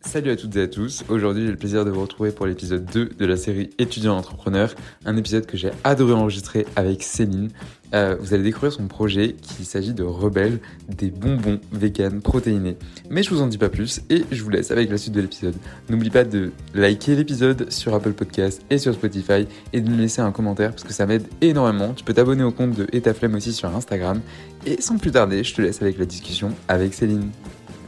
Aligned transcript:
Salut 0.00 0.30
à 0.30 0.36
toutes 0.36 0.56
et 0.56 0.62
à 0.62 0.68
tous, 0.68 1.04
aujourd'hui 1.08 1.44
j'ai 1.44 1.50
le 1.50 1.56
plaisir 1.56 1.84
de 1.84 1.90
vous 1.90 2.00
retrouver 2.00 2.30
pour 2.30 2.46
l'épisode 2.46 2.84
2 2.84 3.10
de 3.18 3.26
la 3.26 3.36
série 3.36 3.70
Étudiant 3.78 4.16
entrepreneur, 4.16 4.72
un 5.04 5.16
épisode 5.16 5.46
que 5.46 5.56
j'ai 5.56 5.70
adoré 5.84 6.12
enregistrer 6.12 6.64
avec 6.76 7.02
Céline. 7.02 7.50
Euh, 7.92 8.16
vous 8.20 8.32
allez 8.32 8.44
découvrir 8.44 8.72
son 8.72 8.86
projet 8.86 9.34
qui 9.34 9.64
s'agit 9.64 9.94
de 9.94 10.02
Rebelle, 10.02 10.60
des 10.88 11.10
bonbons 11.10 11.60
vegan 11.72 12.20
protéinés. 12.20 12.76
Mais 13.10 13.22
je 13.22 13.30
vous 13.30 13.42
en 13.42 13.46
dis 13.46 13.58
pas 13.58 13.68
plus 13.68 14.00
et 14.08 14.24
je 14.30 14.42
vous 14.42 14.50
laisse 14.50 14.70
avec 14.70 14.90
la 14.90 14.96
suite 14.96 15.14
de 15.14 15.20
l'épisode. 15.20 15.56
N'oublie 15.88 16.10
pas 16.10 16.24
de 16.24 16.52
liker 16.74 17.16
l'épisode 17.16 17.70
sur 17.70 17.94
Apple 17.94 18.12
Podcast 18.12 18.62
et 18.70 18.78
sur 18.78 18.94
Spotify 18.94 19.46
et 19.72 19.80
de 19.80 19.90
me 19.90 19.96
laisser 19.96 20.20
un 20.20 20.32
commentaire 20.32 20.70
parce 20.70 20.84
que 20.84 20.92
ça 20.92 21.06
m'aide 21.06 21.26
énormément. 21.40 21.94
Tu 21.94 22.04
peux 22.04 22.14
t'abonner 22.14 22.44
au 22.44 22.52
compte 22.52 22.72
de 22.72 22.86
Etaflemme 22.92 23.34
aussi 23.34 23.52
sur 23.52 23.74
Instagram. 23.74 24.20
Et 24.64 24.80
sans 24.80 24.98
plus 24.98 25.10
tarder, 25.10 25.44
je 25.44 25.54
te 25.54 25.62
laisse 25.62 25.82
avec 25.82 25.98
la 25.98 26.06
discussion 26.06 26.50
avec 26.68 26.94
Céline. 26.94 27.30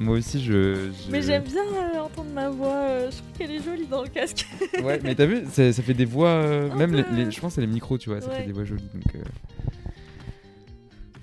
Moi 0.01 0.17
aussi, 0.19 0.41
je. 0.43 0.91
je- 0.93 1.11
Mais 1.11 1.23
j'aime 1.23 1.43
bien 1.45 1.63
euh, 1.63 2.01
entendre 2.01 2.31
ma 2.33 2.49
voix, 2.49 2.75
euh, 2.77 3.11
je 3.11 3.17
trouve 3.17 3.33
qu'elle 3.37 3.51
est 3.51 3.63
jolie 3.63 3.87
dans 3.87 4.03
le 4.03 4.09
casque. 4.09 4.47
Ouais, 4.85 5.01
mais 5.03 5.15
t'as 5.17 5.27
vu, 5.27 5.43
ça, 5.51 5.73
ça 5.73 5.83
fait 5.83 5.95
des 5.95 6.05
voix. 6.05 6.29
euh, 6.29 6.73
même 6.77 6.95
les, 6.95 7.03
peu. 7.03 7.15
les- 7.17 7.31
je 7.31 7.41
pense 7.41 7.55
c'est 7.55 7.61
les 7.61 7.67
micros, 7.67 7.99
tu 7.99 8.09
vois, 8.11 8.21
ça 8.21 8.31
fait 8.31 8.47
des 8.47 8.53
voix 8.53 8.65
jolies. 8.65 8.89
Donc, 8.95 9.15
euh. 9.17 9.23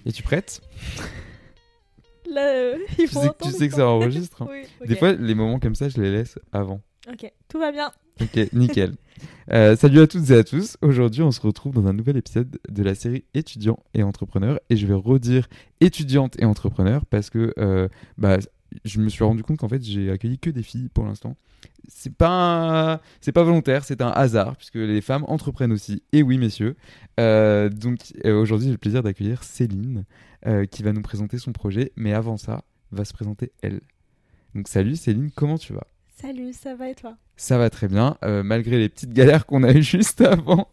Es-tu 0.06 0.24
prête 0.24 0.62
Là, 2.30 2.74
il 3.00 3.06
tu 3.06 3.08
faut 3.08 3.22
sais, 3.22 3.28
que- 3.28 3.32
entendre 3.32 3.52
tu 3.54 3.58
sais 3.58 3.70
que 3.70 3.76
ça 3.76 3.88
enregistre. 3.88 4.42
hein. 4.42 4.48
Oui. 4.52 4.88
Des 4.88 4.96
fois, 4.96 5.14
les 5.14 5.36
moments 5.36 5.60
comme 5.60 5.76
ça, 5.76 5.88
je 5.90 6.02
les 6.02 6.12
laisse 6.12 6.38
avant. 6.52 6.82
Ok, 7.12 7.32
tout 7.48 7.60
va 7.60 7.72
bien. 7.72 7.92
Ok, 8.22 8.52
nickel. 8.54 8.94
Euh, 9.52 9.76
salut 9.76 10.00
à 10.02 10.08
toutes 10.08 10.30
et 10.32 10.36
à 10.36 10.44
tous. 10.44 10.76
Aujourd'hui, 10.82 11.22
on 11.22 11.32
se 11.32 11.40
retrouve 11.40 11.74
dans 11.76 11.86
un 11.88 11.94
nouvel 11.94 12.18
épisode 12.18 12.58
de 12.68 12.84
la 12.84 12.96
série 12.96 13.26
Étudiants 13.36 13.80
et 13.94 14.02
entrepreneurs. 14.04 14.60
Et 14.70 14.76
je 14.76 14.88
vais 14.88 14.94
redire 14.96 15.48
étudiante 15.82 16.36
et 16.42 16.46
entrepreneur 16.46 17.06
parce 17.06 17.30
que 17.30 17.54
euh, 17.60 17.88
bah, 18.18 18.38
je 18.84 19.00
me 19.00 19.10
suis 19.10 19.24
rendu 19.24 19.44
compte 19.44 19.58
qu'en 19.58 19.70
fait, 19.70 19.84
j'ai 19.84 20.12
accueilli 20.12 20.40
que 20.40 20.50
des 20.50 20.64
filles 20.64 20.90
pour 20.90 21.06
l'instant. 21.06 21.38
C'est 21.88 22.14
pas, 22.14 23.02
c'est 23.22 23.32
pas 23.32 23.44
volontaire, 23.44 23.84
c'est 23.84 24.02
un 24.02 24.10
hasard 24.10 24.56
puisque 24.58 24.76
les 24.76 25.02
femmes 25.02 25.26
entreprennent 25.28 25.72
aussi. 25.72 26.04
Et 26.12 26.24
oui, 26.24 26.38
messieurs. 26.38 26.76
Euh, 27.20 27.70
donc 27.70 28.00
euh, 28.26 28.40
aujourd'hui, 28.40 28.68
j'ai 28.68 28.72
le 28.72 28.78
plaisir 28.78 29.04
d'accueillir 29.04 29.44
Céline 29.44 30.06
euh, 30.46 30.66
qui 30.66 30.84
va 30.84 30.94
nous 30.94 31.02
présenter 31.02 31.38
son 31.38 31.52
projet. 31.52 31.92
Mais 31.96 32.14
avant 32.14 32.38
ça, 32.38 32.64
va 32.92 33.06
se 33.06 33.14
présenter 33.14 33.52
elle. 33.62 33.82
Donc 34.54 34.68
salut 34.68 34.96
Céline, 34.96 35.32
comment 35.32 35.58
tu 35.58 35.74
vas? 35.74 35.88
Salut, 36.16 36.54
ça 36.54 36.76
va 36.76 36.90
et 36.90 36.96
toi? 36.96 37.18
Ça 37.36 37.58
va 37.58 37.70
très 37.70 37.88
bien, 37.88 38.18
malgré 38.22 38.78
les 38.80 38.88
petites 38.88 39.12
galères 39.12 39.46
qu'on 39.46 39.64
a 39.64 39.74
eues 39.74 39.84
juste 39.84 40.22
avant. 40.22 40.70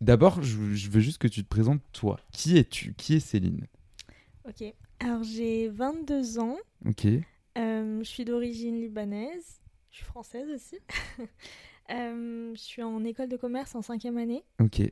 D'abord, 0.00 0.42
je, 0.42 0.74
je 0.74 0.90
veux 0.90 1.00
juste 1.00 1.18
que 1.18 1.26
tu 1.26 1.42
te 1.42 1.48
présentes 1.48 1.80
toi. 1.92 2.20
Qui 2.30 2.58
es-tu? 2.58 2.94
Qui 2.94 3.14
est 3.14 3.20
Céline? 3.20 3.66
Ok. 4.46 4.72
Alors 5.00 5.22
j'ai 5.22 5.68
22 5.68 6.38
ans, 6.38 6.56
Ok. 6.86 7.06
euh, 7.06 7.98
je 7.98 8.04
suis 8.04 8.24
d'origine 8.24 8.80
libanaise, 8.80 9.60
je 9.90 9.96
suis 9.98 10.04
française 10.06 10.48
aussi. 10.54 10.78
Euh, 11.90 12.52
je 12.54 12.60
suis 12.60 12.82
en 12.82 13.02
école 13.02 13.30
de 13.30 13.38
commerce 13.38 13.74
en 13.74 13.80
cinquième 13.80 14.18
année. 14.18 14.44
Ok. 14.60 14.82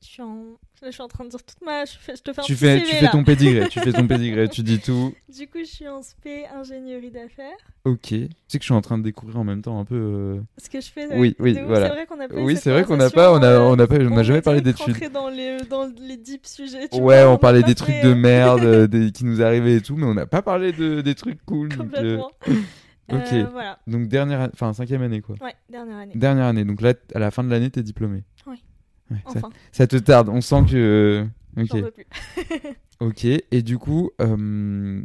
Je 0.00 0.06
suis 0.06 0.22
en... 0.22 0.56
Je 0.84 0.90
suis 0.92 1.02
en 1.02 1.08
train 1.08 1.24
de 1.24 1.30
dire 1.30 1.42
toute 1.42 1.60
ma... 1.60 1.84
Je, 1.84 1.92
fais- 1.98 2.14
je 2.14 2.22
te 2.22 2.32
fais 2.32 2.40
un 2.40 2.44
Tu 2.44 2.52
petit 2.54 2.60
fais, 2.60 2.78
CV, 2.78 2.88
tu 2.90 2.96
fais 2.96 3.10
ton 3.10 3.24
pédigré. 3.24 3.68
tu 3.68 3.80
fais 3.80 3.92
ton 3.92 4.06
pédigré. 4.06 4.48
Tu 4.48 4.62
dis 4.62 4.78
tout. 4.78 5.12
Du 5.28 5.48
coup, 5.48 5.58
je 5.58 5.64
suis 5.64 5.88
en 5.88 6.00
SP 6.06 6.46
ingénierie 6.54 7.10
d'affaires. 7.10 7.56
Ok. 7.84 8.00
Tu 8.02 8.28
sais 8.46 8.58
que 8.58 8.62
je 8.62 8.66
suis 8.66 8.74
en 8.74 8.80
train 8.80 8.96
de 8.96 9.02
découvrir 9.02 9.38
en 9.40 9.44
même 9.44 9.60
temps 9.60 9.80
un 9.80 9.84
peu. 9.84 9.96
euh, 9.96 10.40
Ce 10.56 10.70
que 10.70 10.80
je 10.80 10.88
fais. 10.88 11.08
Oui, 11.16 11.34
oui, 11.40 11.54
ouf, 11.58 11.62
voilà. 11.66 11.88
C'est 11.88 11.94
vrai 11.94 12.06
qu'on 12.06 12.20
a 12.20 12.28
pas 12.28 12.34
Oui, 12.40 12.56
c'est 12.56 12.70
vrai 12.70 12.84
qu'on 12.84 12.96
n'a 12.96 13.10
pas, 13.10 13.32
on 13.32 13.42
a, 13.42 13.46
euh, 13.46 13.60
on 13.60 13.78
a 13.78 13.86
pas, 13.88 13.96
on 13.96 14.04
n'a 14.10 14.16
va 14.16 14.22
jamais 14.22 14.40
parlé 14.40 14.60
direct 14.60 14.78
d'études. 14.78 14.94
rentrer 14.94 15.08
dans 15.10 15.28
les, 15.28 15.58
dans 15.68 15.90
les 16.00 16.16
deep 16.16 16.46
sujets. 16.46 16.88
tu 16.88 17.00
Ouais, 17.00 17.24
vois, 17.24 17.32
on 17.32 17.38
parlait 17.38 17.62
des 17.62 17.70
fait, 17.70 17.74
trucs 17.74 18.00
de 18.02 18.10
euh, 18.10 18.14
merde 18.14 18.60
euh, 18.64 18.86
des- 18.86 19.10
qui 19.10 19.24
nous 19.24 19.42
arrivaient 19.42 19.76
et 19.76 19.80
tout, 19.80 19.96
mais 19.96 20.06
on 20.06 20.14
n'a 20.14 20.26
pas 20.26 20.42
parlé 20.42 20.70
de, 20.72 21.00
des 21.00 21.16
trucs 21.16 21.44
cool. 21.44 21.70
donc, 21.70 21.80
euh, 21.96 22.18
Complètement. 22.18 22.30
ok. 23.12 23.32
Euh, 23.32 23.46
voilà. 23.50 23.78
Donc 23.88 24.06
dernière, 24.06 24.48
enfin 24.54 24.72
cinquième 24.74 25.02
année 25.02 25.22
quoi. 25.22 25.34
Ouais, 25.40 25.54
dernière 25.68 25.96
année. 25.96 26.12
Dernière 26.14 26.44
année. 26.46 26.64
Donc 26.64 26.82
là, 26.82 26.94
à 27.14 27.18
la 27.18 27.32
fin 27.32 27.42
de 27.42 27.50
l'année, 27.50 27.70
t'es 27.70 27.82
diplômé. 27.82 28.22
Oui. 28.46 28.62
Ouais, 29.10 29.16
ça, 29.24 29.32
Enfin, 29.36 29.50
ça 29.72 29.86
te 29.86 29.96
tarde. 29.96 30.28
On 30.28 30.40
sent 30.40 30.64
que. 30.70 31.26
Ok. 31.56 31.66
j'en 31.68 31.80
peux 31.82 31.90
plus. 31.90 32.06
Ok. 33.00 33.24
Et 33.24 33.62
du 33.62 33.78
coup, 33.78 34.10
euh, 34.20 35.02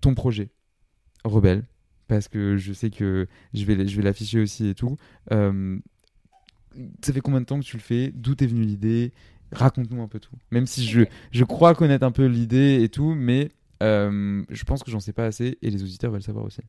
ton 0.00 0.14
projet, 0.14 0.50
Rebelle, 1.24 1.64
parce 2.08 2.26
que 2.28 2.56
je 2.56 2.72
sais 2.72 2.90
que 2.90 3.28
je 3.54 3.64
vais, 3.64 3.86
je 3.86 3.96
vais 3.96 4.02
l'afficher 4.02 4.40
aussi 4.40 4.68
et 4.68 4.74
tout. 4.74 4.96
euh, 5.32 5.78
ça 7.04 7.12
fait 7.12 7.20
combien 7.20 7.40
de 7.40 7.46
temps 7.46 7.60
que 7.60 7.64
tu 7.64 7.76
le 7.76 7.82
fais? 7.82 8.10
D'où 8.14 8.34
t'es 8.34 8.46
venue 8.46 8.62
l'idée? 8.64 9.12
Raconte-nous 9.52 10.02
un 10.02 10.08
peu 10.08 10.18
tout. 10.18 10.34
Même 10.50 10.66
si 10.66 10.84
je, 10.86 11.02
Ok. 11.02 11.08
je 11.30 11.44
crois 11.44 11.74
connaître 11.76 12.04
un 12.04 12.10
peu 12.10 12.26
l'idée 12.26 12.82
et 12.82 12.88
tout, 12.88 13.14
mais 13.14 13.52
euh, 13.82 14.42
je 14.50 14.64
pense 14.64 14.82
que 14.82 14.90
j'en 14.90 14.98
sais 14.98 15.12
pas 15.12 15.26
assez 15.26 15.56
et 15.62 15.70
les 15.70 15.82
auditeurs 15.84 16.10
veulent 16.10 16.22
savoir 16.22 16.44
aussi. 16.44 16.62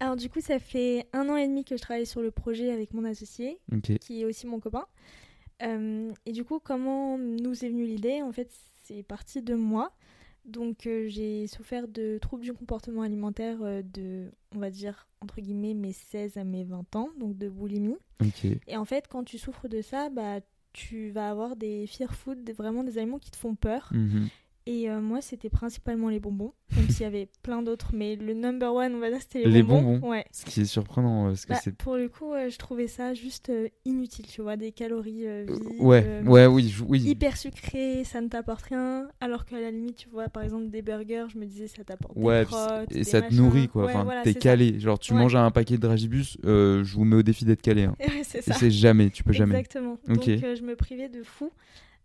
Alors, 0.00 0.16
du 0.16 0.28
coup, 0.28 0.40
ça 0.40 0.58
fait 0.58 1.06
un 1.12 1.28
an 1.28 1.36
et 1.36 1.46
demi 1.46 1.64
que 1.64 1.76
je 1.76 1.82
travaille 1.82 2.06
sur 2.06 2.20
le 2.22 2.30
projet 2.30 2.70
avec 2.72 2.92
mon 2.94 3.04
associé, 3.04 3.58
qui 3.98 4.22
est 4.22 4.24
aussi 4.24 4.46
mon 4.46 4.60
copain. 4.60 4.86
Euh, 5.62 6.12
et 6.26 6.32
du 6.32 6.44
coup, 6.44 6.58
comment 6.58 7.16
nous 7.18 7.64
est 7.64 7.68
venue 7.68 7.86
l'idée? 7.86 8.22
En 8.22 8.32
fait, 8.32 8.50
c'est 8.82 9.02
parti 9.02 9.40
de 9.42 9.54
moi. 9.54 9.92
Donc, 10.44 10.86
euh, 10.86 11.06
j'ai 11.08 11.46
souffert 11.46 11.88
de 11.88 12.18
troubles 12.18 12.42
du 12.42 12.52
comportement 12.52 13.00
alimentaire 13.02 13.58
euh, 13.62 13.82
de, 13.82 14.30
on 14.54 14.58
va 14.58 14.70
dire, 14.70 15.08
entre 15.22 15.40
guillemets, 15.40 15.72
mes 15.72 15.92
16 15.92 16.36
à 16.36 16.44
mes 16.44 16.64
20 16.64 16.96
ans, 16.96 17.08
donc 17.18 17.38
de 17.38 17.48
boulimie. 17.48 17.96
Et 18.66 18.76
en 18.76 18.84
fait, 18.84 19.06
quand 19.08 19.24
tu 19.24 19.38
souffres 19.38 19.68
de 19.68 19.80
ça, 19.80 20.10
bah, 20.10 20.40
tu 20.74 21.10
vas 21.10 21.30
avoir 21.30 21.56
des 21.56 21.86
fear 21.86 22.14
food, 22.14 22.50
vraiment 22.50 22.84
des 22.84 22.98
aliments 22.98 23.18
qui 23.18 23.30
te 23.30 23.36
font 23.36 23.54
peur. 23.54 23.88
Mhm. 23.92 24.28
Et 24.66 24.88
euh, 24.88 24.98
moi, 25.02 25.20
c'était 25.20 25.50
principalement 25.50 26.08
les 26.08 26.20
bonbons, 26.20 26.54
même 26.74 26.88
s'il 26.88 27.02
y 27.02 27.04
avait 27.04 27.28
plein 27.42 27.60
d'autres, 27.62 27.90
mais 27.92 28.16
le 28.16 28.32
number 28.32 28.72
one, 28.72 28.94
on 28.94 28.98
va 28.98 29.10
dire, 29.10 29.20
c'était 29.20 29.40
les, 29.40 29.50
Les 29.50 29.62
bonbons. 29.62 29.98
bonbons. 29.98 30.08
Ouais. 30.10 30.24
Ce 30.32 30.46
qui 30.46 30.62
est 30.62 30.64
surprenant, 30.64 31.26
euh, 31.26 31.28
parce 31.28 31.44
que 31.44 31.52
Bah, 31.52 31.60
c'est. 31.62 31.76
pour 31.76 31.96
le 31.96 32.08
coup, 32.08 32.32
euh, 32.32 32.48
je 32.48 32.56
trouvais 32.56 32.86
ça 32.86 33.12
juste 33.12 33.50
euh, 33.50 33.68
inutile, 33.84 34.26
tu 34.26 34.40
vois, 34.40 34.56
des 34.56 34.72
calories 34.72 35.26
vides, 35.44 35.50
Ouais, 35.80 36.22
ouais, 36.24 36.46
oui, 36.46 36.74
oui. 36.88 37.02
hyper 37.02 37.36
sucré, 37.36 38.04
ça 38.04 38.22
ne 38.22 38.28
t'apporte 38.28 38.62
rien. 38.62 39.06
Alors 39.20 39.44
qu'à 39.44 39.60
la 39.60 39.70
limite, 39.70 39.96
tu 39.96 40.08
vois, 40.08 40.30
par 40.30 40.42
exemple, 40.42 40.70
des 40.70 40.80
burgers, 40.80 41.26
je 41.30 41.36
me 41.38 41.44
disais, 41.44 41.66
ça 41.68 41.84
t'apporte 41.84 42.16
Ouais, 42.16 42.46
des 42.88 42.94
et 42.94 42.98
des 43.00 43.04
ça 43.04 43.20
te 43.20 43.34
nourrit 43.34 43.68
quoi. 43.68 43.84
Ouais, 43.84 43.90
Enfin, 43.92 44.04
voilà, 44.04 44.22
t'es 44.22 44.32
ça. 44.32 44.38
calé. 44.40 44.80
Genre, 44.80 44.98
tu 44.98 45.12
Ouais. 45.12 45.18
manges 45.18 45.36
un 45.36 45.50
paquet 45.50 45.76
de 45.76 45.82
dragibus, 45.82 46.38
je 46.42 46.94
vous 46.94 47.04
mets 47.04 47.16
au 47.16 47.22
défi 47.22 47.44
d'être 47.44 47.60
calé. 47.60 47.82
Hein. 47.82 47.96
C'est 48.22 48.70
jamais, 48.70 49.10
tu 49.10 49.22
peux 49.24 49.34
jamais. 49.34 49.58
Exactement. 49.58 49.98
Donc, 50.08 50.22
je 50.24 50.62
me 50.62 50.74
privais 50.74 51.10
de 51.10 51.22
fou 51.22 51.50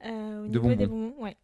euh, 0.06 0.46
au 0.46 0.48
De 0.48 0.60
niveau 0.60 0.76
des 0.76 0.88
bonbons. 0.88 1.10
bonbons. 1.10 1.24
Ouais. 1.24 1.38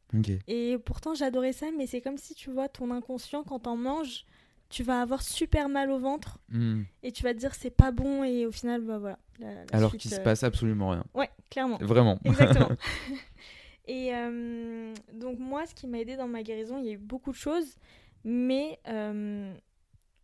Et 0.48 0.78
pourtant, 0.78 1.14
j'adorais 1.14 1.52
ça, 1.54 1.68
mais 1.78 1.88
c'est 1.88 2.02
comme 2.02 2.18
si 2.18 2.34
tu 2.36 2.50
vois 2.52 2.70
ton 2.70 2.92
inconscient, 2.92 3.44
quand 3.44 3.60
t'en 3.60 3.76
manges, 3.76 4.26
tu 4.70 4.82
vas 4.84 5.02
avoir 5.02 5.22
super 5.22 5.70
mal 5.70 5.92
au 5.92 6.00
ventre 6.00 6.40
Hmm. 6.50 6.84
et 7.04 7.12
tu 7.12 7.22
vas 7.24 7.34
te 7.34 7.40
dire 7.40 7.54
c'est 7.54 7.70
pas 7.70 7.92
bon, 7.92 8.24
et 8.24 8.46
au 8.46 8.52
final, 8.52 8.82
bah 8.82 8.98
voilà. 8.98 9.20
la- 9.40 9.54
la 9.54 9.62
Alors 9.74 9.92
qu'il 9.92 10.10
se 10.10 10.20
euh, 10.20 10.24
passe 10.24 10.44
absolument 10.44 10.90
rien. 10.90 11.04
Ouais, 11.14 11.30
clairement. 11.50 11.78
Vraiment. 11.82 12.18
Exactement. 12.26 12.70
et 13.88 14.16
euh, 14.16 14.94
donc, 15.14 15.38
moi, 15.40 15.66
ce 15.66 15.76
qui 15.76 15.86
m'a 15.88 16.00
aidé 16.00 16.16
dans 16.16 16.28
ma 16.28 16.42
guérison, 16.44 16.78
il 16.80 16.86
y 16.86 16.90
a 16.90 16.94
eu 16.94 16.98
beaucoup 16.98 17.32
de 17.32 17.36
choses, 17.38 17.76
mais 18.24 18.80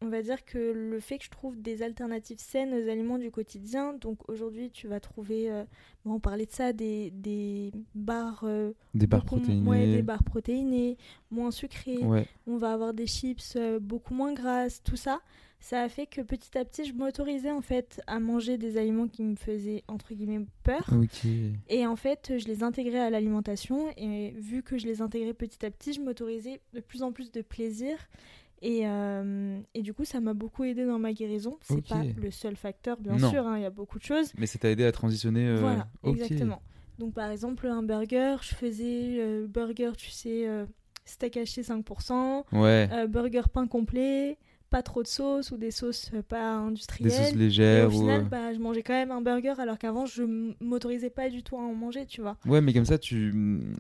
on 0.03 0.07
va 0.09 0.21
dire 0.21 0.43
que 0.45 0.57
le 0.57 0.99
fait 0.99 1.17
que 1.19 1.25
je 1.25 1.29
trouve 1.29 1.61
des 1.61 1.83
alternatives 1.83 2.39
saines 2.39 2.73
aux 2.73 2.89
aliments 2.89 3.17
du 3.19 3.29
quotidien, 3.31 3.93
donc 3.93 4.27
aujourd'hui, 4.29 4.71
tu 4.71 4.87
vas 4.87 4.99
trouver, 4.99 5.51
euh, 5.51 5.63
bon, 6.05 6.15
on 6.15 6.19
parlait 6.19 6.45
de 6.47 6.51
ça, 6.51 6.73
des, 6.73 7.11
des 7.11 7.71
barres. 7.93 8.43
euh, 8.45 8.71
Des 8.95 9.07
barres 9.07 9.25
protéinées. 9.25 9.67
Ouais, 9.69 9.85
des 9.85 10.01
barres 10.01 10.23
protéinées, 10.23 10.97
moins 11.29 11.51
sucrées. 11.51 11.99
Ouais. 11.99 12.25
On 12.47 12.57
va 12.57 12.73
avoir 12.73 12.93
des 12.93 13.05
chips 13.07 13.53
euh, 13.55 13.79
beaucoup 13.79 14.13
moins 14.13 14.33
grasses, 14.33 14.81
tout 14.83 14.95
ça. 14.97 15.21
Ça 15.63 15.83
a 15.83 15.89
fait 15.89 16.07
que 16.07 16.21
petit 16.21 16.57
à 16.57 16.65
petit, 16.65 16.85
je 16.85 16.93
m'autorisais 16.93 17.51
en 17.51 17.61
fait 17.61 18.01
à 18.07 18.19
manger 18.19 18.57
des 18.57 18.77
aliments 18.77 19.07
qui 19.07 19.21
me 19.21 19.35
faisaient 19.35 19.83
entre 19.87 20.15
guillemets 20.15 20.43
peur. 20.63 20.89
Et 21.69 21.85
en 21.85 21.95
fait, 21.95 22.33
je 22.39 22.47
les 22.47 22.63
intégrais 22.63 22.97
à 22.97 23.11
l'alimentation. 23.11 23.85
Et 23.95 24.31
vu 24.39 24.63
que 24.63 24.79
je 24.79 24.87
les 24.87 25.03
intégrais 25.03 25.35
petit 25.35 25.63
à 25.63 25.69
petit, 25.69 25.93
je 25.93 26.01
m'autorisais 26.01 26.61
de 26.73 26.79
plus 26.79 27.03
en 27.03 27.11
plus 27.11 27.31
de 27.31 27.43
plaisir. 27.43 27.95
Et, 28.63 28.81
euh, 28.87 29.59
et 29.73 29.81
du 29.81 29.93
coup, 29.93 30.05
ça 30.05 30.19
m'a 30.19 30.33
beaucoup 30.33 30.63
aidé 30.63 30.85
dans 30.85 30.99
ma 30.99 31.13
guérison. 31.13 31.57
C'est 31.61 31.73
Ok. 31.75 31.87
pas 31.89 32.03
le 32.15 32.31
seul 32.31 32.55
facteur, 32.55 32.97
bien 32.99 33.17
Non. 33.17 33.29
sûr. 33.29 33.47
hein, 33.47 33.57
Il 33.57 33.63
y 33.63 33.65
a 33.65 33.69
beaucoup 33.71 33.97
de 33.97 34.03
choses. 34.03 34.31
Mais 34.37 34.45
ça 34.45 34.59
t'a 34.59 34.69
aidé 34.69 34.83
à 34.85 34.91
transitionner. 34.91 35.47
euh, 35.47 35.59
Voilà, 35.59 35.87
exactement. 36.03 36.61
Donc 36.99 37.13
par 37.15 37.31
exemple, 37.31 37.65
un 37.67 37.81
burger, 37.81 38.35
je 38.41 38.53
faisais 38.53 39.17
euh, 39.19 39.47
burger, 39.47 39.91
tu 39.97 40.11
sais, 40.11 40.47
euh, 40.47 40.65
steak 41.05 41.37
haché 41.37 41.63
5%, 41.63 42.45
Ouais. 42.51 42.87
burger 43.07 43.41
pain 43.51 43.65
complet, 43.65 44.37
pas 44.69 44.83
trop 44.83 45.01
de 45.01 45.07
sauce 45.07 45.49
ou 45.51 45.57
des 45.57 45.71
sauces 45.71 46.11
pas 46.29 46.57
Des 46.59 46.67
industrielles. 46.67 47.11
sauces 47.11 47.33
Et 47.33 47.37
légères. 47.37 47.87
au 47.87 47.91
ou, 47.95 47.99
final, 48.01 48.21
euh, 48.21 48.25
bah, 48.25 48.53
je 48.53 48.59
mangeais 48.59 48.83
quand 48.83 48.93
même 48.93 49.09
un 49.11 49.21
burger 49.21 49.55
alors 49.57 49.79
qu'avant, 49.79 50.05
je 50.05 50.21
m'autorisais 50.63 51.09
pas 51.09 51.29
du 51.29 51.41
tout 51.41 51.57
à 51.57 51.61
en 51.61 51.73
manger, 51.73 52.05
tu 52.05 52.21
vois. 52.21 52.37
Ouais, 52.45 52.61
mais 52.61 52.73
comme 52.73 52.85
ça, 52.85 52.99
tu. 52.99 53.33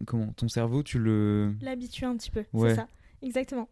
Comment 0.07 0.33
Ton 0.33 0.47
cerveau, 0.47 0.81
tu 0.81 0.97
le. 0.97 1.53
L'habituer 1.61 2.07
un 2.07 2.17
petit 2.17 2.31
peu, 2.31 2.43
Ouais. 2.53 2.69
c'est 2.69 2.75
ça. 2.77 2.87
Exactement. 3.21 3.69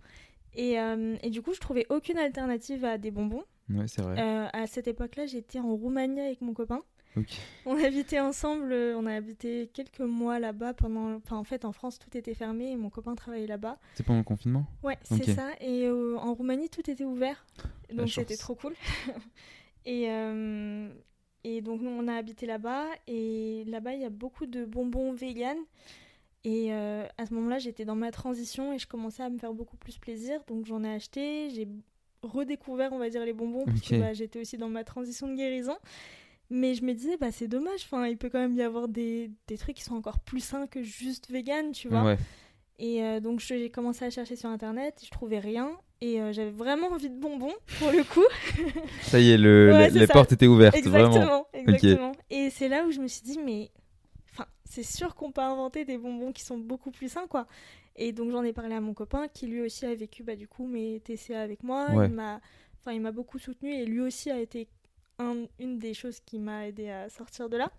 Et, 0.60 0.78
euh, 0.78 1.16
et 1.24 1.30
du 1.30 1.42
coup, 1.42 1.54
je 1.54 1.60
trouvais 1.62 1.86
aucune 1.90 2.18
alternative 2.18 2.84
à 2.84 2.98
des 2.98 3.12
bonbons. 3.12 3.46
Ouais, 3.70 3.88
c'est 3.88 4.02
vrai. 4.02 4.20
Euh, 4.20 4.48
à 4.52 4.68
cette 4.68 4.90
époque-là, 4.90 5.26
j'étais 5.26 5.58
en 5.60 5.74
Roumanie 5.74 6.20
avec 6.20 6.42
mon 6.42 6.54
copain. 6.54 6.82
Ok. 7.16 7.30
On 7.66 7.82
habitait 7.82 8.20
ensemble, 8.20 8.74
euh, 8.74 8.94
on 8.98 9.06
a 9.06 9.14
habité 9.14 9.70
quelques 9.74 10.02
mois 10.02 10.38
là-bas 10.38 10.74
pendant. 10.74 11.16
Enfin, 11.16 11.38
en 11.38 11.46
fait, 11.46 11.64
en 11.64 11.72
France, 11.72 11.98
tout 11.98 12.16
était 12.18 12.34
fermé 12.34 12.72
et 12.72 12.76
mon 12.76 12.90
copain 12.90 13.16
travaillait 13.16 13.48
là-bas. 13.48 13.80
C'est 13.96 14.06
pendant 14.06 14.20
le 14.20 14.26
confinement? 14.26 14.66
Ouais, 14.84 14.98
c'est 15.04 15.32
ça. 15.32 15.48
Et 15.62 15.86
euh, 15.86 16.18
en 16.18 16.34
Roumanie, 16.34 16.70
tout 16.70 16.92
était 16.92 17.06
ouvert. 17.06 17.46
Donc 17.94 18.10
c'était 18.10 18.36
trop 18.36 18.56
cool. 18.56 18.76
et, 19.86 20.10
et 21.46 21.62
donc 21.62 21.82
nous, 21.82 21.90
on 21.90 22.08
a 22.10 22.16
habité 22.16 22.46
là-bas. 22.46 22.86
Et 23.08 23.64
là-bas, 23.66 23.94
il 23.94 24.02
y 24.02 24.06
a 24.06 24.10
beaucoup 24.10 24.46
de 24.46 24.66
bonbons 24.66 25.14
vegan. 25.14 25.58
Et 26.46 26.72
à 26.72 27.26
ce 27.28 27.34
moment-là, 27.34 27.60
j'étais 27.60 27.86
dans 27.86 27.96
ma 27.96 28.12
transition 28.12 28.74
et 28.74 28.80
je 28.80 28.88
commençais 28.88 29.24
à 29.24 29.30
me 29.30 29.38
faire 29.38 29.54
beaucoup 29.54 29.78
plus 29.78 29.98
plaisir. 29.98 30.40
Donc 30.48 30.66
j'en 30.66 30.84
ai 30.84 30.90
acheté. 30.90 31.50
J'ai 31.50 31.68
redécouvert, 32.22 32.94
on 32.94 32.98
va 32.98 33.10
dire, 33.10 33.26
les 33.26 33.34
bonbons. 33.34 33.66
Parce 33.66 33.82
que 33.82 34.00
bah, 34.00 34.14
j'étais 34.14 34.40
aussi 34.40 34.58
dans 34.58 34.70
ma 34.70 34.84
transition 34.84 35.28
de 35.28 35.36
guérison. 35.36 35.76
Mais 36.50 36.74
je 36.74 36.84
me 36.84 36.94
disais, 36.94 37.18
bah, 37.18 37.32
c'est 37.32 37.48
dommage, 37.48 37.82
enfin, 37.86 38.08
il 38.08 38.18
peut 38.18 38.30
quand 38.30 38.40
même 38.40 38.56
y 38.56 38.64
avoir 38.64 38.88
des, 38.88 39.30
des, 39.48 39.58
trucs 39.58 39.76
qui 39.76 39.84
sont 39.84 39.96
encore 39.96 40.20
plus 40.20 40.40
sains 40.40 40.66
que 40.66 40.82
juste 40.82 41.30
vegan, 41.30 41.72
tu 41.72 41.90
vois. 41.90 42.16
Et 42.80 43.04
euh, 43.04 43.20
donc 43.20 43.40
j'ai 43.42 43.70
commencé 43.70 44.06
à 44.06 44.10
chercher 44.10 44.36
sur 44.36 44.50
internet, 44.50 45.02
je 45.04 45.12
trouvais 45.12 45.40
rien. 45.40 45.72
Et 46.02 46.22
euh, 46.22 46.32
j'avais 46.32 46.50
vraiment 46.50 46.88
envie 46.88 47.10
de 47.10 47.20
bonbons, 47.20 47.54
pour 47.78 47.92
le 47.92 48.04
coup. 48.04 48.24
ça 49.02 49.20
y 49.20 49.32
est, 49.32 49.38
le, 49.38 49.90
les, 49.94 50.08
portes 50.08 50.32
étaient 50.32 50.48
ouvertes, 50.48 50.76
exactement, 50.76 51.10
vraiment. 51.10 51.48
Exactement. 51.54 52.14
Et 52.30 52.50
c'est 52.50 52.70
là 52.70 52.86
où 52.86 52.92
je 52.92 53.00
me 53.00 53.08
suis 53.08 53.22
dit, 53.22 53.38
mais 53.46 53.70
c'est 54.70 54.84
sûr 54.84 55.16
qu'on 55.16 55.32
peut 55.32 55.42
inventer 55.42 55.84
des 55.84 55.98
bonbons 55.98 56.32
qui 56.32 56.44
sont 56.44 56.58
beaucoup 56.58 56.92
plus 56.92 57.10
sains, 57.10 57.28
quoi. 57.28 57.48
Et 57.96 58.14
donc 58.14 58.32
j'en 58.32 58.44
ai 58.44 58.54
parlé 58.54 58.76
à 58.76 58.82
mon 58.82 58.94
copain, 58.94 59.28
qui 59.28 59.48
lui 59.48 59.62
aussi 59.62 59.86
a 59.86 59.94
vécu, 59.94 60.24
bah, 60.24 60.36
du 60.36 60.48
coup, 60.48 60.66
mes 60.68 61.02
TCA 61.02 61.42
avec 61.42 61.64
moi. 61.64 61.88
Il 62.06 62.14
m'a 62.14 62.40
enfin, 62.80 62.94
il 62.94 63.02
m'a 63.02 63.12
beaucoup 63.12 63.40
soutenu 63.40 63.74
et 63.74 63.86
lui 63.86 64.00
aussi 64.00 64.32
a 64.32 64.40
été 64.40 64.70
une 65.60 65.80
des 65.80 65.94
choses 65.94 66.20
qui 66.22 66.40
m'a 66.40 66.68
aidé 66.68 66.90
à 66.90 67.10
sortir 67.10 67.50
de 67.50 67.58
là. 67.58 67.72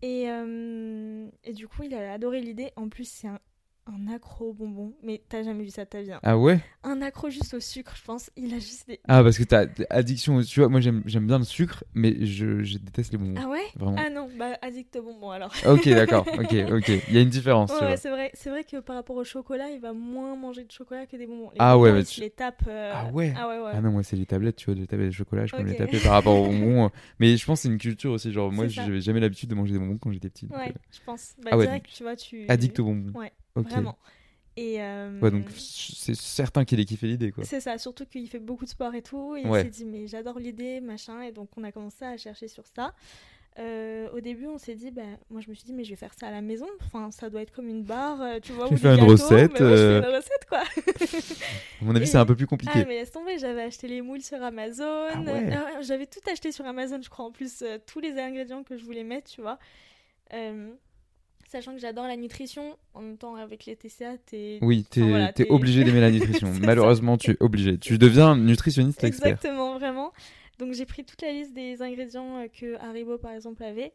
Et, 0.00 0.30
euh, 0.30 1.28
et, 1.44 1.52
du 1.52 1.68
coup, 1.68 1.82
il 1.82 1.94
a 1.94 2.12
adoré 2.12 2.40
l'idée. 2.40 2.72
En 2.76 2.88
plus, 2.88 3.08
c'est 3.08 3.28
un 3.28 3.40
un 3.86 4.12
accro 4.12 4.52
bonbon. 4.52 4.94
Mais 5.02 5.22
t'as 5.28 5.42
jamais 5.42 5.64
vu 5.64 5.70
ça 5.70 5.84
de 5.84 5.90
ta 5.90 6.02
vie. 6.02 6.12
Hein. 6.12 6.20
Ah 6.22 6.38
ouais? 6.38 6.60
Un 6.82 7.02
accro 7.02 7.30
juste 7.30 7.54
au 7.54 7.60
sucre, 7.60 7.94
je 7.96 8.02
pense. 8.02 8.30
Il 8.36 8.52
a 8.54 8.58
juste 8.58 8.88
des. 8.88 9.00
Ah, 9.08 9.22
parce 9.22 9.38
que 9.38 9.44
t'as 9.44 9.66
addiction. 9.90 10.40
Tu 10.42 10.60
vois, 10.60 10.68
moi 10.68 10.80
j'aime 10.80 11.02
bien 11.04 11.38
le 11.38 11.44
sucre, 11.44 11.84
mais 11.94 12.24
je, 12.24 12.62
je, 12.62 12.78
déteste 12.78 13.12
les 13.12 13.18
bonbons. 13.18 13.40
Ah 13.42 13.48
ouais? 13.48 13.62
Vraiment. 13.76 13.96
Ah 13.98 14.10
non, 14.10 14.28
bah 14.38 14.56
addict 14.62 14.96
au 14.96 15.02
bonbon 15.02 15.30
alors. 15.30 15.52
ok, 15.66 15.88
d'accord. 15.88 16.26
Ok, 16.34 16.54
ok. 16.72 16.88
Il 17.08 17.14
y 17.14 17.18
a 17.18 17.20
une 17.20 17.28
différence. 17.28 17.70
Ouais, 17.72 17.96
c'est 17.96 18.10
vrai. 18.10 18.30
C'est 18.34 18.50
vrai 18.50 18.64
que 18.64 18.80
par 18.80 18.96
rapport 18.96 19.16
au 19.16 19.24
chocolat, 19.24 19.70
il 19.70 19.80
va 19.80 19.92
moins 19.92 20.36
manger 20.36 20.64
de 20.64 20.70
chocolat 20.70 21.06
que 21.06 21.16
des 21.16 21.26
bonbons. 21.26 21.50
ah 21.58 21.78
ouais, 21.78 21.92
mais 21.92 22.04
tu... 22.04 22.20
les 22.20 22.30
tapes. 22.30 22.64
Euh, 22.66 22.92
ah 22.94 23.10
ouais 23.12 23.32
Ah 23.36 23.48
ouais, 23.48 23.58
ouais. 23.58 23.70
Ah 23.72 23.80
non, 23.80 23.92
moi 23.92 24.02
c'est 24.02 24.16
les 24.16 24.26
tablettes, 24.26 24.56
tu 24.56 24.66
vois, 24.66 24.74
les 24.74 24.86
tablettes 24.86 25.08
de 25.08 25.14
chocolat, 25.14 25.46
je 25.46 25.54
peux 25.54 25.62
les 25.62 25.76
taper 25.76 26.00
par 26.00 26.12
rapport 26.12 26.38
aux 26.38 26.46
bonbons. 26.48 26.90
Mais 27.18 27.36
je 27.36 27.46
pense 27.46 27.60
que 27.60 27.62
c'est 27.62 27.68
une 27.68 27.78
culture 27.78 28.12
aussi. 28.12 28.32
Genre, 28.32 28.50
moi 28.50 28.66
j'avais 28.68 29.00
jamais 29.00 29.20
l'habitude 29.20 29.48
de 29.48 29.54
manger 29.54 29.74
des 29.74 29.78
bonbons 29.78 29.98
quand 29.98 30.10
j'étais 30.10 30.30
petit. 30.30 30.46
Ouais, 30.46 30.68
euh. 30.68 30.78
je 30.90 30.98
pense. 31.04 31.34
Bah, 31.42 31.50
ah 31.52 31.56
direct, 31.56 31.86
tu 31.92 32.02
vois, 32.02 32.16
tu. 32.16 32.46
Addict 32.48 32.78
aux 32.80 32.84
bonbons. 32.84 33.18
Ouais. 33.18 33.32
Vraiment. 33.56 33.96
Et 34.56 34.80
euh, 34.80 35.18
Ouais, 35.20 35.30
donc 35.30 35.46
c'est 35.56 36.14
certain 36.14 36.64
qu'il 36.64 36.78
ait 36.78 36.84
kiffé 36.84 37.06
l'idée, 37.06 37.32
quoi. 37.32 37.44
C'est 37.44 37.60
ça, 37.60 37.76
surtout 37.78 38.06
qu'il 38.06 38.28
fait 38.28 38.38
beaucoup 38.38 38.64
de 38.64 38.70
sport 38.70 38.94
et 38.94 39.02
tout. 39.02 39.36
Et 39.36 39.42
il 39.42 39.54
s'est 39.54 39.64
dit, 39.64 39.84
mais 39.84 40.06
j'adore 40.06 40.38
l'idée, 40.38 40.80
machin. 40.80 41.22
Et 41.22 41.32
donc, 41.32 41.48
on 41.56 41.64
a 41.64 41.72
commencé 41.72 42.04
à 42.04 42.16
chercher 42.16 42.48
sur 42.48 42.64
ça. 42.66 42.94
Euh, 43.60 44.08
au 44.12 44.20
début, 44.20 44.46
on 44.46 44.58
s'est 44.58 44.74
dit, 44.74 44.90
bah, 44.90 45.02
moi 45.30 45.40
je 45.40 45.48
me 45.48 45.54
suis 45.54 45.64
dit, 45.64 45.72
mais 45.72 45.84
je 45.84 45.90
vais 45.90 45.96
faire 45.96 46.12
ça 46.12 46.26
à 46.26 46.32
la 46.32 46.40
maison. 46.40 46.66
Enfin, 46.84 47.12
ça 47.12 47.30
doit 47.30 47.40
être 47.40 47.52
comme 47.52 47.68
une 47.68 47.84
barre, 47.84 48.20
euh, 48.20 48.40
tu 48.42 48.50
vois. 48.50 48.68
Faire 48.76 48.94
une 48.94 49.04
recette. 49.04 49.52
je 49.52 49.58
fais 49.58 49.98
une 49.98 50.16
recette, 50.16 50.46
quoi. 50.48 50.58
à 51.80 51.84
mon 51.84 51.94
avis, 51.94 52.08
c'est 52.08 52.16
un 52.16 52.26
peu 52.26 52.34
plus 52.34 52.48
compliqué. 52.48 52.80
Ah, 52.80 52.84
mais 52.88 52.96
laisse 52.98 53.12
tomber, 53.12 53.38
j'avais 53.38 53.62
acheté 53.62 53.86
les 53.86 54.02
moules 54.02 54.22
sur 54.22 54.42
Amazon. 54.42 55.06
Ah 55.12 55.80
j'avais 55.82 56.06
tout 56.06 56.20
acheté 56.30 56.50
sur 56.50 56.64
Amazon, 56.66 57.00
je 57.00 57.08
crois, 57.08 57.26
en 57.26 57.30
plus, 57.30 57.62
tous 57.86 58.00
les 58.00 58.18
ingrédients 58.18 58.64
que 58.64 58.76
je 58.76 58.84
voulais 58.84 59.04
mettre, 59.04 59.30
tu 59.30 59.40
vois 59.40 59.58
sachant 61.54 61.72
que 61.72 61.80
j'adore 61.80 62.08
la 62.08 62.16
nutrition, 62.16 62.76
en 62.94 63.00
même 63.00 63.16
temps 63.16 63.36
avec 63.36 63.64
les 63.64 63.76
TCA, 63.76 64.18
t'es... 64.26 64.58
Oui, 64.60 64.84
t'es 64.90 65.48
obligé 65.48 65.84
d'aimer 65.84 66.00
la 66.00 66.10
nutrition. 66.10 66.52
Malheureusement, 66.60 67.16
tu 67.16 67.30
es 67.30 67.36
obligé. 67.38 67.78
Tu 67.78 67.96
deviens 67.96 68.36
nutritionniste 68.36 69.04
expert. 69.04 69.28
Exactement, 69.28 69.78
vraiment. 69.78 70.12
Donc 70.58 70.72
j'ai 70.72 70.84
pris 70.84 71.04
toute 71.04 71.22
la 71.22 71.30
liste 71.30 71.52
des 71.52 71.80
ingrédients 71.80 72.38
euh, 72.38 72.46
que 72.48 72.76
Haribo 72.80 73.18
par 73.18 73.32
exemple 73.32 73.62
avait 73.64 73.92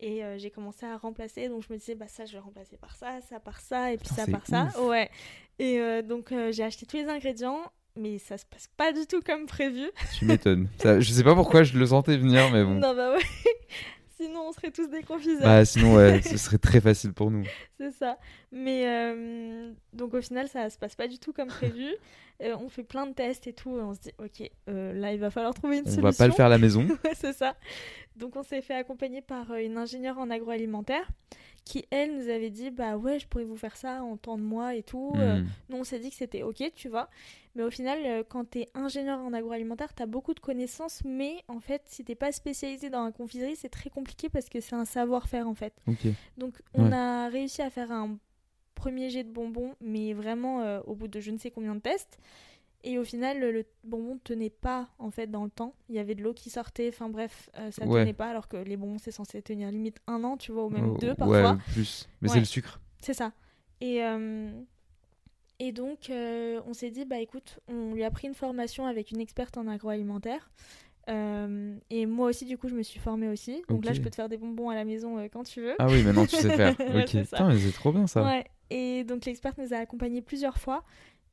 et 0.00 0.24
euh, 0.24 0.38
j'ai 0.38 0.50
commencé 0.50 0.86
à 0.86 0.96
remplacer. 0.96 1.48
Donc 1.48 1.64
je 1.66 1.72
me 1.72 1.78
disais 1.78 1.94
bah 1.94 2.08
ça 2.08 2.24
je 2.24 2.32
vais 2.32 2.38
remplacer 2.38 2.76
par 2.76 2.96
ça, 2.96 3.20
ça 3.28 3.40
par 3.40 3.60
ça 3.60 3.92
et 3.92 3.98
puis 3.98 4.08
ça 4.08 4.26
par 4.26 4.46
ça. 4.46 4.68
Ouais. 4.82 5.10
Et 5.58 5.78
euh, 5.78 6.02
donc 6.02 6.32
j'ai 6.50 6.64
acheté 6.64 6.86
tous 6.86 6.96
les 6.96 7.08
ingrédients. 7.08 7.60
Mais 7.94 8.16
ça 8.18 8.38
se 8.38 8.46
passe 8.46 8.70
pas 8.74 8.90
du 8.94 9.06
tout 9.06 9.20
comme 9.20 9.44
prévu. 9.44 9.90
Tu 10.18 10.24
m'étonnes. 10.24 10.66
je 10.82 11.02
sais 11.02 11.22
pas 11.22 11.34
pourquoi 11.34 11.62
je 11.62 11.76
le 11.76 11.84
sentais 11.84 12.16
venir, 12.16 12.50
mais 12.50 12.64
bon. 12.64 12.74
Non, 12.80 12.94
bah 12.94 13.12
ouais. 13.12 13.20
Sinon, 14.22 14.48
on 14.48 14.52
serait 14.52 14.70
tous 14.70 14.86
des 14.86 15.02
confiseurs. 15.02 15.42
Bah, 15.42 15.64
sinon, 15.64 15.96
ouais, 15.96 16.22
ce 16.24 16.36
serait 16.36 16.58
très 16.58 16.80
facile 16.80 17.12
pour 17.12 17.30
nous. 17.30 17.44
C'est 17.78 17.90
ça. 17.90 18.18
Mais 18.52 18.86
euh, 18.86 19.72
donc, 19.92 20.14
au 20.14 20.20
final, 20.20 20.48
ça 20.48 20.70
se 20.70 20.78
passe 20.78 20.94
pas 20.94 21.08
du 21.08 21.18
tout 21.18 21.32
comme 21.32 21.48
prévu. 21.48 21.88
Euh, 22.42 22.56
on 22.60 22.68
fait 22.68 22.82
plein 22.82 23.06
de 23.06 23.12
tests 23.12 23.46
et 23.46 23.52
tout. 23.52 23.70
On 23.70 23.94
se 23.94 24.00
dit, 24.00 24.12
ok, 24.18 24.50
euh, 24.68 24.92
là, 24.94 25.12
il 25.12 25.20
va 25.20 25.30
falloir 25.30 25.54
trouver 25.54 25.78
une 25.78 25.84
solution. 25.84 26.02
On 26.02 26.10
va 26.10 26.12
pas 26.12 26.26
le 26.26 26.32
faire 26.32 26.46
à 26.46 26.50
la 26.50 26.58
maison. 26.58 26.86
ouais, 27.04 27.14
c'est 27.14 27.32
ça. 27.32 27.54
Donc, 28.16 28.36
on 28.36 28.42
s'est 28.42 28.62
fait 28.62 28.74
accompagner 28.74 29.22
par 29.22 29.54
une 29.54 29.78
ingénieure 29.78 30.18
en 30.18 30.30
agroalimentaire 30.30 31.08
qui, 31.64 31.84
elle, 31.90 32.16
nous 32.16 32.28
avait 32.28 32.50
dit, 32.50 32.70
bah 32.70 32.96
ouais, 32.96 33.20
je 33.20 33.28
pourrais 33.28 33.44
vous 33.44 33.56
faire 33.56 33.76
ça 33.76 34.02
en 34.02 34.16
temps 34.16 34.36
de 34.36 34.42
mois 34.42 34.74
et 34.74 34.82
tout. 34.82 35.12
Hmm. 35.14 35.46
nous, 35.70 35.76
on 35.76 35.84
s'est 35.84 36.00
dit 36.00 36.10
que 36.10 36.16
c'était 36.16 36.42
ok, 36.42 36.72
tu 36.74 36.88
vois. 36.88 37.08
Mais 37.54 37.62
au 37.62 37.70
final, 37.70 37.98
euh, 38.04 38.22
quand 38.26 38.50
tu 38.50 38.60
es 38.60 38.70
ingénieur 38.74 39.20
en 39.20 39.32
agroalimentaire, 39.32 39.94
tu 39.94 40.02
as 40.02 40.06
beaucoup 40.06 40.32
de 40.34 40.40
connaissances, 40.40 41.02
mais 41.04 41.44
en 41.48 41.60
fait, 41.60 41.82
si 41.86 42.02
t'es 42.02 42.14
pas 42.14 42.32
spécialisé 42.32 42.88
dans 42.88 43.04
la 43.04 43.12
confiserie, 43.12 43.56
c'est 43.56 43.68
très 43.68 43.90
compliqué 43.90 44.28
parce 44.28 44.48
que 44.48 44.60
c'est 44.60 44.74
un 44.74 44.86
savoir-faire 44.86 45.46
en 45.46 45.54
fait. 45.54 45.74
Donc, 46.38 46.54
on 46.74 46.90
a 46.92 47.28
réussi 47.28 47.60
à 47.60 47.70
faire 47.70 47.92
un 47.92 48.16
premier 48.82 49.10
jet 49.10 49.22
de 49.22 49.30
bonbons, 49.30 49.74
mais 49.80 50.12
vraiment 50.12 50.62
euh, 50.62 50.80
au 50.86 50.94
bout 50.94 51.06
de 51.06 51.20
je 51.20 51.30
ne 51.30 51.38
sais 51.38 51.50
combien 51.50 51.74
de 51.74 51.80
tests. 51.80 52.18
Et 52.84 52.98
au 52.98 53.04
final, 53.04 53.38
le, 53.38 53.64
bonbon 53.84 54.18
tenait 54.24 54.50
pas 54.50 54.88
en 54.98 55.12
fait 55.12 55.28
dans 55.28 55.44
le 55.44 55.50
temps. 55.50 55.74
Il 55.88 55.94
y 55.94 56.00
avait 56.00 56.16
de 56.16 56.22
l'eau 56.22 56.34
qui 56.34 56.50
sortait, 56.50 56.88
enfin 56.88 57.08
bref, 57.08 57.48
euh, 57.56 57.70
ça 57.70 57.86
tenait 57.86 58.12
pas. 58.12 58.28
Alors 58.28 58.48
que 58.48 58.56
les 58.56 58.76
bonbons, 58.76 58.98
c'est 58.98 59.12
censé 59.12 59.40
tenir 59.40 59.70
limite 59.70 60.00
un 60.08 60.24
an, 60.24 60.36
tu 60.36 60.50
vois, 60.50 60.64
ou 60.64 60.70
même 60.70 60.90
oh, 60.90 60.98
deux 60.98 61.14
parfois. 61.14 61.52
Ouais, 61.52 61.58
plus. 61.72 62.08
Mais 62.20 62.28
c'est 62.28 62.40
le 62.40 62.44
sucre. 62.44 62.80
C'est 63.00 63.14
ça. 63.14 63.32
Et, 63.80 64.02
et 65.62 65.70
donc, 65.70 66.10
euh, 66.10 66.60
on 66.66 66.74
s'est 66.74 66.90
dit, 66.90 67.04
bah 67.04 67.20
écoute, 67.20 67.60
on 67.68 67.94
lui 67.94 68.02
a 68.02 68.10
pris 68.10 68.26
une 68.26 68.34
formation 68.34 68.84
avec 68.84 69.12
une 69.12 69.20
experte 69.20 69.56
en 69.56 69.68
agroalimentaire. 69.68 70.50
Euh, 71.08 71.76
et 71.90 72.06
moi 72.06 72.28
aussi, 72.28 72.44
du 72.44 72.56
coup, 72.56 72.68
je 72.68 72.74
me 72.74 72.82
suis 72.82 73.00
formée 73.00 73.28
aussi. 73.28 73.62
Donc 73.68 73.84
là, 73.84 73.92
je 73.92 74.00
peux 74.00 74.10
te 74.10 74.16
faire 74.16 74.28
des 74.28 74.36
bonbons 74.36 74.70
à 74.70 74.74
la 74.74 74.84
maison 74.84 75.18
euh, 75.18 75.28
quand 75.32 75.42
tu 75.44 75.60
veux. 75.60 75.74
Ah 75.78 75.86
oui, 75.88 76.02
maintenant 76.02 76.26
tu 76.26 76.36
sais 76.36 76.50
faire. 76.56 76.76
ok. 76.80 77.08
c'est 77.08 77.72
trop 77.72 77.92
bien 77.92 78.06
ça. 78.06 78.24
Ouais. 78.24 78.44
Et 78.70 79.04
donc, 79.04 79.24
l'experte 79.24 79.58
nous 79.58 79.74
a 79.74 79.78
accompagnés 79.78 80.22
plusieurs 80.22 80.58
fois. 80.58 80.84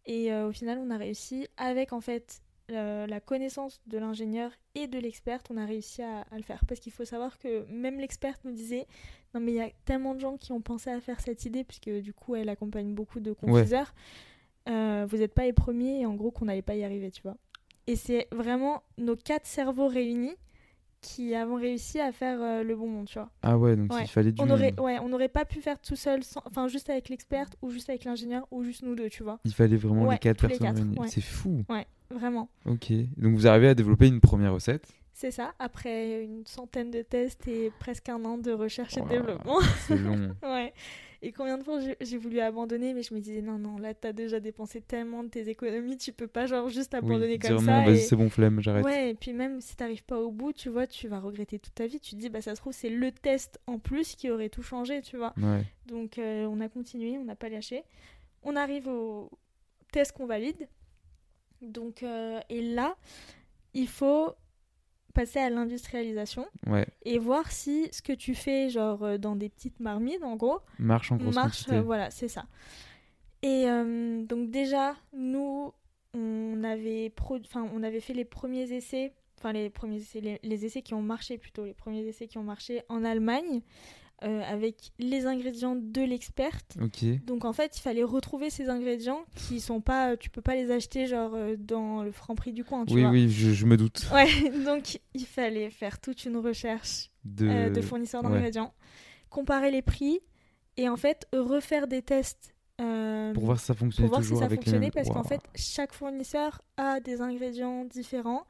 Et 0.05 0.33
au 0.33 0.51
final, 0.51 0.79
on 0.81 0.89
a 0.89 0.97
réussi 0.97 1.47
avec 1.57 1.93
en 1.93 2.01
fait 2.01 2.41
la 2.69 3.19
connaissance 3.19 3.81
de 3.85 3.97
l'ingénieur 3.97 4.51
et 4.75 4.87
de 4.87 4.97
l'experte, 4.97 5.47
on 5.51 5.57
a 5.57 5.65
réussi 5.65 6.01
à, 6.01 6.25
le 6.35 6.41
faire. 6.41 6.65
Parce 6.65 6.79
qu'il 6.79 6.91
faut 6.91 7.05
savoir 7.05 7.37
que 7.37 7.65
même 7.69 7.99
l'experte 7.99 8.43
nous 8.43 8.51
disait 8.51 8.87
Non, 9.33 9.39
mais 9.39 9.51
il 9.51 9.55
y 9.55 9.61
a 9.61 9.69
tellement 9.85 10.15
de 10.15 10.19
gens 10.19 10.37
qui 10.37 10.51
ont 10.51 10.61
pensé 10.61 10.89
à 10.89 10.99
faire 10.99 11.19
cette 11.19 11.45
idée, 11.45 11.63
puisque 11.63 11.89
du 11.89 12.13
coup, 12.13 12.35
elle 12.35 12.49
accompagne 12.49 12.93
beaucoup 12.93 13.19
de 13.19 13.33
confiseurs. 13.33 13.93
Euh, 14.67 15.05
vous 15.09 15.17
n'êtes 15.17 15.33
pas 15.33 15.43
les 15.43 15.53
premiers 15.53 16.01
et 16.01 16.05
en 16.05 16.13
gros 16.13 16.31
qu'on 16.31 16.45
n'allait 16.45 16.61
pas 16.61 16.75
y 16.75 16.83
arriver, 16.83 17.11
tu 17.11 17.21
vois. 17.23 17.37
Et 17.89 17.95
c'est 17.95 18.27
vraiment 18.31 18.83
nos 18.99 19.15
quatre 19.15 19.47
cerveaux 19.47 19.87
réunis 19.87 20.35
qui 21.01 21.33
avons 21.33 21.55
réussi 21.55 21.99
à 21.99 22.11
faire 22.11 22.39
euh, 22.39 22.61
le 22.61 22.75
bon 22.75 22.87
monde, 22.87 23.07
tu 23.07 23.17
vois. 23.17 23.31
Ah 23.41 23.57
ouais, 23.57 23.75
donc 23.75 23.91
il 23.99 24.07
fallait 24.07 24.31
du... 24.31 24.39
On 24.43 24.49
aurait, 24.51 24.79
ouais, 24.79 24.99
on 24.99 25.09
n'aurait 25.09 25.27
pas 25.27 25.43
pu 25.43 25.59
faire 25.59 25.79
tout 25.79 25.95
seul, 25.95 26.19
enfin 26.45 26.67
juste 26.67 26.91
avec 26.91 27.09
l'experte 27.09 27.57
ou 27.63 27.71
juste 27.71 27.89
avec 27.89 28.03
l'ingénieur 28.03 28.45
ou 28.51 28.63
juste 28.63 28.83
nous 28.83 28.93
deux, 28.93 29.09
tu 29.09 29.23
vois. 29.23 29.39
Il 29.43 29.53
fallait 29.55 29.75
vraiment 29.75 30.11
les 30.11 30.19
quatre 30.19 30.47
personnes 30.47 30.75
réunies. 30.75 30.97
C'est 31.07 31.19
fou. 31.19 31.63
Ouais, 31.67 31.87
vraiment. 32.11 32.47
Ok, 32.67 32.91
donc 33.17 33.33
vous 33.33 33.47
arrivez 33.47 33.69
à 33.69 33.73
développer 33.73 34.07
une 34.07 34.21
première 34.21 34.53
recette 34.53 34.87
c'est 35.11 35.31
ça, 35.31 35.53
après 35.59 36.23
une 36.23 36.45
centaine 36.45 36.91
de 36.91 37.01
tests 37.01 37.45
et 37.49 37.73
presque 37.77 38.07
un 38.07 38.23
an 38.23 38.37
de 38.37 38.53
recherche 38.53 38.95
et 38.97 39.01
de 39.01 39.09
développement. 39.09 39.59
C'est 39.85 39.97
long. 39.97 40.33
ouais. 40.43 40.73
Et 41.21 41.33
combien 41.33 41.57
de 41.57 41.63
fois 41.63 41.79
j'ai 41.99 42.17
voulu 42.17 42.39
abandonner, 42.39 42.93
mais 42.93 43.03
je 43.03 43.13
me 43.13 43.19
disais 43.19 43.41
non, 43.41 43.57
non, 43.57 43.77
là 43.77 43.93
t'as 43.93 44.13
déjà 44.13 44.39
dépensé 44.39 44.79
tellement 44.79 45.23
de 45.23 45.29
tes 45.29 45.49
économies, 45.49 45.97
tu 45.97 46.13
peux 46.13 46.27
pas 46.27 46.45
genre 46.45 46.69
juste 46.69 46.93
abandonner 46.93 47.37
comme 47.39 47.59
ça. 47.59 47.81
vas-y, 47.83 47.99
c'est 47.99 48.15
bon, 48.15 48.29
flemme, 48.29 48.61
j'arrête. 48.61 48.85
Ouais, 48.85 49.11
et 49.11 49.13
puis 49.15 49.33
même 49.33 49.59
si 49.59 49.75
t'arrives 49.75 50.05
pas 50.05 50.19
au 50.19 50.31
bout, 50.31 50.53
tu 50.53 50.69
vois, 50.69 50.87
tu 50.87 51.07
vas 51.09 51.19
regretter 51.19 51.59
toute 51.59 51.75
ta 51.75 51.87
vie. 51.87 51.99
Tu 51.99 52.15
te 52.15 52.21
dis, 52.21 52.29
bah 52.29 52.41
ça 52.41 52.55
se 52.55 52.61
trouve, 52.61 52.73
c'est 52.73 52.89
le 52.89 53.11
test 53.11 53.59
en 53.67 53.79
plus 53.79 54.15
qui 54.15 54.31
aurait 54.31 54.49
tout 54.49 54.63
changé, 54.63 55.01
tu 55.01 55.17
vois. 55.17 55.33
Ouais. 55.37 55.65
Donc 55.87 56.17
euh, 56.17 56.45
on 56.45 56.61
a 56.61 56.69
continué, 56.69 57.17
on 57.17 57.25
n'a 57.25 57.35
pas 57.35 57.49
lâché. 57.49 57.83
On 58.43 58.55
arrive 58.55 58.87
au 58.87 59.29
test 59.91 60.13
qu'on 60.13 60.25
valide. 60.25 60.67
Donc, 61.61 62.03
euh, 62.03 62.39
et 62.49 62.61
là, 62.61 62.95
il 63.73 63.87
faut 63.87 64.33
passer 65.13 65.39
à 65.39 65.49
l'industrialisation 65.49 66.45
et 67.05 67.19
voir 67.19 67.51
si 67.51 67.87
ce 67.91 68.01
que 68.01 68.13
tu 68.13 68.35
fais 68.35 68.69
genre 68.69 69.03
euh, 69.03 69.17
dans 69.17 69.35
des 69.35 69.49
petites 69.49 69.79
marmites 69.79 70.23
en 70.23 70.35
gros 70.35 70.59
marche 70.77 71.11
en 71.11 71.17
grosse 71.17 71.35
marche 71.35 71.65
euh, 71.71 71.81
voilà 71.81 72.11
c'est 72.11 72.27
ça. 72.27 72.45
Et 73.41 73.69
euh, 73.69 74.23
donc 74.23 74.51
déjà 74.51 74.95
nous 75.13 75.73
on 76.13 76.63
avait 76.63 77.13
enfin 77.19 77.69
on 77.73 77.83
avait 77.83 78.01
fait 78.01 78.13
les 78.13 78.25
premiers 78.25 78.71
essais 78.73 79.13
enfin 79.37 79.53
les 79.53 79.69
premiers 79.69 79.97
essais 79.97 80.39
les, 80.41 80.65
essais 80.65 80.81
qui 80.81 80.93
ont 80.93 81.01
marché 81.01 81.37
plutôt 81.37 81.65
les 81.65 81.73
premiers 81.73 82.05
essais 82.05 82.27
qui 82.27 82.37
ont 82.37 82.43
marché 82.43 82.83
en 82.89 83.03
Allemagne 83.03 83.61
euh, 84.23 84.41
avec 84.43 84.91
les 84.99 85.25
ingrédients 85.25 85.75
de 85.75 86.01
l'experte. 86.01 86.77
Donc 87.25 87.45
en 87.45 87.53
fait, 87.53 87.77
il 87.77 87.81
fallait 87.81 88.03
retrouver 88.03 88.49
ces 88.49 88.69
ingrédients 88.69 89.21
qui 89.35 89.59
sont 89.61 89.79
pas, 89.81 90.17
tu 90.17 90.29
peux 90.29 90.41
pas 90.41 90.55
les 90.55 90.71
acheter 90.71 91.07
genre 91.07 91.31
euh, 91.35 91.55
dans 91.57 92.03
le 92.03 92.11
franc 92.11 92.35
prix 92.35 92.51
du 92.51 92.63
coin, 92.65 92.85
tu 92.85 92.93
Oui, 92.95 93.01
vois. 93.01 93.11
oui, 93.11 93.29
je, 93.29 93.51
je 93.51 93.65
me 93.65 93.77
doute. 93.77 94.07
Ouais, 94.13 94.27
donc 94.65 94.99
il 95.13 95.25
fallait 95.25 95.69
faire 95.69 95.99
toute 96.01 96.25
une 96.25 96.37
recherche 96.37 97.09
De, 97.23 97.47
euh, 97.47 97.69
de 97.69 97.81
fournisseurs 97.81 98.23
ouais. 98.23 98.29
d'ingrédients, 98.29 98.73
comparer 99.29 99.71
les 99.71 99.81
prix 99.81 100.19
et 100.77 100.89
en 100.89 100.97
fait 100.97 101.27
refaire 101.33 101.87
des 101.87 102.01
tests 102.01 102.53
euh, 102.81 103.33
Pour 103.33 103.45
voir 103.45 103.59
si 103.59 103.65
ça 103.67 103.73
pour 103.73 103.79
fonctionnait 103.81 104.07
voir 104.09 104.23
si 104.23 104.35
ça 104.35 104.45
avec 104.45 104.61
fonctionnait 104.63 104.91
parce 104.91 105.09
qu'en 105.09 105.23
fait 105.23 105.41
chaque 105.55 105.93
fournisseur 105.93 106.61
a 106.77 106.99
des 106.99 107.21
ingrédients 107.21 107.83
différents 107.85 108.45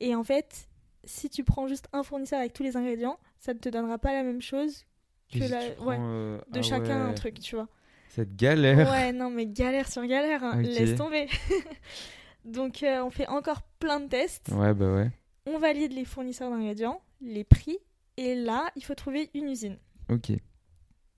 et 0.00 0.14
en 0.14 0.22
fait 0.24 0.68
si 1.04 1.28
tu 1.28 1.42
prends 1.44 1.66
juste 1.66 1.88
un 1.92 2.02
fournisseur 2.04 2.38
avec 2.40 2.52
tous 2.52 2.62
les 2.62 2.76
ingrédients 2.76 3.18
ça 3.40 3.52
ne 3.54 3.58
te 3.58 3.68
donnera 3.68 3.98
pas 3.98 4.12
la 4.12 4.22
même 4.22 4.40
chose 4.40 4.84
que 5.32 5.38
la- 5.38 5.80
ouais, 5.82 5.96
euh, 5.98 6.38
de 6.50 6.58
ah 6.58 6.62
chacun 6.62 7.06
un 7.08 7.14
truc 7.14 7.40
tu 7.40 7.54
vois 7.56 7.68
Cette 8.08 8.36
galère. 8.36 8.90
ouais 8.90 9.12
non 9.12 9.30
mais 9.30 9.46
galère 9.46 9.90
sur 9.90 10.04
galère 10.06 10.44
hein, 10.44 10.60
laisse 10.62 10.96
tomber 10.96 11.28
donc 12.44 12.82
euh, 12.82 13.02
on 13.04 13.10
fait 13.10 13.26
encore 13.28 13.62
plein 13.78 14.00
de 14.00 14.08
tests 14.08 14.48
Ouais, 14.52 14.74
bah 14.74 14.92
ouais. 14.94 15.10
on 15.46 15.58
valide 15.58 15.92
les 15.92 16.04
fournisseurs 16.04 16.50
d'ingrédients 16.50 17.00
les 17.20 17.44
prix 17.44 17.78
et 18.16 18.34
là 18.34 18.70
il 18.76 18.84
faut 18.84 18.94
trouver 18.94 19.30
une 19.34 19.48
usine 19.48 19.78
Ok. 20.10 20.28
il 20.30 20.40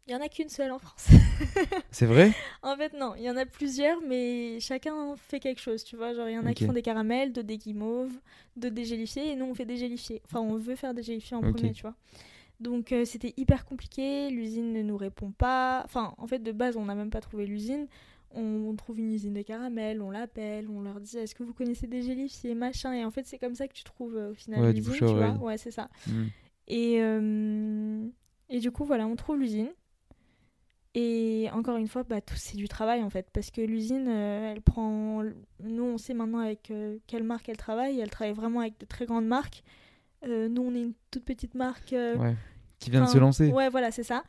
y 0.07 0.15
en 0.15 0.21
a 0.21 0.29
qu'une 0.29 0.49
seule 0.49 0.71
en 0.73 0.79
France 0.79 1.09
C'est 1.91 2.07
vrai? 2.07 2.33
En 2.63 2.77
fait, 2.77 2.93
non, 2.93 3.15
il 3.17 3.23
y 3.23 3.31
en 3.31 3.37
a 3.37 3.45
plusieurs, 3.47 4.01
mais 4.03 4.59
chacun 4.61 5.15
fait 5.17 5.41
quelque 5.41 5.61
chose, 5.61 5.83
tu 5.85 5.97
vois. 5.97 6.13
Genre, 6.15 6.29
il 6.29 6.35
y 6.35 6.39
en 6.39 6.45
a 6.47 6.53
qui 6.55 6.65
font 6.67 6.73
des 6.75 6.83
caramels, 6.83 7.33
d'autres 7.33 7.47
des 7.47 7.57
guimauves, 7.59 8.13
d'autres 8.57 8.75
des 8.75 8.85
gélifiés, 8.85 9.31
et 9.33 9.35
nous, 9.37 9.47
on 9.47 9.55
fait 9.55 9.65
des 9.65 9.77
gélifiés. 9.79 10.21
Enfin, 10.27 10.41
on 10.41 10.57
veut 10.57 10.77
faire 10.77 10.93
des 10.95 11.03
gélifiés 11.03 11.37
en 11.37 11.41
premier, 11.41 11.73
tu 11.73 11.83
vois. 11.83 11.95
Donc, 12.61 12.93
euh, 12.93 13.05
c'était 13.05 13.35
hyper 13.37 13.65
compliqué, 13.65 14.31
l'usine 14.31 14.73
ne 14.73 14.83
nous 14.83 14.97
répond 14.97 15.31
pas. 15.31 15.83
Enfin, 15.85 16.15
en 16.19 16.27
fait, 16.27 16.39
de 16.39 16.53
base, 16.53 16.77
on 16.77 16.87
n'a 16.87 16.95
même 16.95 17.11
pas 17.11 17.21
trouvé 17.21 17.47
l'usine. 17.47 17.87
On, 18.31 18.43
on 18.43 18.75
trouve 18.77 18.99
une 18.99 19.13
usine 19.13 19.35
de 19.35 19.43
caramel, 19.43 20.03
on 20.03 20.11
l'appelle, 20.11 20.69
on 20.69 20.81
leur 20.81 21.01
dit 21.01 21.17
est-ce 21.17 21.35
que 21.35 21.43
vous 21.43 21.55
connaissez 21.55 21.87
des 21.87 22.03
gélifiés, 22.03 22.55
machin. 22.55 22.93
Et 22.93 23.05
en 23.05 23.11
fait, 23.11 23.25
c'est 23.27 23.39
comme 23.39 23.55
ça 23.55 23.69
que 23.69 23.75
tu 23.75 23.85
trouves 23.85 24.17
euh, 24.17 24.33
au 24.33 24.35
final 24.35 24.61
Ouais, 24.61 24.73
l'usine, 24.73 24.93
tu 24.95 25.05
vois. 25.05 25.33
Ouais, 25.35 25.59
c'est 25.59 25.71
ça. 25.71 25.89
Hmm. 26.07 26.27
Et, 26.69 26.97
euh, 27.01 28.07
et 28.49 28.59
du 28.59 28.71
coup, 28.71 28.85
voilà, 28.85 29.07
on 29.07 29.17
trouve 29.17 29.39
l'usine. 29.39 29.71
Et 30.99 31.51
encore 31.53 31.77
une 31.77 31.89
fois, 31.89 32.05
bah, 32.05 32.23
tout 32.23 32.37
c'est 32.37 32.57
du 32.57 32.69
travail 32.69 33.03
en 33.03 33.11
fait. 33.11 33.29
Parce 33.31 33.51
que 33.51 33.61
l'usine, 33.61 34.07
euh, 34.09 34.53
elle 34.53 34.63
prend. 34.63 35.23
Nous, 35.63 35.83
on 35.83 35.99
sait 35.99 36.15
maintenant 36.15 36.39
avec 36.39 36.71
euh, 36.71 36.97
quelle 37.07 37.23
marque 37.23 37.51
elle 37.51 37.59
travaille. 37.59 38.01
Elle 38.01 38.09
travaille 38.09 38.33
vraiment 38.35 38.61
avec 38.61 38.79
de 38.81 38.87
très 38.87 39.05
grandes 39.05 39.27
marques. 39.27 39.63
Euh, 40.27 40.49
nous, 40.49 40.63
on 40.63 40.75
est 40.75 40.81
une 40.83 40.93
toute 41.11 41.25
petite 41.25 41.55
marque. 41.55 41.93
euh, 41.93 42.17
Ouais. 42.17 42.35
Qui 42.79 42.91
vient 42.91 43.05
de 43.05 43.09
se 43.09 43.19
lancer. 43.19 43.51
Ouais, 43.53 43.69
voilà, 43.71 43.91
c'est 43.91 44.03
ça. 44.03 44.23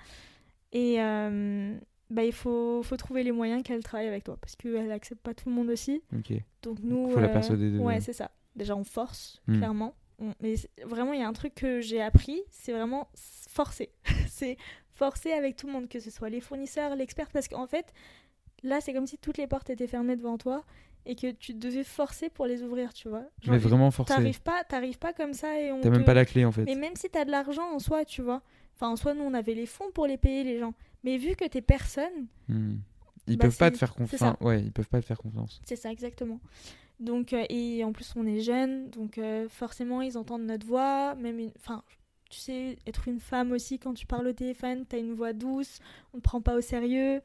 Et 0.72 1.01
euh, 1.01 1.77
bah, 2.10 2.24
il 2.24 2.32
faut, 2.32 2.82
faut 2.84 2.96
trouver 2.98 3.24
les 3.24 3.32
moyens 3.32 3.62
qu'elle 3.63 3.84
travaille 3.84 4.08
avec 4.08 4.24
toi. 4.24 4.38
Parce 4.39 4.56
qu'elle 4.56 4.92
accepte 4.92 5.22
pas 5.22 5.34
tout 5.34 5.50
le 5.50 5.56
monde 5.56 5.70
aussi. 5.70 6.01
Ok. 6.16 6.34
Donc 6.63 6.80
nous. 6.82 7.10
Faut 7.10 7.20
la 7.20 7.27
euh, 7.30 7.34
persuader 7.34 7.72
de- 7.72 7.80
Ouais, 7.80 8.00
c'est 8.00 8.13
ça. 8.13 8.32
Déjà, 8.56 8.75
on 8.75 8.84
force, 8.84 9.42
Hmm. 9.48 9.58
clairement. 9.58 9.96
On- 10.20 10.34
Mais 10.42 10.56
vraiment, 10.86 11.13
il 11.13 11.20
y 11.20 11.24
a 11.24 11.27
un 11.27 11.34
truc 11.34 11.54
que 11.56 11.80
j'ai 11.82 12.01
appris, 12.01 12.42
c'est 12.50 12.72
vraiment 12.72 13.10
forcer. 13.13 13.89
c'est 14.30 14.58
forcer 14.92 15.32
avec 15.32 15.56
tout 15.58 15.68
le 15.68 15.74
monde, 15.74 15.88
que 15.89 16.00
ce 16.00 16.10
soit 16.10 16.30
les 16.30 16.42
fournisseurs, 16.42 16.96
l'expert, 16.96 17.30
parce 17.32 17.48
qu'en 17.48 17.68
fait, 17.68 17.94
là, 18.63 18.82
c'est 18.82 18.94
comme 18.94 19.06
si 19.08 19.18
toutes 19.20 19.38
les 19.38 19.46
portes 19.46 19.70
étaient 19.70 19.86
fermées 19.88 20.16
devant 20.16 20.38
toi 20.39 20.63
et 21.06 21.16
que 21.16 21.32
tu 21.32 21.54
devais 21.54 21.84
forcer 21.84 22.30
pour 22.30 22.46
les 22.46 22.63
ouvrir, 22.63 22.94
tu 22.94 23.08
vois. 23.10 23.24
Genre, 23.42 23.54
Mais 23.54 23.58
vraiment 23.58 23.92
forcé. 23.92 24.13
T'arrives 24.13 24.42
pas, 24.42 24.63
t'arrives 24.66 24.98
pas 25.00 25.13
comme 25.13 25.34
ça 25.34 25.60
et 25.60 25.72
on 25.72 25.80
T'as 25.82 25.89
même 25.89 26.04
pas 26.06 26.13
la 26.13 26.25
clé 26.25 26.44
en 26.46 26.51
fait. 26.51 26.63
Mais 26.63 26.75
même 26.75 26.96
si 26.96 27.10
t'as 27.10 27.24
de 27.25 27.32
l'argent 27.32 27.72
en 27.74 27.80
soi, 27.80 28.04
tu 28.06 28.22
vois. 28.22 28.42
Enfin, 28.75 28.89
en 28.89 28.96
soi, 28.96 29.13
nous, 29.13 29.24
on 29.24 29.34
avait 29.34 29.54
les 29.56 29.66
fonds 29.66 29.89
pour 29.94 30.06
les 30.06 30.18
payer, 30.18 30.44
les 30.44 30.60
gens. 30.60 30.74
Mais 31.04 31.18
vu 31.18 31.36
que 31.36 31.46
t'es 31.46 31.62
personne, 31.62 32.27
Hmm. 32.48 32.75
Ils 33.30 33.38
Bah, 33.38 33.46
peuvent 33.46 33.58
pas 33.58 33.72
te 33.72 33.77
faire 33.77 33.94
confiance. 33.94 34.38
Ouais, 34.39 34.62
ils 34.62 34.72
peuvent 34.72 34.88
pas 34.88 35.01
te 35.01 35.06
faire 35.06 35.18
confiance. 35.18 35.62
C'est 35.66 35.75
ça, 35.75 35.92
exactement. 35.92 36.39
Donc, 37.00 37.34
euh, 37.34 37.44
et 37.50 37.84
en 37.84 37.92
plus, 37.92 38.13
on 38.16 38.25
est 38.25 38.39
jeunes, 38.39 38.89
donc 38.89 39.18
euh, 39.18 39.48
forcément, 39.50 40.01
ils 40.01 40.18
entendent 40.18 40.46
notre 40.46 40.66
voix, 40.66 41.13
même 41.16 41.38
une... 41.39 41.51
Enfin, 41.58 41.84
tu 42.30 42.39
sais, 42.39 42.77
être 42.88 43.08
une 43.08 43.20
femme 43.20 43.51
aussi, 43.51 43.80
quand 43.80 43.94
tu 43.94 44.06
parles 44.06 44.27
au 44.27 44.34
téléphone, 44.34 44.86
t'as 44.88 44.98
une 44.98 45.13
voix 45.13 45.34
douce, 45.34 45.80
on 46.13 46.18
te 46.18 46.24
prend 46.24 46.42
pas 46.42 46.56
au 46.56 46.62
sérieux. 46.62 47.22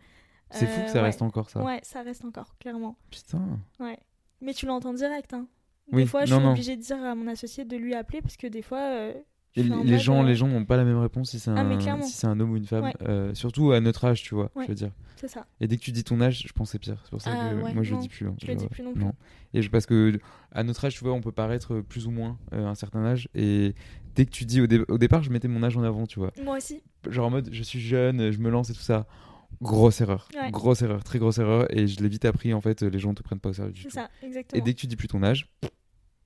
C'est 0.52 0.66
fou 0.66 0.80
Euh, 0.80 0.84
que 0.84 0.90
ça 0.90 0.94
ouais. 0.96 1.00
reste 1.02 1.22
encore 1.22 1.50
ça. 1.50 1.62
Ouais, 1.62 1.80
ça 1.82 2.02
reste 2.02 2.24
encore, 2.24 2.56
clairement. 2.58 2.96
Putain. 3.10 3.40
Ouais. 3.80 3.98
Mais 4.40 4.54
tu 4.54 4.66
l'entends 4.66 4.92
direct, 4.94 5.32
hein. 5.34 5.46
Des 5.90 5.96
Oui, 5.98 6.06
fois, 6.06 6.24
je 6.24 6.30
non, 6.32 6.38
suis 6.38 6.46
non. 6.46 6.52
obligée 6.52 6.76
de 6.76 6.82
dire 6.82 7.02
à 7.02 7.14
mon 7.14 7.26
associé 7.26 7.64
de 7.64 7.76
lui 7.76 7.94
appeler, 7.94 8.22
parce 8.22 8.36
que 8.36 8.46
des 8.46 8.62
fois... 8.62 8.78
euh, 8.80 9.12
Et 9.56 9.62
les 9.62 9.98
gens, 9.98 10.22
euh, 10.22 10.26
les 10.26 10.34
gens 10.36 10.48
n'ont 10.48 10.64
pas 10.64 10.76
la 10.76 10.84
même 10.84 10.98
réponse 10.98 11.30
si 11.30 11.38
c'est 11.38 11.50
Ah, 11.50 11.60
un, 11.60 12.02
si 12.02 12.26
un 12.26 12.38
homme 12.40 12.52
ou 12.52 12.56
une 12.56 12.64
femme. 12.66 12.84
Ouais. 12.84 12.94
Euh, 13.02 13.34
surtout 13.34 13.72
à 13.72 13.80
notre 13.80 14.04
âge, 14.04 14.22
tu 14.22 14.34
vois. 14.34 14.50
Ouais. 14.54 14.64
Je 14.64 14.68
veux 14.68 14.74
dire. 14.74 14.92
C'est 15.16 15.28
ça. 15.28 15.46
Et 15.60 15.68
dès 15.68 15.76
que 15.76 15.82
tu 15.82 15.92
dis 15.92 16.02
ton 16.02 16.20
âge, 16.20 16.44
je 16.46 16.52
pense 16.52 16.68
que 16.68 16.72
c'est 16.72 16.78
pire. 16.78 16.98
C'est 17.04 17.10
pour 17.10 17.20
ça 17.20 17.30
Ah, 17.32 17.50
que 17.50 17.54
ouais, 17.62 17.74
moi 17.74 17.82
je 17.84 17.90
le 17.90 17.96
non, 17.96 18.02
dis 18.02 18.08
plus. 18.08 18.26
hein. 18.26 18.34
je 18.42 18.46
le 18.46 18.54
dis 18.56 18.66
plus 18.68 18.82
non 18.82 18.92
plus. 18.92 19.04
Et 19.54 19.62
je, 19.62 19.70
parce 19.70 19.86
que 19.86 20.18
à 20.50 20.64
notre 20.64 20.84
âge, 20.84 20.94
tu 20.94 21.04
vois, 21.04 21.12
on 21.12 21.20
peut 21.20 21.30
paraître 21.32 21.80
plus 21.80 22.06
ou 22.06 22.10
moins 22.10 22.38
euh, 22.54 22.66
un 22.66 22.74
certain 22.74 23.04
âge. 23.04 23.28
Et 23.34 23.74
dès 24.16 24.24
que 24.24 24.30
tu 24.30 24.44
dis 24.46 24.60
au, 24.60 24.66
dé- 24.66 24.82
au 24.88 24.98
départ, 24.98 25.22
je 25.22 25.30
mettais 25.30 25.46
mon 25.48 25.62
âge 25.62 25.76
en 25.76 25.82
avant, 25.84 26.06
tu 26.06 26.18
vois. 26.18 26.32
Moi 26.42 26.56
aussi. 26.56 26.82
Genre 27.08 27.26
en 27.26 27.30
mode, 27.30 27.50
je 27.52 27.62
suis 27.62 27.80
jeune, 27.80 28.32
je 28.32 28.38
me 28.38 28.50
lance 28.50 28.70
et 28.70 28.72
tout 28.74 28.80
ça. 28.80 29.06
Grosse 29.60 30.00
erreur. 30.00 30.28
Ouais. 30.34 30.50
Grosse 30.50 30.82
erreur, 30.82 31.04
très 31.04 31.18
grosse 31.18 31.38
erreur. 31.38 31.66
Et 31.76 31.86
je 31.86 32.00
l'ai 32.02 32.08
vite 32.08 32.24
appris, 32.24 32.52
en 32.54 32.60
fait, 32.60 32.82
les 32.82 32.98
gens 32.98 33.14
te 33.14 33.22
prennent 33.22 33.40
pas 33.40 33.50
au 33.50 33.52
sérieux 33.52 33.72
du 33.72 33.82
C'est 33.82 33.90
ça, 33.90 34.10
Et 34.22 34.26
exactement. 34.26 34.64
dès 34.64 34.74
que 34.74 34.78
tu 34.80 34.86
dis 34.86 34.96
plus 34.96 35.08
ton 35.08 35.22
âge, 35.22 35.48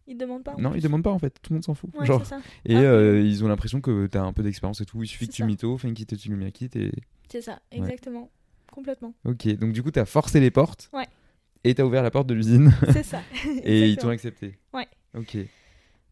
Ils 0.07 0.15
te 0.17 0.21
demandent 0.23 0.45
pas. 0.45 0.55
non, 0.59 0.75
ils 0.75 0.83
demandent 0.83 1.03
pas 1.03 1.11
en 1.11 1.19
fait. 1.19 1.31
Tout 1.43 1.53
le 1.53 1.57
monde 1.57 1.65
s'en 1.65 1.75
fout. 1.75 1.91
Ouais, 1.99 2.07
Genre, 2.07 2.25
ça. 2.25 2.39
et 2.65 2.77
Ah, 2.77 2.81
euh, 2.81 3.21
ils 3.21 3.45
ont 3.45 3.49
l'impression 3.49 3.81
que 3.81 4.07
t'as 4.07 4.23
un 4.23 4.33
peu 4.33 4.43
d'expérience 4.43 4.81
et 4.81 4.87
tout. 4.87 5.03
Il 5.03 5.07
suffit 5.09 5.27
que 5.29 5.33
tu 5.33 5.45
mytho, 5.45 5.77
fais 5.79 5.89
une 5.89 5.95
kit, 5.95 6.07
tu 6.07 6.29
le 6.35 6.51
kit 6.51 6.71
et. 6.77 6.93
C'est 7.29 7.43
ça, 7.43 7.61
exactement. 7.73 8.31
Complètement. 8.73 9.15
Ok, 9.25 9.47
donc 9.57 9.73
du 9.73 9.83
coup, 9.83 9.91
t'as 9.91 10.05
forcé 10.05 10.39
les 10.41 10.51
portes. 10.51 10.91
Ouais. 10.93 11.07
Et 11.65 11.75
t'as 11.75 11.83
ouvert 11.85 12.03
la 12.03 12.11
porte 12.11 12.27
de 12.29 12.35
l'usine. 12.35 12.73
C'est 12.93 13.03
ça. 13.03 13.21
et 13.65 13.89
ils 13.89 13.97
t'ont 13.97 14.11
accepté. 14.11 14.57
Ouais. 14.73 14.87
Ok. 15.15 15.37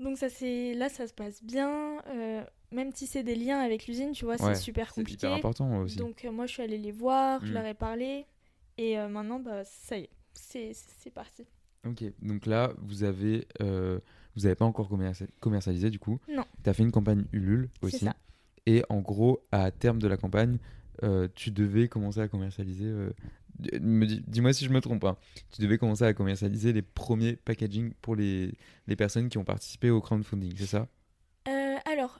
Donc 0.00 0.18
ça 0.18 0.28
c'est 0.28 0.74
là 0.74 0.88
ça 0.88 1.06
se 1.06 1.14
passe 1.14 1.42
bien. 1.44 1.70
euh, 2.08 2.42
même 2.74 2.92
si 2.94 3.06
c'est 3.06 3.22
des 3.22 3.34
liens 3.34 3.60
avec 3.60 3.86
l'usine, 3.86 4.12
tu 4.12 4.24
vois, 4.24 4.34
Ouais, 4.42 4.54
c'est 4.54 4.60
super 4.60 4.88
C'est 4.92 5.00
compliqué. 5.02 5.26
hyper 5.26 5.36
important 5.36 5.78
aussi. 5.80 5.96
Donc 5.96 6.24
euh, 6.24 6.30
moi 6.32 6.46
je 6.46 6.52
suis 6.52 6.62
allée 6.62 6.78
les 6.78 6.92
voir, 6.92 7.40
je 7.44 7.50
Mm. 7.50 7.54
leur 7.54 7.64
ai 7.66 7.74
parlé 7.74 8.26
et 8.76 8.98
euh, 8.98 9.08
maintenant 9.08 9.38
bah 9.40 9.62
ça 9.64 9.96
y 9.98 10.02
est, 10.02 10.10
c'est 10.34 10.72
c'est 10.74 11.10
parti. 11.10 11.46
Ok, 11.86 12.02
donc 12.22 12.46
là, 12.46 12.72
vous 12.78 13.04
avez, 13.04 13.46
euh, 13.60 14.00
vous 14.36 14.46
avez 14.46 14.54
pas 14.54 14.64
encore 14.64 14.88
commerci- 14.90 15.28
commercialisé 15.40 15.90
du 15.90 15.98
coup. 15.98 16.18
Non. 16.28 16.44
Tu 16.62 16.70
as 16.70 16.72
fait 16.74 16.82
une 16.82 16.90
campagne 16.92 17.24
Ulule 17.32 17.68
C'est 17.80 17.86
aussi. 17.86 18.04
ça. 18.06 18.16
Et 18.66 18.82
en 18.88 19.00
gros, 19.00 19.44
à 19.52 19.70
terme 19.70 19.98
de 20.00 20.08
la 20.08 20.16
campagne, 20.16 20.58
tu 21.34 21.50
devais 21.50 21.86
commencer 21.88 22.20
à 22.20 22.28
commercialiser. 22.28 22.90
dis- 23.58 24.22
Dis-moi 24.26 24.54
si 24.54 24.64
je 24.64 24.70
me 24.70 24.80
trompe. 24.80 25.04
hein. 25.04 25.18
Tu 25.50 25.60
devais 25.60 25.76
commencer 25.76 26.04
à 26.04 26.14
commercialiser 26.14 26.72
les 26.72 26.80
premiers 26.80 27.36
packaging 27.36 27.92
pour 28.00 28.16
les, 28.16 28.52
les 28.86 28.96
personnes 28.96 29.28
qui 29.28 29.36
ont 29.36 29.44
participé 29.44 29.90
au 29.90 30.00
crowdfunding, 30.00 30.54
c'est 30.56 30.64
ça? 30.66 30.88
Alors 31.86 32.18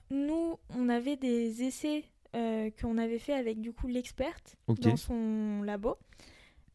on 0.78 0.88
avait 0.88 1.16
des 1.16 1.62
essais 1.62 2.04
euh, 2.35 2.71
qu'on 2.81 2.99
avait 2.99 3.19
fait 3.19 3.35
avec 3.35 3.61
du 3.61 3.73
coup 3.73 3.87
l'experte 3.87 4.57
dans 4.69 4.97
son 4.97 5.62
labo. 5.62 5.97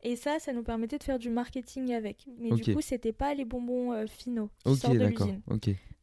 Et 0.02 0.16
ça, 0.16 0.40
ça 0.40 0.54
nous 0.54 0.64
permettait 0.64 0.98
de 0.98 1.04
faire 1.04 1.20
du 1.20 1.30
marketing 1.30 1.92
avec. 1.94 2.26
Mais 2.40 2.52
du 2.52 2.74
coup, 2.74 2.82
c'était 2.82 3.12
pas 3.12 3.34
les 3.34 3.44
bonbons 3.44 3.92
euh, 3.92 4.06
finaux 4.08 4.50
qui 4.66 4.76
sortent 4.78 4.98
de 4.98 5.06
l'usine. 5.06 5.42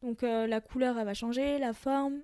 Donc 0.03 0.21
euh, 0.23 0.45
la 0.45 0.61
couleur 0.61 0.97
elle 0.99 1.05
va 1.05 1.15
changer, 1.15 1.57
la 1.57 1.73
forme, 1.73 2.19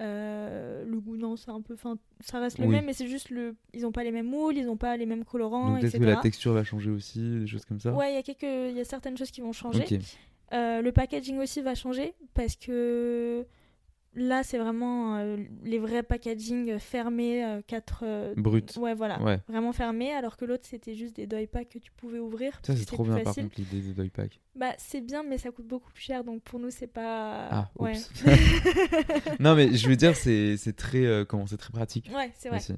euh, 0.00 0.84
le 0.84 1.00
goût 1.00 1.16
non 1.16 1.36
c'est 1.36 1.50
un 1.50 1.60
peu, 1.60 1.74
enfin 1.74 1.98
ça 2.20 2.38
reste 2.38 2.58
le 2.58 2.66
Oui. 2.66 2.70
même 2.70 2.86
mais 2.86 2.94
c'est 2.94 3.06
juste 3.08 3.30
le, 3.30 3.54
ils 3.74 3.84
ont 3.84 3.92
pas 3.92 4.02
les 4.04 4.12
mêmes 4.12 4.28
moules, 4.28 4.56
ils 4.56 4.68
ont 4.68 4.76
pas 4.76 4.96
les 4.96 5.06
mêmes 5.06 5.24
colorants, 5.24 5.74
Donc 5.74 5.84
etc. 5.84 5.98
que 5.98 6.04
la 6.04 6.16
texture 6.16 6.52
va 6.54 6.64
changer 6.64 6.90
aussi, 6.90 7.40
des 7.40 7.46
choses 7.46 7.66
comme 7.66 7.80
ça. 7.80 7.92
Ouais 7.92 8.12
il 8.12 8.14
y 8.14 8.18
a 8.18 8.22
quelques, 8.22 8.44
il 8.44 8.76
y 8.76 8.80
a 8.80 8.84
certaines 8.84 9.16
choses 9.18 9.30
qui 9.30 9.40
vont 9.42 9.52
changer. 9.52 9.84
Euh, 10.54 10.80
le 10.80 10.92
packaging 10.92 11.38
aussi 11.38 11.60
va 11.60 11.74
changer 11.74 12.14
parce 12.32 12.56
que 12.56 13.44
là 14.18 14.42
c'est 14.42 14.58
vraiment 14.58 15.16
euh, 15.16 15.36
les 15.64 15.78
vrais 15.78 16.02
packaging 16.02 16.78
fermés, 16.78 17.60
4 17.66 18.34
Brut. 18.36 18.76
Ouais 18.76 18.94
voilà, 18.94 19.20
Ouais. 19.22 19.40
vraiment 19.48 19.72
fermés 19.72 20.12
alors 20.12 20.36
que 20.36 20.44
l'autre 20.44 20.64
c'était 20.66 20.94
juste 20.94 21.16
des 21.16 21.26
doy 21.26 21.46
packs 21.46 21.68
que 21.70 21.78
tu 21.78 21.90
pouvais 21.92 22.18
ouvrir. 22.18 22.60
Ça, 22.62 22.76
c'est 22.76 22.84
trop 22.84 23.04
bien 23.04 23.20
par 23.20 23.34
contre, 23.34 23.54
l'idée 23.56 23.80
des 23.80 23.94
doy 23.94 24.10
pack. 24.10 24.40
Bah 24.54 24.72
c'est 24.78 25.00
bien 25.00 25.22
mais 25.22 25.38
ça 25.38 25.50
coûte 25.50 25.66
beaucoup 25.66 25.90
plus 25.92 26.02
cher 26.02 26.24
donc 26.24 26.42
pour 26.42 26.58
nous 26.58 26.70
c'est 26.70 26.86
pas. 26.88 27.48
Ah, 27.50 27.70
ouais. 27.78 27.92
oups. 27.92 28.12
non, 29.40 29.54
mais 29.54 29.72
je 29.74 29.88
veux 29.88 29.96
dire, 29.96 30.16
c'est 30.16 30.56
très, 30.76 31.04
euh, 31.04 31.24
comment, 31.24 31.44
très 31.44 31.70
pratique. 31.72 32.10
ouais 32.14 32.32
c'est 32.36 32.48
vrai. 32.48 32.58
aussi. 32.58 32.74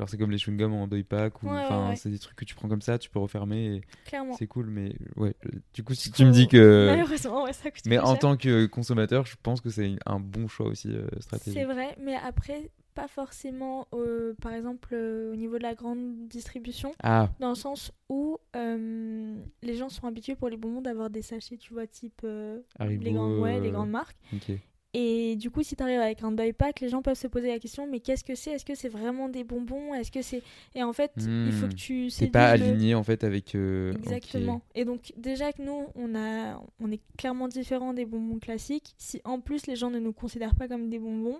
Genre, 0.00 0.08
c'est 0.08 0.16
comme 0.16 0.30
les 0.30 0.38
chewing-gums 0.38 0.72
en 0.72 0.86
doy 0.88 1.02
pack, 1.04 1.42
ou 1.42 1.46
Ouais, 1.46 1.52
ouais, 1.52 1.60
enfin, 1.66 1.90
ouais. 1.90 1.96
c'est 1.96 2.08
des 2.08 2.18
trucs 2.18 2.34
que 2.36 2.46
tu 2.46 2.54
prends 2.54 2.68
comme 2.68 2.80
ça, 2.80 2.98
tu 2.98 3.10
peux 3.10 3.18
refermer, 3.18 3.76
et 3.76 3.80
Clairement. 4.06 4.32
c'est 4.38 4.46
cool, 4.46 4.66
mais 4.70 4.94
ouais. 5.16 5.34
Du 5.74 5.84
coup, 5.84 5.92
si 5.94 6.10
tu 6.10 6.24
me 6.24 6.30
dis 6.32 6.48
que. 6.48 6.86
Malheureusement, 6.86 7.44
ouais, 7.44 7.52
ça 7.52 7.70
coûte 7.70 7.82
Mais 7.84 7.98
plus 7.98 8.06
en 8.06 8.12
cher. 8.12 8.18
tant 8.20 8.36
que 8.38 8.64
consommateur, 8.64 9.26
je 9.26 9.36
pense 9.42 9.60
que 9.60 9.68
c'est 9.68 9.96
un 10.06 10.18
bon 10.18 10.48
choix 10.48 10.66
aussi 10.68 10.88
euh, 10.88 11.06
stratégique. 11.20 11.52
C'est 11.58 11.66
vrai, 11.66 11.94
mais 12.00 12.14
après, 12.14 12.70
pas 12.94 13.08
forcément, 13.08 13.86
euh, 13.92 14.32
par 14.40 14.52
exemple, 14.54 14.88
euh, 14.94 15.32
au 15.32 15.36
niveau 15.36 15.58
de 15.58 15.62
la 15.62 15.74
grande 15.74 16.26
distribution, 16.28 16.92
Ah, 17.02 17.28
dans 17.38 17.50
le 17.50 17.54
sens 17.54 17.92
où 18.08 18.38
euh, 18.56 19.36
les 19.62 19.74
gens 19.76 19.88
sont 19.90 20.06
habitués 20.06 20.34
pour 20.34 20.48
les 20.48 20.56
bonbons 20.56 20.80
d'avoir 20.80 21.10
des 21.10 21.22
sachets, 21.22 21.56
tu 21.58 21.72
vois, 21.74 21.86
type 21.86 22.22
euh, 22.24 22.58
Haribo, 22.78 23.04
les, 23.04 23.12
grandes, 23.12 23.38
ouais, 23.38 23.60
les 23.60 23.70
grandes 23.70 23.90
marques. 23.90 24.16
ok. 24.34 24.56
Et 24.92 25.36
du 25.36 25.50
coup, 25.50 25.62
si 25.62 25.76
tu 25.76 25.82
arrives 25.84 26.00
avec 26.00 26.22
un 26.24 26.32
deuil 26.32 26.52
pack, 26.52 26.80
les 26.80 26.88
gens 26.88 27.00
peuvent 27.00 27.16
se 27.16 27.28
poser 27.28 27.48
la 27.48 27.58
question 27.60 27.86
mais 27.88 28.00
qu'est-ce 28.00 28.24
que 28.24 28.34
c'est? 28.34 28.50
Est-ce 28.52 28.64
que 28.64 28.74
c'est 28.74 28.88
vraiment 28.88 29.28
des 29.28 29.44
bonbons? 29.44 29.94
Est-ce 29.94 30.10
que 30.10 30.20
c'est 30.22 30.42
et 30.74 30.82
en 30.82 30.92
fait, 30.92 31.12
il 31.16 31.52
faut 31.52 31.68
que 31.68 31.72
Hmm. 31.72 31.76
tu 31.76 32.10
C'est 32.10 32.26
pas 32.26 32.56
le- 32.56 32.64
aligné 32.64 32.94
en 32.96 33.04
fait 33.04 33.22
avec. 33.22 33.54
euh. 33.54 33.92
Exactement. 33.92 34.62
Et 34.74 34.84
donc 34.84 35.12
déjà 35.16 35.52
que 35.52 35.62
nous, 35.62 35.86
on 35.94 36.14
a, 36.16 36.60
on 36.80 36.90
est 36.90 37.00
clairement 37.16 37.46
différent 37.46 37.94
des 37.94 38.04
bonbons 38.04 38.40
classiques. 38.40 38.94
Si 38.98 39.20
en 39.24 39.38
plus 39.40 39.66
les 39.68 39.76
gens 39.76 39.90
ne 39.90 40.00
nous 40.00 40.12
considèrent 40.12 40.56
pas 40.56 40.66
comme 40.66 40.88
des 40.88 40.98
bonbons 40.98 41.38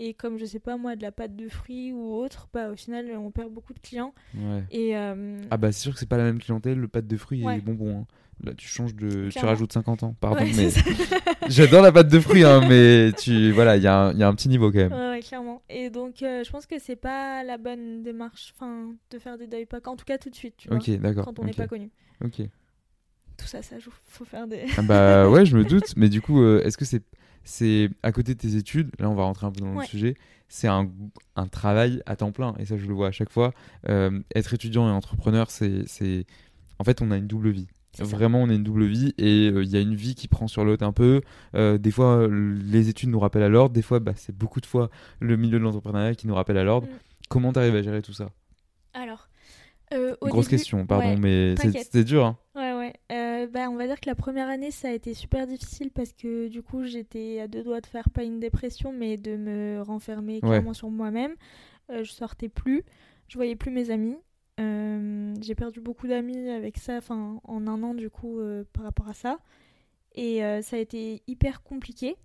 et 0.00 0.14
comme 0.14 0.38
je 0.38 0.44
sais 0.46 0.60
pas 0.60 0.76
moi 0.78 0.96
de 0.96 1.02
la 1.02 1.12
pâte 1.12 1.36
de 1.36 1.48
fruits 1.48 1.92
ou 1.92 2.14
autre, 2.14 2.48
bah 2.54 2.70
au 2.70 2.76
final 2.76 3.10
on 3.18 3.30
perd 3.30 3.52
beaucoup 3.52 3.74
de 3.74 3.80
clients. 3.80 4.14
Ouais. 4.34 4.62
Et 4.70 4.96
euh, 4.96 5.38
Ah 5.50 5.58
bah 5.58 5.72
c'est 5.72 5.80
sûr 5.82 5.92
que 5.92 5.98
c'est 5.98 6.08
pas 6.08 6.16
la 6.16 6.24
même 6.24 6.38
clientèle, 6.38 6.78
le 6.78 6.88
pâte 6.88 7.06
de 7.06 7.16
fruits 7.18 7.42
et 7.42 7.54
les 7.56 7.60
bonbons. 7.60 7.98
hein. 8.00 8.06
Là 8.44 8.54
tu 8.54 8.68
changes 8.68 8.94
de, 8.94 9.30
tu 9.30 9.38
rajoutes 9.44 9.72
50 9.72 10.02
ans. 10.04 10.14
Pardon, 10.20 10.42
ouais, 10.44 10.52
mais 10.56 10.68
j'adore 11.48 11.82
la 11.82 11.90
pâte 11.92 12.08
de 12.08 12.20
fruits, 12.20 12.44
hein, 12.44 12.60
mais 12.68 13.10
tu 13.18 13.50
voilà, 13.50 13.76
il 13.76 13.82
y, 13.82 13.86
a 13.88 13.96
un- 14.06 14.12
il 14.12 14.18
y 14.18 14.22
a 14.22 14.28
un 14.28 14.34
petit 14.34 14.48
niveau 14.48 14.70
quand 14.70 14.78
même. 14.78 14.92
Ouais, 14.92 15.08
ouais, 15.10 15.20
clairement. 15.20 15.62
Et 15.68 15.90
donc 15.90 16.22
euh, 16.22 16.44
je 16.44 16.50
pense 16.50 16.66
que 16.66 16.78
c'est 16.78 16.96
pas 16.96 17.42
la 17.42 17.58
bonne 17.58 18.02
démarche, 18.02 18.52
enfin 18.56 18.92
de 19.10 19.18
faire 19.18 19.38
des 19.38 19.46
deuil 19.48 19.66
packs, 19.66 19.88
en 19.88 19.96
tout 19.96 20.04
cas 20.04 20.18
tout 20.18 20.30
de 20.30 20.34
suite, 20.36 20.54
tu 20.56 20.68
vois, 20.68 20.76
Ok, 20.78 20.88
d'accord. 21.00 21.24
quand 21.24 21.38
on 21.40 21.44
n'est 21.44 21.52
pas 21.52 21.66
connu. 21.66 21.90
ok. 22.24 22.42
Tout 23.36 23.46
ça, 23.46 23.62
ça 23.62 23.78
joue. 23.78 23.92
Faut 24.06 24.24
faire 24.24 24.48
des. 24.48 24.64
Ah 24.76 24.82
bah 24.82 25.30
ouais, 25.30 25.46
je 25.46 25.56
me 25.56 25.64
doute. 25.64 25.94
Mais 25.96 26.08
du 26.08 26.20
coup, 26.20 26.42
euh, 26.42 26.60
est-ce 26.64 26.76
que 26.76 26.84
c'est 26.84 27.02
c'est 27.44 27.88
à 28.02 28.10
côté 28.12 28.34
de 28.34 28.38
tes 28.40 28.56
études 28.56 28.90
Là, 28.98 29.08
on 29.08 29.14
va 29.14 29.22
rentrer 29.22 29.46
un 29.46 29.52
peu 29.52 29.60
dans 29.60 29.78
le 29.78 29.84
sujet. 29.84 30.14
C'est 30.48 30.66
un, 30.66 30.90
un 31.36 31.46
travail 31.46 32.02
à 32.06 32.16
temps 32.16 32.32
plein, 32.32 32.54
et 32.58 32.64
ça, 32.64 32.76
je 32.76 32.86
le 32.86 32.94
vois 32.94 33.08
à 33.08 33.12
chaque 33.12 33.30
fois. 33.30 33.52
Euh, 33.88 34.20
être 34.34 34.54
étudiant 34.54 34.88
et 34.88 34.90
entrepreneur, 34.92 35.50
c'est 35.50 36.26
en 36.80 36.84
fait, 36.84 37.00
on 37.00 37.10
a 37.12 37.16
une 37.16 37.26
double 37.28 37.50
vie. 37.50 37.68
Vraiment, 38.00 38.42
on 38.42 38.48
a 38.48 38.54
une 38.54 38.62
double 38.62 38.84
vie 38.86 39.12
et 39.18 39.50
euh, 39.50 39.62
il 39.64 39.70
y 39.70 39.76
a 39.76 39.80
une 39.80 39.94
vie 39.94 40.14
qui 40.14 40.28
prend 40.28 40.46
sur 40.46 40.64
l'autre 40.64 40.84
un 40.84 40.92
peu. 40.92 41.20
Euh, 41.54 41.78
des 41.78 41.90
fois, 41.90 42.18
euh, 42.18 42.56
les 42.64 42.88
études 42.88 43.08
nous 43.08 43.18
rappellent 43.18 43.42
à 43.42 43.48
l'ordre. 43.48 43.74
Des 43.74 43.82
fois, 43.82 43.98
bah, 43.98 44.12
c'est 44.14 44.36
beaucoup 44.36 44.60
de 44.60 44.66
fois 44.66 44.90
le 45.20 45.36
milieu 45.36 45.58
de 45.58 45.64
l'entrepreneuriat 45.64 46.14
qui 46.14 46.26
nous 46.28 46.34
rappelle 46.34 46.58
à 46.58 46.64
l'ordre. 46.64 46.86
Mm. 46.86 46.90
Comment 47.28 47.52
tu 47.52 47.58
arrives 47.58 47.74
à 47.74 47.82
gérer 47.82 48.02
tout 48.02 48.12
ça? 48.12 48.30
Alors. 48.94 49.28
euh, 49.94 50.14
au 50.20 50.26
Grosse 50.28 50.46
début- 50.46 50.56
question, 50.58 50.86
pardon, 50.86 51.14
ouais, 51.14 51.16
mais 51.16 51.54
c'est 51.90 52.04
dur. 52.04 52.24
Hein. 52.26 52.38
Ouais, 52.54 52.72
ouais. 52.74 52.92
Bah, 53.52 53.68
on 53.70 53.76
va 53.76 53.86
dire 53.86 53.98
que 54.00 54.08
la 54.08 54.14
première 54.14 54.48
année, 54.48 54.70
ça 54.70 54.88
a 54.88 54.92
été 54.92 55.14
super 55.14 55.46
difficile 55.46 55.90
parce 55.90 56.12
que 56.12 56.48
du 56.48 56.62
coup, 56.62 56.84
j'étais 56.84 57.40
à 57.40 57.48
deux 57.48 57.62
doigts 57.64 57.80
de 57.80 57.86
faire 57.86 58.10
pas 58.10 58.22
une 58.22 58.38
dépression, 58.38 58.92
mais 58.92 59.16
de 59.16 59.36
me 59.36 59.80
renfermer 59.80 60.34
Ouais. 60.42 60.48
clairement 60.48 60.74
sur 60.74 60.90
moi-même. 60.90 61.32
Je 61.90 62.10
sortais 62.12 62.50
plus, 62.50 62.84
je 63.28 63.36
voyais 63.38 63.56
plus 63.56 63.70
mes 63.70 63.90
amis. 63.90 64.16
Euh, 64.58 65.34
j'ai 65.40 65.54
perdu 65.54 65.80
beaucoup 65.80 66.08
d'amis 66.08 66.48
avec 66.50 66.78
ça, 66.78 66.96
enfin, 66.96 67.40
en 67.44 67.66
un 67.66 67.82
an 67.82 67.94
du 67.94 68.10
coup, 68.10 68.40
euh, 68.40 68.64
par 68.72 68.84
rapport 68.84 69.08
à 69.08 69.14
ça. 69.14 69.38
Et 70.14 70.44
euh, 70.44 70.62
ça 70.62 70.76
a 70.76 70.78
été 70.78 71.22
hyper 71.26 71.62
compliqué 71.62 72.16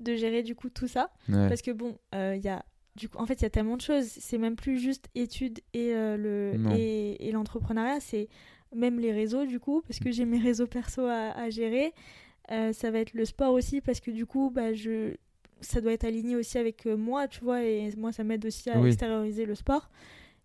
de 0.00 0.14
gérer 0.14 0.42
du 0.42 0.54
coup 0.54 0.68
tout 0.68 0.88
ça. 0.88 1.10
Ouais. 1.28 1.48
Parce 1.48 1.62
que 1.62 1.70
bon, 1.70 1.96
il 2.12 2.40
y 2.42 2.48
a 2.48 2.64
du 2.96 3.08
coup, 3.08 3.18
en 3.18 3.26
fait, 3.26 3.34
il 3.34 3.42
y 3.42 3.46
a 3.46 3.50
tellement 3.50 3.76
de 3.76 3.82
choses. 3.82 4.06
C'est 4.06 4.38
même 4.38 4.56
plus 4.56 4.78
juste 4.78 5.08
études 5.14 5.60
et 5.74 5.92
le 5.94 6.54
et, 6.76 7.28
et 7.28 7.32
l'entrepreneuriat, 7.32 8.00
c'est 8.00 8.28
même 8.74 8.98
les 8.98 9.12
réseaux 9.12 9.44
du 9.46 9.60
coup, 9.60 9.82
parce 9.86 9.98
que 10.00 10.10
j'ai 10.10 10.24
mes 10.24 10.38
réseaux 10.38 10.66
perso 10.66 11.02
à, 11.02 11.30
à 11.36 11.50
gérer. 11.50 11.92
Ça 12.48 12.90
va 12.90 12.98
être 13.00 13.12
le 13.14 13.24
sport 13.24 13.52
aussi, 13.52 13.80
parce 13.80 14.00
que 14.00 14.10
du 14.10 14.26
coup, 14.26 14.50
bah, 14.50 14.72
je 14.74 15.14
ça 15.60 15.80
doit 15.80 15.92
être 15.92 16.04
aligné 16.04 16.36
aussi 16.36 16.58
avec 16.58 16.84
moi, 16.86 17.28
tu 17.28 17.42
vois, 17.42 17.62
et 17.62 17.90
moi, 17.96 18.12
ça 18.12 18.24
m'aide 18.24 18.44
aussi 18.44 18.68
à 18.70 18.78
Oui. 18.80 18.88
extérioriser 18.88 19.46
le 19.46 19.54
sport. 19.54 19.88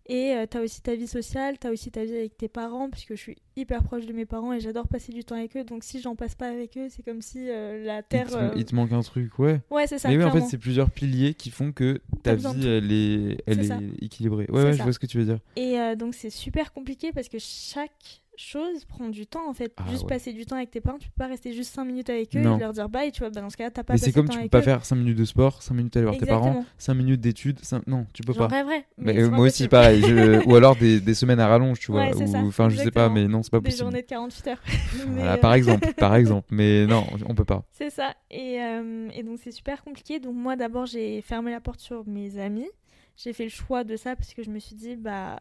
Et 0.06 0.34
tu 0.42 0.48
t'as 0.48 0.60
aussi 0.60 0.82
ta 0.82 0.94
vie 0.94 1.06
sociale, 1.06 1.58
t'as 1.58 1.70
aussi 1.70 1.90
ta 1.90 2.04
vie 2.04 2.14
avec 2.16 2.36
tes 2.36 2.48
parents, 2.48 2.90
puisque 2.90 3.14
je 3.14 3.20
suis 3.20 3.36
hyper 3.56 3.82
proche 3.82 4.06
de 4.06 4.12
mes 4.12 4.26
parents 4.26 4.52
et 4.52 4.60
j'adore 4.60 4.88
passer 4.88 5.12
du 5.12 5.24
temps 5.24 5.36
avec 5.36 5.56
eux. 5.56 5.64
Donc 5.64 5.84
si 5.84 6.00
j'en 6.00 6.16
passe 6.16 6.34
pas 6.34 6.48
avec 6.48 6.76
eux, 6.76 6.88
c'est 6.90 7.02
comme 7.02 7.22
si 7.22 7.48
euh, 7.50 7.84
la 7.84 7.98
Il 7.98 8.04
terre. 8.04 8.28
te, 8.28 8.34
euh, 8.34 8.50
il 8.56 8.64
te 8.64 8.74
manque 8.74 8.92
un 8.92 9.02
truc, 9.02 9.38
ouais. 9.38 9.60
Ouais, 9.70 9.86
c'est 9.86 9.98
ça. 9.98 10.08
Mais 10.08 10.16
oui, 10.16 10.24
en 10.24 10.32
fait, 10.32 10.40
c'est 10.42 10.58
plusieurs 10.58 10.90
piliers 10.90 11.34
qui 11.34 11.50
font 11.50 11.72
que 11.72 12.00
ta 12.22 12.34
vie, 12.34 12.66
elle 12.66 12.92
est, 12.92 13.42
elle 13.46 13.60
est 13.64 14.04
équilibrée. 14.04 14.46
Ouais, 14.48 14.64
ouais, 14.64 14.72
je 14.72 14.82
vois 14.82 14.92
ce 14.92 14.98
que 14.98 15.06
tu 15.06 15.18
veux 15.18 15.24
dire. 15.24 15.38
Et 15.56 15.78
euh, 15.78 15.94
donc 15.94 16.14
c'est 16.14 16.30
super 16.30 16.72
compliqué 16.72 17.12
parce 17.12 17.28
que 17.28 17.38
chaque 17.38 18.21
chose 18.36 18.84
prend 18.86 19.08
du 19.08 19.26
temps 19.26 19.48
en 19.48 19.52
fait. 19.54 19.72
Ah 19.76 19.84
juste 19.90 20.02
ouais. 20.02 20.08
passer 20.08 20.32
du 20.32 20.46
temps 20.46 20.56
avec 20.56 20.70
tes 20.70 20.80
parents, 20.80 20.98
tu 20.98 21.08
peux 21.08 21.14
pas 21.18 21.26
rester 21.26 21.52
juste 21.52 21.74
5 21.74 21.84
minutes 21.84 22.10
avec 22.10 22.34
eux 22.34 22.40
Non. 22.40 22.56
et 22.56 22.60
leur 22.60 22.72
dire 22.72 22.88
bye, 22.88 23.12
tu 23.12 23.20
vois. 23.20 23.30
Bah, 23.30 23.40
dans 23.40 23.50
ce 23.50 23.56
cas-là, 23.56 23.70
t'as 23.70 23.84
pas 23.84 23.94
Mais 23.94 23.98
c'est 23.98 24.12
comme 24.12 24.28
tu 24.28 24.38
peux 24.40 24.48
pas 24.48 24.58
eux. 24.58 24.62
faire 24.62 24.84
5 24.84 24.96
minutes 24.96 25.18
de 25.18 25.24
sport, 25.24 25.62
5 25.62 25.74
minutes 25.74 25.96
aller 25.96 26.06
voir 26.06 26.16
tes 26.18 26.26
parents, 26.26 26.46
Exactement. 26.48 26.66
5 26.78 26.94
minutes 26.94 27.20
d'études, 27.20 27.60
non, 27.86 28.06
tu 28.12 28.22
peux 28.22 28.34
pas. 28.34 28.46
rêverais. 28.46 28.86
Mais, 28.98 29.12
Mais 29.14 29.22
euh, 29.22 29.30
moi 29.30 29.46
aussi, 29.46 29.68
pareil. 29.68 30.00
je- 30.02 30.44
Ou 30.48 30.54
alors 30.56 30.76
des, 30.76 31.00
des 31.00 31.14
semaines 31.14 31.40
à 31.40 31.46
rallonge, 31.48 31.78
tu 31.78 31.92
vois. 31.92 32.08
Ouais, 32.08 32.14
ou- 32.14 32.46
Enfin, 32.48 32.68
je 32.68 32.76
sais 32.76 32.90
pas, 32.90 33.08
mais 33.08 33.28
non, 33.28 33.42
c'est 33.42 33.50
pas 33.50 33.58
Des 33.58 33.64
possible. 33.64 33.84
journées 33.84 34.02
de 34.02 34.06
48 34.06 34.46
heures. 34.48 34.62
Voilà, 35.06 35.34
euh, 35.34 35.36
par 35.36 35.54
exemple, 35.54 35.92
par 35.96 36.14
exemple. 36.16 36.48
Mais 36.50 36.86
non, 36.86 37.04
on 37.28 37.34
peut 37.34 37.44
pas. 37.44 37.64
C'est 37.72 37.90
ça. 37.90 38.14
Et, 38.30 38.60
euh, 38.62 39.08
et 39.14 39.22
donc 39.22 39.38
c'est 39.42 39.50
super 39.50 39.82
compliqué. 39.84 40.20
Donc 40.20 40.34
moi 40.34 40.56
d'abord 40.56 40.86
j'ai 40.86 41.20
fermé 41.22 41.50
la 41.50 41.60
porte 41.60 41.80
sur 41.80 42.06
mes 42.06 42.38
amis. 42.38 42.68
J'ai 43.16 43.32
fait 43.32 43.44
le 43.44 43.50
choix 43.50 43.84
de 43.84 43.96
ça 43.96 44.16
parce 44.16 44.32
que 44.34 44.42
je 44.42 44.50
me 44.50 44.58
suis 44.58 44.74
dit 44.74 44.96
bah 44.96 45.40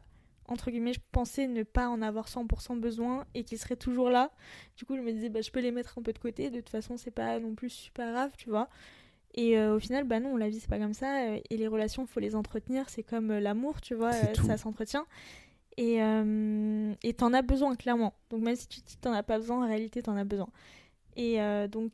entre 0.51 0.69
guillemets 0.69 0.93
je 0.93 0.99
pensais 1.11 1.47
ne 1.47 1.63
pas 1.63 1.87
en 1.87 2.01
avoir 2.01 2.27
100% 2.27 2.79
besoin 2.79 3.25
et 3.33 3.43
qu'ils 3.43 3.57
seraient 3.57 3.75
toujours 3.75 4.09
là. 4.09 4.31
Du 4.77 4.85
coup 4.85 4.95
je 4.95 5.01
me 5.01 5.11
disais 5.11 5.29
bah 5.29 5.41
je 5.41 5.51
peux 5.51 5.61
les 5.61 5.71
mettre 5.71 5.97
un 5.97 6.01
peu 6.01 6.13
de 6.13 6.19
côté. 6.19 6.49
De 6.49 6.59
toute 6.59 6.69
façon 6.69 6.97
c'est 6.97 7.11
pas 7.11 7.39
non 7.39 7.55
plus 7.55 7.69
super 7.69 8.11
grave 8.11 8.31
tu 8.37 8.49
vois. 8.49 8.69
Et 9.33 9.57
euh, 9.57 9.75
au 9.75 9.79
final 9.79 10.03
bah 10.03 10.19
non 10.19 10.35
la 10.35 10.49
vie 10.49 10.59
c'est 10.59 10.69
pas 10.69 10.79
comme 10.79 10.93
ça 10.93 11.23
euh, 11.23 11.39
et 11.49 11.57
les 11.57 11.67
relations 11.67 12.05
faut 12.05 12.19
les 12.19 12.35
entretenir. 12.35 12.89
C'est 12.89 13.03
comme 13.03 13.31
euh, 13.31 13.39
l'amour 13.39 13.81
tu 13.81 13.95
vois 13.95 14.11
ça 14.11 14.57
s'entretient. 14.57 15.05
Et 15.77 16.03
euh, 16.03 16.93
et 17.01 17.13
t'en 17.13 17.33
as 17.33 17.41
besoin 17.41 17.75
clairement. 17.75 18.13
Donc 18.29 18.41
même 18.41 18.55
si 18.55 18.67
tu 18.67 18.81
te 18.81 18.87
dis 18.87 18.97
t'en 18.97 19.13
as 19.13 19.23
pas 19.23 19.37
besoin 19.37 19.63
en 19.63 19.67
réalité 19.67 20.03
t'en 20.03 20.17
as 20.17 20.25
besoin. 20.25 20.49
Et 21.15 21.41
euh, 21.41 21.67
donc 21.67 21.91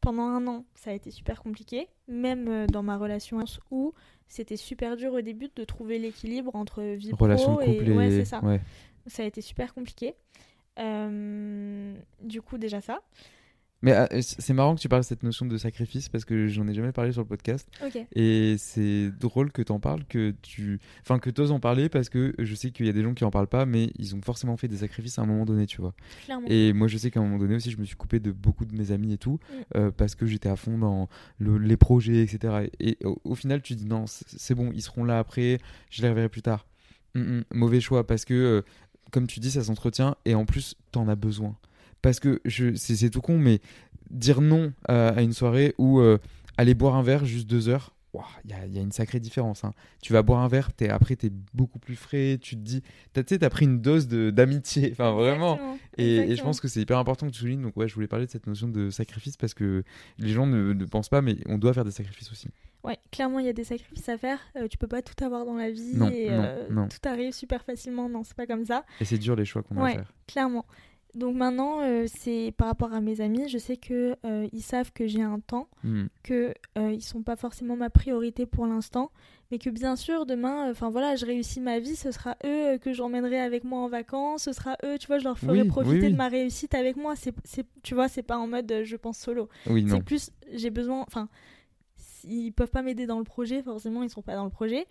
pendant 0.00 0.22
un 0.22 0.46
an, 0.46 0.64
ça 0.74 0.90
a 0.90 0.92
été 0.94 1.10
super 1.10 1.42
compliqué, 1.42 1.88
même 2.06 2.66
dans 2.68 2.84
ma 2.84 2.96
relation 2.96 3.42
où 3.72 3.92
c'était 4.28 4.56
super 4.56 4.96
dur 4.96 5.12
au 5.14 5.20
début 5.20 5.48
de 5.54 5.64
trouver 5.64 5.98
l'équilibre 5.98 6.54
entre 6.54 6.82
vie 6.82 7.12
Relation 7.12 7.54
pro 7.56 7.62
de 7.62 7.66
couple 7.72 7.88
et 7.88 7.92
et. 7.92 7.96
ouais, 7.96 8.10
c'est 8.10 8.24
ça. 8.24 8.40
ouais. 8.44 8.60
Ça 9.06 9.22
a 9.22 9.26
été 9.26 9.40
super 9.40 9.74
compliqué. 9.74 10.14
Euh, 10.78 11.94
du 12.22 12.42
coup, 12.42 12.58
déjà 12.58 12.80
ça. 12.80 13.00
Mais 13.80 13.92
euh, 13.92 14.06
c'est 14.22 14.54
marrant 14.54 14.74
que 14.74 14.80
tu 14.80 14.88
parles 14.88 15.02
de 15.02 15.06
cette 15.06 15.22
notion 15.22 15.46
de 15.46 15.56
sacrifice 15.56 16.08
parce 16.08 16.24
que 16.24 16.48
j'en 16.48 16.66
ai 16.66 16.74
jamais 16.74 16.90
parlé 16.90 17.12
sur 17.12 17.20
le 17.22 17.28
podcast. 17.28 17.68
Et 18.12 18.56
c'est 18.58 19.10
drôle 19.20 19.52
que 19.52 19.62
t'en 19.62 19.78
parles, 19.78 20.04
que 20.08 20.34
tu. 20.42 20.80
Enfin, 21.02 21.20
que 21.20 21.30
t'oses 21.30 21.52
en 21.52 21.60
parler 21.60 21.88
parce 21.88 22.08
que 22.08 22.34
je 22.40 22.54
sais 22.56 22.72
qu'il 22.72 22.86
y 22.86 22.88
a 22.88 22.92
des 22.92 23.04
gens 23.04 23.14
qui 23.14 23.22
en 23.24 23.30
parlent 23.30 23.46
pas, 23.46 23.66
mais 23.66 23.92
ils 23.96 24.16
ont 24.16 24.20
forcément 24.20 24.56
fait 24.56 24.66
des 24.66 24.78
sacrifices 24.78 25.18
à 25.20 25.22
un 25.22 25.26
moment 25.26 25.44
donné, 25.44 25.66
tu 25.66 25.80
vois. 25.80 25.94
Clairement. 26.24 26.48
Et 26.48 26.72
moi, 26.72 26.88
je 26.88 26.98
sais 26.98 27.12
qu'à 27.12 27.20
un 27.20 27.22
moment 27.22 27.38
donné 27.38 27.54
aussi, 27.54 27.70
je 27.70 27.78
me 27.78 27.84
suis 27.84 27.94
coupé 27.94 28.18
de 28.18 28.32
beaucoup 28.32 28.64
de 28.64 28.74
mes 28.76 28.90
amis 28.90 29.12
et 29.12 29.18
tout, 29.18 29.38
Mm. 29.48 29.54
euh, 29.76 29.90
parce 29.92 30.16
que 30.16 30.26
j'étais 30.26 30.48
à 30.48 30.56
fond 30.56 30.76
dans 30.76 31.08
le- 31.38 31.58
les 31.58 31.76
projets, 31.76 32.22
etc. 32.22 32.66
Et, 32.80 32.98
au, 33.04 33.20
au 33.22 33.34
final, 33.36 33.62
tu 33.62 33.76
dis 33.76 33.86
non, 33.86 34.06
c'est 34.08 34.26
c'est 34.28 34.54
bon, 34.56 34.72
ils 34.74 34.82
seront 34.82 35.04
là 35.04 35.20
après, 35.20 35.58
je 35.90 36.02
les 36.02 36.08
reverrai 36.08 36.28
plus 36.28 36.42
tard. 36.42 36.66
Mm, 37.14 37.20
mm, 37.20 37.44
mauvais 37.54 37.80
choix, 37.80 38.04
parce 38.06 38.24
que, 38.24 38.34
euh, 38.34 38.62
comme 39.12 39.28
tu 39.28 39.38
dis, 39.38 39.52
ça 39.52 39.62
s'entretient, 39.62 40.16
et 40.24 40.34
en 40.34 40.44
plus, 40.46 40.74
t'en 40.90 41.06
as 41.06 41.14
besoin. 41.16 41.56
Parce 42.02 42.20
que 42.20 42.40
je- 42.44 42.74
c'est 42.74 43.10
tout 43.10 43.20
con, 43.20 43.38
mais 43.38 43.60
dire 44.10 44.40
non 44.40 44.72
à, 44.86 45.08
à 45.08 45.22
une 45.22 45.32
soirée 45.32 45.74
ou 45.78 46.00
euh, 46.00 46.18
aller 46.56 46.74
boire 46.74 46.96
un 46.96 47.02
verre 47.02 47.24
juste 47.24 47.48
deux 47.48 47.68
heures, 47.68 47.94
il 48.44 48.50
y, 48.50 48.54
a, 48.54 48.66
il 48.66 48.74
y 48.74 48.78
a 48.78 48.82
une 48.82 48.90
sacrée 48.90 49.20
différence. 49.20 49.64
hein. 49.64 49.72
Tu 50.02 50.12
vas 50.12 50.22
boire 50.22 50.40
un 50.40 50.48
verre, 50.48 50.70
es, 50.80 50.88
après, 50.88 51.14
t'es 51.14 51.30
beaucoup 51.54 51.78
plus 51.78 51.94
frais, 51.94 52.38
tu 52.40 52.56
te 52.56 52.60
dis, 52.60 52.80
tu 53.14 53.22
sais, 53.26 53.38
t'as 53.38 53.50
pris 53.50 53.66
une 53.66 53.80
dose 53.80 54.08
de- 54.08 54.30
d'amitié, 54.30 54.88
enfin 54.92 55.12
vraiment. 55.12 55.52
Exactement. 55.54 55.78
Et, 55.98 56.16
et 56.32 56.36
je 56.36 56.42
pense 56.42 56.60
que 56.60 56.66
c'est 56.68 56.80
hyper 56.80 56.98
important 56.98 57.26
que 57.26 57.32
tu 57.32 57.40
soulignes. 57.40 57.62
Donc, 57.62 57.76
ouais, 57.76 57.86
je 57.86 57.94
voulais 57.94 58.08
parler 58.08 58.26
de 58.26 58.30
cette 58.30 58.46
notion 58.46 58.66
de 58.68 58.90
sacrifice 58.90 59.36
parce 59.36 59.54
que 59.54 59.84
les 60.18 60.30
gens 60.30 60.46
ne, 60.46 60.72
ne 60.72 60.84
pensent 60.86 61.10
pas, 61.10 61.22
mais 61.22 61.36
on 61.46 61.58
doit 61.58 61.72
faire 61.74 61.84
des 61.84 61.90
sacrifices 61.92 62.32
aussi. 62.32 62.48
Ouais, 62.82 62.96
clairement, 63.12 63.40
il 63.40 63.46
y 63.46 63.50
a 63.50 63.52
des 63.52 63.64
sacrifices 63.64 64.08
à 64.08 64.16
faire. 64.16 64.38
Euh, 64.56 64.66
tu 64.68 64.78
peux 64.78 64.86
pas 64.88 65.02
tout 65.02 65.22
avoir 65.24 65.44
dans 65.44 65.54
la 65.56 65.70
vie 65.70 65.94
Non, 65.94 66.08
et 66.10 66.30
non, 66.30 66.42
euh, 66.44 66.66
non. 66.70 66.88
tout 66.88 67.06
arrive 67.08 67.32
super 67.34 67.62
facilement. 67.64 68.08
Non, 68.08 68.22
c'est 68.24 68.36
pas 68.36 68.46
comme 68.46 68.64
ça. 68.64 68.84
Et 69.00 69.04
c'est 69.04 69.18
dur 69.18 69.36
les 69.36 69.44
choix 69.44 69.62
qu'on 69.62 69.76
a 69.76 69.80
à 69.80 69.84
Ouais. 69.84 69.92
faire. 69.94 70.12
Clairement. 70.26 70.64
Donc 71.14 71.34
maintenant, 71.34 71.80
euh, 71.80 72.04
c'est 72.06 72.52
par 72.56 72.68
rapport 72.68 72.92
à 72.92 73.00
mes 73.00 73.20
amis, 73.20 73.48
je 73.48 73.58
sais 73.58 73.76
que 73.76 74.14
euh, 74.24 74.46
ils 74.52 74.62
savent 74.62 74.92
que 74.92 75.06
j'ai 75.06 75.22
un 75.22 75.40
temps, 75.40 75.66
Hmm. 75.82 76.06
que 76.22 76.54
euh, 76.76 76.92
ils 76.92 77.02
sont 77.02 77.22
pas 77.22 77.34
forcément 77.36 77.76
ma 77.76 77.88
priorité 77.90 78.46
pour 78.46 78.66
l'instant, 78.66 79.10
mais 79.50 79.58
que 79.58 79.70
bien 79.70 79.96
sûr 79.96 80.26
demain, 80.26 80.70
enfin 80.70 80.90
voilà, 80.90 81.16
je 81.16 81.24
réussis 81.24 81.60
ma 81.60 81.78
vie, 81.78 81.96
ce 81.96 82.10
sera 82.12 82.36
eux 82.44 82.78
que 82.78 82.92
j'emmènerai 82.92 83.40
avec 83.40 83.64
moi 83.64 83.80
en 83.80 83.88
vacances, 83.88 84.42
ce 84.44 84.52
sera 84.52 84.76
eux, 84.84 84.98
tu 84.98 85.06
vois, 85.06 85.18
je 85.18 85.24
leur 85.24 85.38
ferai 85.38 85.62
Oui, 85.62 85.68
profiter 85.68 86.06
oui. 86.06 86.12
de 86.12 86.16
ma 86.16 86.28
réussite 86.28 86.74
avec 86.74 86.96
moi. 86.96 87.14
C'est, 87.16 87.34
tu 87.82 87.94
vois, 87.94 88.08
c'est 88.08 88.22
pas 88.22 88.36
en 88.36 88.46
mode 88.46 88.72
je 88.84 88.96
pense 88.96 89.18
solo. 89.18 89.48
Oui, 89.66 89.86
C'est 89.88 90.02
plus 90.04 90.30
j'ai 90.52 90.70
besoin, 90.70 91.00
enfin, 91.06 91.28
ils 92.24 92.52
peuvent 92.52 92.70
pas 92.70 92.82
m'aider 92.82 93.06
dans 93.06 93.18
le 93.18 93.24
projet, 93.24 93.62
forcément 93.62 94.02
ils 94.02 94.10
sont 94.10 94.22
pas 94.22 94.34
dans 94.34 94.44
le 94.44 94.50
projet. 94.50 94.86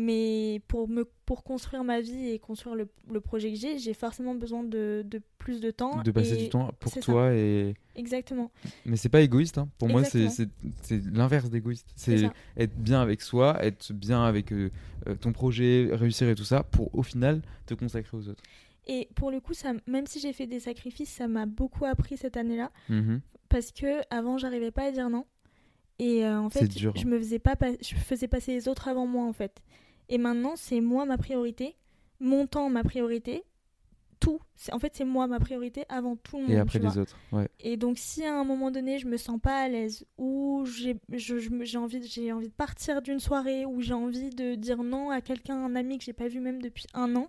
Mais 0.00 0.62
pour, 0.68 0.88
me, 0.88 1.04
pour 1.26 1.42
construire 1.42 1.82
ma 1.82 2.00
vie 2.00 2.28
et 2.30 2.38
construire 2.38 2.76
le, 2.76 2.88
le 3.10 3.20
projet 3.20 3.50
que 3.50 3.58
j'ai, 3.58 3.78
j'ai 3.80 3.94
forcément 3.94 4.36
besoin 4.36 4.62
de, 4.62 5.02
de 5.04 5.20
plus 5.38 5.60
de 5.60 5.72
temps. 5.72 6.02
De 6.04 6.12
passer 6.12 6.36
du 6.36 6.48
temps 6.48 6.70
pour 6.78 6.92
ça. 6.92 7.00
toi 7.00 7.34
et. 7.34 7.74
Exactement. 7.96 8.52
Mais 8.86 8.96
c'est 8.96 9.08
pas 9.08 9.22
égoïste. 9.22 9.58
hein. 9.58 9.68
Pour 9.76 9.88
moi, 9.88 10.04
c'est 10.04 10.22
Exactement. 10.22 10.50
c'est- 10.82 11.00
c'est 11.02 11.10
l'inverse 11.16 11.50
d'égoïste. 11.50 11.88
C'est 11.96 12.30
être 12.56 12.76
bien 12.76 13.00
avec 13.02 13.22
soi, 13.22 13.56
être 13.64 13.92
bien 13.92 14.22
avec 14.22 14.52
euh, 14.52 14.70
euh, 15.08 15.16
ton 15.16 15.32
projet, 15.32 15.88
réussir 15.90 16.28
et 16.28 16.36
tout 16.36 16.44
ça, 16.44 16.62
pour 16.62 16.94
au 16.94 17.02
final 17.02 17.42
te 17.66 17.74
consacrer 17.74 18.16
aux 18.16 18.28
autres. 18.28 18.44
Et 18.86 19.08
pour 19.16 19.32
le 19.32 19.40
coup, 19.40 19.52
ça, 19.52 19.72
même 19.88 20.06
si 20.06 20.20
j'ai 20.20 20.32
fait 20.32 20.46
des 20.46 20.60
sacrifices, 20.60 21.10
ça 21.10 21.26
m'a 21.26 21.44
beaucoup 21.46 21.86
appris 21.86 22.16
cette 22.16 22.36
année-là. 22.36 22.70
Mhm. 22.88 23.20
Parce 23.48 23.72
que 23.72 24.00
avant, 24.14 24.38
j'arrivais 24.38 24.70
pas 24.70 24.84
à 24.84 24.92
dire 24.92 25.10
non. 25.10 25.24
Et 25.98 26.24
euh, 26.24 26.38
en 26.38 26.50
fait, 26.50 26.68
dur, 26.68 26.92
je 26.94 27.02
hein. 27.02 27.08
me 27.10 27.18
faisais 27.18 27.40
pas, 27.40 27.56
pas- 27.56 27.72
je 27.82 27.96
faisais 27.96 28.28
passer 28.28 28.52
les 28.52 28.68
autres 28.68 28.86
avant 28.86 29.08
moi 29.08 29.24
en 29.24 29.32
fait. 29.32 29.60
Et 30.08 30.18
maintenant, 30.18 30.54
c'est 30.56 30.80
moi 30.80 31.04
ma 31.06 31.18
priorité, 31.18 31.76
mon 32.20 32.46
temps 32.46 32.68
ma 32.70 32.82
priorité, 32.84 33.44
tout. 34.20 34.40
C'est- 34.56 34.72
En 34.74 34.78
fait, 34.80 34.94
c'est 34.96 35.04
moi 35.04 35.26
ma 35.28 35.38
priorité 35.38 35.84
avant 35.88 36.16
tout 36.16 36.36
le 36.38 36.42
monde. 36.42 36.50
Et 36.50 36.58
après 36.58 36.78
vois. 36.80 36.90
les 36.90 36.98
autres. 36.98 37.16
Ouais. 37.30 37.48
Et 37.60 37.76
donc, 37.76 37.98
si 37.98 38.24
à 38.24 38.34
un 38.34 38.42
moment 38.44 38.70
donné, 38.70 38.98
je 38.98 39.06
me 39.06 39.16
sens 39.16 39.38
pas 39.40 39.60
à 39.60 39.68
l'aise, 39.68 40.04
ou 40.16 40.64
j'ai 40.66 40.96
envie, 41.76 42.00
de- 42.00 42.06
j'ai 42.06 42.32
envie 42.32 42.48
de 42.48 42.52
partir 42.54 43.00
d'une 43.02 43.20
soirée, 43.20 43.64
ou 43.64 43.80
j'ai 43.80 43.94
envie 43.94 44.30
de 44.30 44.54
dire 44.56 44.82
non 44.82 45.10
à 45.10 45.20
quelqu'un, 45.20 45.56
un 45.56 45.76
ami 45.76 45.98
que 45.98 46.04
j'ai 46.04 46.12
pas 46.12 46.26
vu 46.28 46.40
même 46.40 46.60
depuis 46.60 46.86
un 46.94 47.14
an, 47.14 47.28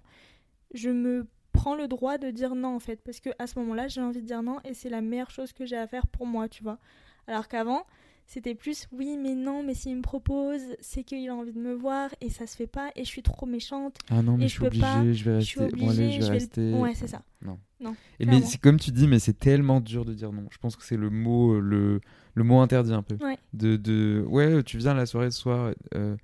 je 0.73 0.89
me 0.89 1.27
prends 1.51 1.75
le 1.75 1.87
droit 1.87 2.17
de 2.17 2.31
dire 2.31 2.55
non 2.55 2.75
en 2.75 2.79
fait. 2.79 3.01
Parce 3.03 3.19
que 3.19 3.29
à 3.37 3.45
ce 3.45 3.59
moment-là, 3.59 3.87
j'ai 3.87 4.01
envie 4.01 4.21
de 4.21 4.25
dire 4.27 4.41
non, 4.41 4.57
et 4.63 4.73
c'est 4.73 4.89
la 4.89 5.01
meilleure 5.01 5.29
chose 5.31 5.53
que 5.53 5.65
j'ai 5.65 5.77
à 5.77 5.85
faire 5.85 6.07
pour 6.07 6.25
moi, 6.25 6.47
tu 6.49 6.63
vois. 6.63 6.79
Alors 7.27 7.47
qu'avant, 7.47 7.85
c'était 8.31 8.53
plus 8.53 8.87
oui, 8.91 9.17
mais 9.21 9.33
non, 9.33 9.63
mais 9.63 9.73
s'il 9.73 9.97
me 9.97 10.01
propose, 10.03 10.61
c'est 10.81 11.03
qu'il 11.03 11.27
a 11.29 11.35
envie 11.35 11.51
de 11.51 11.59
me 11.59 11.73
voir, 11.73 12.11
et 12.21 12.29
ça 12.29 12.45
se 12.45 12.55
fait 12.55 12.67
pas, 12.67 12.91
et 12.95 13.03
je 13.03 13.09
suis 13.09 13.23
trop 13.23 13.47
méchante, 13.47 13.97
Ah 14.11 14.21
non, 14.21 14.37
mais 14.37 14.45
Et 14.45 14.47
je 14.47 14.53
suis 14.53 14.65
obligée, 14.67 14.81
pas, 14.81 15.01
je 15.11 15.23
vais 15.29 15.41
je 15.41 15.45
suis 15.45 15.59
rester. 15.59 15.75
Bon, 15.77 15.89
allez, 15.89 16.03
obligée, 16.03 16.11
je 16.11 16.17
vais 16.19 16.21
je 16.21 16.27
vais 16.27 16.33
rester. 16.33 16.71
le... 16.71 16.77
Ouais, 16.77 16.93
c'est 16.93 17.07
ça. 17.07 17.23
Non. 17.41 17.57
Non, 17.81 17.95
Et 18.19 18.25
mais 18.27 18.41
c'est 18.41 18.59
comme 18.59 18.79
tu 18.79 18.91
dis, 18.91 19.07
mais 19.07 19.17
c'est 19.19 19.39
tellement 19.39 19.81
dur 19.81 20.05
de 20.05 20.13
dire 20.13 20.31
non. 20.31 20.45
Je 20.51 20.57
pense 20.59 20.75
que 20.75 20.83
c'est 20.83 20.97
le 20.97 21.09
mot, 21.09 21.53
euh, 21.55 21.59
le, 21.59 22.01
le 22.35 22.43
mot 22.43 22.59
interdit 22.59 22.93
un 22.93 23.01
peu. 23.01 23.15
Ouais. 23.25 23.37
De, 23.53 23.77
de, 23.77 24.23
ouais, 24.27 24.61
tu 24.63 24.77
viens 24.77 24.91
à 24.91 24.95
la 24.95 25.05
soirée 25.07 25.31
ce 25.31 25.39
soir. 25.39 25.73
euh, 25.95 26.15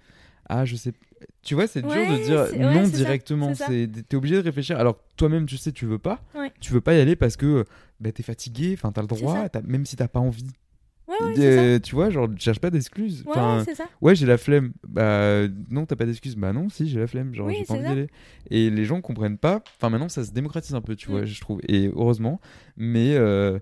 ah, 0.48 0.64
je 0.66 0.76
sais. 0.76 0.94
Tu 1.42 1.56
vois, 1.56 1.66
c'est 1.66 1.82
dur 1.82 1.90
de 1.90 2.24
dire 2.24 2.46
non 2.60 2.84
ouais, 2.84 2.90
directement. 2.92 3.54
t'es 3.54 4.16
obligé 4.16 4.36
de 4.36 4.42
réfléchir. 4.42 4.78
Alors 4.78 5.00
toi-même, 5.16 5.46
tu 5.48 5.58
sais, 5.58 5.72
tu 5.72 5.86
veux 5.88 5.98
pas. 5.98 6.22
Tu 6.60 6.72
veux 6.72 6.82
pas 6.82 6.94
y 6.94 7.00
aller 7.00 7.16
parce 7.16 7.36
que 7.36 7.66
bah, 8.00 8.12
t'es 8.12 8.22
fatigué. 8.22 8.74
Enfin, 8.74 8.92
t'as 8.92 9.02
le 9.02 9.08
droit, 9.08 9.48
même 9.64 9.86
si 9.86 9.96
t'as 9.96 10.08
pas 10.08 10.20
envie. 10.20 10.46
Ouais, 11.08 11.16
ouais. 11.24 11.34
Euh, 11.40 11.80
tu 11.80 11.94
vois, 11.96 12.10
genre, 12.10 12.28
cherche 12.38 12.60
pas 12.60 12.70
d'excuses. 12.72 13.22
Ouais, 13.26 13.32
Enfin, 13.32 13.64
c'est 13.66 13.76
ça. 13.76 13.86
Ouais, 14.02 14.16
j'ai 14.16 14.26
la 14.26 14.38
flemme. 14.38 14.74
Bah 14.88 15.48
non, 15.70 15.86
t'as 15.86 15.96
pas 15.96 16.06
d'excuses. 16.06 16.36
Bah 16.36 16.52
non, 16.52 16.68
si, 16.70 16.88
j'ai 16.90 17.00
la 17.00 17.08
flemme. 17.08 17.34
Genre, 17.36 17.46
Oui, 17.48 17.56
j'ai 17.60 17.66
pas 17.66 17.74
envie 17.76 17.84
d'y 17.84 17.88
aller. 17.90 18.08
Et 18.50 18.70
les 18.72 18.86
gens 18.86 19.02
comprennent 19.02 19.38
pas. 19.38 19.62
Enfin, 19.78 19.90
maintenant, 19.90 20.10
ça 20.10 20.24
se 20.24 20.32
démocratise 20.32 20.74
un 20.74 20.82
peu, 20.82 20.96
tu 20.96 21.10
Mm. 21.10 21.12
vois, 21.12 21.26
je 21.26 21.40
trouve. 21.42 21.60
Et 21.68 21.88
heureusement. 21.96 22.42
Mais 22.76 23.14
euh, 23.16 23.60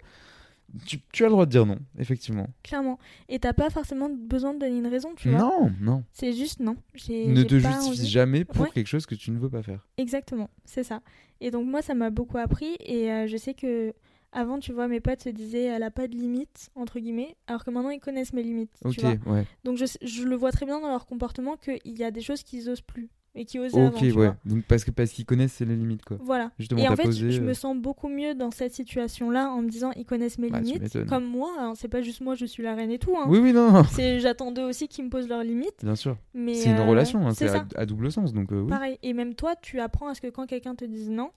tu, 0.86 1.00
tu 1.12 1.24
as 1.24 1.28
le 1.28 1.32
droit 1.34 1.46
de 1.46 1.52
dire 1.52 1.66
non, 1.66 1.78
effectivement. 2.00 2.48
Clairement. 2.64 2.98
Et 3.30 3.38
t'as 3.40 3.54
pas 3.54 3.70
forcément 3.70 4.10
besoin 4.10 4.54
de 4.54 4.60
donner 4.60 4.78
une 4.78 4.88
raison, 4.88 5.10
tu 5.16 5.30
vois. 5.30 5.40
Non, 5.40 5.72
non. 5.82 6.04
C'est 6.14 6.32
juste 6.34 6.62
non. 6.62 6.78
Ne 7.10 7.44
te 7.44 7.56
justifie 7.60 7.90
envie. 7.90 8.08
jamais 8.08 8.46
pour 8.46 8.62
Ouais. 8.64 8.70
quelque 8.74 8.88
chose 8.88 9.06
que 9.06 9.16
tu 9.16 9.32
ne 9.32 9.38
veux 9.38 9.50
pas 9.50 9.62
faire. 9.62 9.86
Exactement, 9.98 10.50
c'est 10.66 10.84
ça. 10.84 11.02
Et 11.42 11.52
donc 11.52 11.68
moi, 11.68 11.82
ça 11.82 11.94
m'a 11.94 12.10
beaucoup 12.10 12.38
appris. 12.38 12.78
Et 12.80 13.12
euh, 13.12 13.28
je 13.28 13.36
sais 13.38 13.54
que 13.54 13.94
avant, 14.34 14.60
tu 14.60 14.74
vois, 14.74 14.88
mes 14.88 15.00
potes 15.00 15.22
se 15.24 15.30
disaient, 15.30 15.64
elle 15.66 15.84
a 15.84 15.92
pas 15.92 16.08
de 16.08 16.16
limite 16.16 16.70
entre 16.76 17.00
guillemets, 17.00 17.36
alors 17.48 17.64
que 17.64 17.72
maintenant 17.72 17.90
ils 17.92 18.00
connaissent 18.00 18.34
mes 18.34 18.44
limites. 18.44 18.72
Ok, 18.84 18.94
Tu 18.96 19.02
vois. 19.02 19.16
ouais. 19.28 19.46
Donc 19.64 19.78
je, 19.78 19.86
je 20.02 20.24
le 20.24 20.36
vois 20.36 20.52
très 20.52 20.66
bien 20.66 20.80
dans 20.82 20.90
leur 20.90 21.06
comportement 21.06 21.56
qu'il 21.56 21.80
y 21.86 22.04
a 22.04 22.12
des 22.12 22.22
choses 22.22 22.44
qu'ils 22.44 22.70
osent 22.70 22.82
plus 22.82 23.10
et 23.36 23.46
qui 23.46 23.58
osaient 23.58 23.80
avant. 23.80 23.90
Ok, 23.90 23.98
tu 23.98 24.06
ouais. 24.06 24.12
vois. 24.12 24.36
Donc 24.46 24.64
parce 24.66 24.84
que 24.84 24.92
parce 24.92 25.12
qu'ils 25.12 25.26
connaissent 25.26 25.54
c'est 25.54 25.66
les 25.66 25.76
limites, 25.76 26.04
quoi. 26.06 26.18
Voilà. 26.22 26.52
Justement, 26.60 26.82
Et 26.82 26.88
en 26.88 26.96
fait, 26.96 27.04
posé. 27.06 27.32
je 27.32 27.42
me 27.42 27.50
euh, 27.50 27.54
sens 27.56 27.76
beaucoup 27.76 28.08
mieux 28.08 28.36
dans 28.36 28.52
cette 28.52 28.74
situation-là 28.74 29.50
en 29.52 29.62
me 29.64 29.70
disant 29.70 29.92
ils 29.96 30.06
connaissent 30.06 30.38
mes 30.38 30.50
Bah, 30.52 30.60
limites, 30.60 31.06
comme 31.08 31.26
moi. 31.26 31.52
hein. 31.60 31.74
C'est 31.76 31.88
pas 31.88 32.02
juste 32.04 32.22
moi, 32.22 32.36
je 32.36 32.46
suis 32.46 32.62
la 32.62 32.76
reine 32.76 32.92
et 32.92 33.00
tout. 33.00 33.16
hein. 33.18 33.26
Oui, 33.28 33.40
oui, 33.40 33.52
non. 33.54 33.84
C'est 33.92 34.20
j'attends 34.20 34.52
d'eux 34.52 34.64
aussi 34.64 34.88
qu'ils 34.88 35.06
me 35.06 35.10
posent 35.10 35.28
leurs 35.28 35.44
limites. 35.44 35.84
Bien 35.84 35.96
sûr. 35.96 36.16
Mais 36.36 36.54
C'est 36.54 36.70
une 36.70 36.78
euh, 36.78 36.86
relation, 36.86 37.26
hein, 37.28 37.34
c'est 37.34 37.50
à, 37.50 37.66
à 37.76 37.86
double 37.88 38.12
sens. 38.12 38.34
Donc 38.34 38.52
euh, 38.52 38.62
oui. 38.62 38.70
Pareil. 38.70 38.98
Et 39.02 39.14
même 39.14 39.34
toi, 39.34 39.56
tu 39.56 39.80
apprends 39.80 40.08
à 40.10 40.14
ce 40.14 40.22
que 40.22 40.28
quand 40.28 40.46
quelqu'un 40.46 40.76
te 40.76 40.86
dise 40.86 41.10
non, 41.10 41.32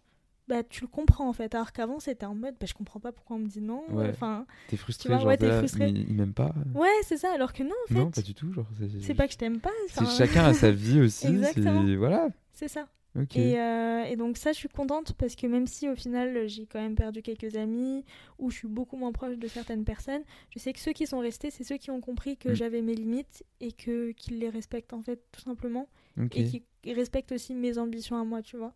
bah 0.48 0.62
tu 0.62 0.82
le 0.82 0.87
comprends 0.88 1.28
en 1.28 1.32
fait. 1.32 1.54
Alors 1.54 1.72
qu'avant, 1.72 1.98
c'était 2.00 2.26
en 2.26 2.35
mode 2.35 2.54
bah 2.61 2.66
je 2.66 2.74
comprends 2.74 3.00
pas 3.00 3.12
pourquoi 3.12 3.37
on 3.37 3.40
me 3.40 3.46
dit 3.48 3.61
non. 3.61 3.82
Ouais. 3.90 4.09
Enfin, 4.11 4.46
T'es 4.68 4.76
frustré, 4.76 5.02
Tu 5.04 5.09
vois, 5.09 5.18
genre 5.18 5.28
ouais, 5.28 5.37
là, 5.38 5.59
frustré. 5.59 5.92
mais 5.92 6.00
ils 6.00 6.14
m'aiment 6.14 6.32
pas. 6.35 6.54
ouais, 6.74 6.88
c'est 7.02 7.16
ça. 7.16 7.32
Alors 7.32 7.52
que 7.52 7.62
non, 7.62 7.70
en 7.85 7.88
fait, 7.88 7.94
Non, 7.94 8.11
pas 8.11 8.22
du 8.22 8.35
tout. 8.35 8.52
Genre, 8.52 8.66
c'est, 9.00 9.14
pas 9.14 9.26
que 9.26 9.32
je 9.32 9.38
t'aime 9.38 9.61
pas. 9.61 9.70
c'est 9.88 10.02
enfin, 10.02 10.11
chacun 10.16 10.44
a 10.44 10.54
sa 10.54 10.70
vie 10.70 11.00
aussi. 11.02 11.26
Exactement. 11.26 11.85
c'est- 11.87 11.96
Voilà. 11.96 12.28
c'est 12.52 12.68
ça. 12.68 12.87
Ok. 13.18 13.35
Et, 13.37 13.59
euh, 13.59 14.02
et 14.04 14.14
donc 14.16 14.37
ça, 14.37 14.52
je 14.52 14.59
suis 14.59 14.68
contente 14.68 15.14
parce 15.14 15.37
que 15.37 15.46
même 15.46 15.66
si 15.66 15.88
au 15.88 15.94
final 15.96 16.46
j'ai 16.48 16.66
quand 16.66 16.78
même 16.82 16.94
perdu 16.96 17.22
quelques 17.22 17.56
amis 17.56 18.04
ou 18.38 18.50
je 18.50 18.56
suis 18.59 18.68
beaucoup 18.68 18.98
moins 18.98 19.11
proche 19.11 19.38
de 19.38 19.48
certaines 19.48 19.85
personnes, 19.85 20.20
je 20.54 20.59
sais 20.59 20.74
que 20.74 20.78
ceux 20.78 20.92
qui 20.92 21.06
sont 21.06 21.20
restés, 21.20 21.50
c'est 21.50 21.64
ceux 21.64 21.78
qui 21.78 21.90
ont 21.90 22.02
compris 22.02 22.37
que 22.37 22.50
Mm. 22.50 22.54
j'avais 22.54 22.82
mes 22.82 22.94
limites 22.94 23.42
et 23.61 23.72
que 23.72 24.11
qu'ils 24.12 24.38
les 24.38 24.50
respectent 24.50 24.92
en 24.92 25.00
fait 25.00 25.18
tout 25.32 25.40
simplement 25.40 25.88
et 26.35 26.44
qui 26.44 26.62
respectent 26.92 27.32
aussi 27.32 27.54
mes 27.54 27.78
ambitions 27.78 28.20
à 28.20 28.24
moi, 28.24 28.42
tu 28.42 28.59
vois. 28.59 28.74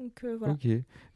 Donc 0.00 0.24
euh, 0.24 0.36
voilà. 0.38 0.54
Ok, 0.54 0.66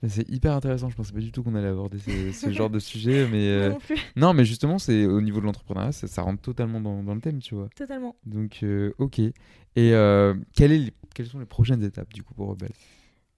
c'est 0.09 0.29
hyper 0.29 0.53
intéressant. 0.53 0.91
Je 0.91 0.97
pensais 0.97 1.13
pas 1.13 1.21
du 1.21 1.33
tout 1.33 1.43
qu'on 1.43 1.55
allait 1.55 1.69
aborder 1.69 1.99
ce, 1.99 2.33
ce 2.33 2.51
genre 2.53 2.69
de 2.69 2.79
sujet, 2.91 3.27
mais 3.27 3.49
euh, 3.49 3.73
non 4.15 4.35
mais 4.35 4.45
justement, 4.45 4.79
c'est 4.79 5.07
au 5.07 5.21
niveau 5.23 5.41
de 5.41 5.47
l'entrepreneuriat, 5.47 5.93
ça, 5.93 6.07
ça 6.07 6.21
rentre 6.23 6.43
totalement 6.43 6.81
dans, 6.83 7.03
dans 7.03 7.15
le 7.15 7.21
thème, 7.21 7.41
tu 7.41 7.55
vois. 7.55 7.69
totalement. 7.75 8.15
Donc, 8.27 8.59
euh, 8.63 8.93
ok. 8.99 9.19
Et 9.21 9.33
quelle 9.75 10.73
est 10.73 10.79
les- 10.79 10.93
quelles 11.15 11.27
sont 11.27 11.39
les 11.39 11.47
prochaines 11.47 11.83
étapes 11.83 12.13
du 12.13 12.23
coup 12.23 12.35
pour 12.35 12.49
Rebelle? 12.49 12.73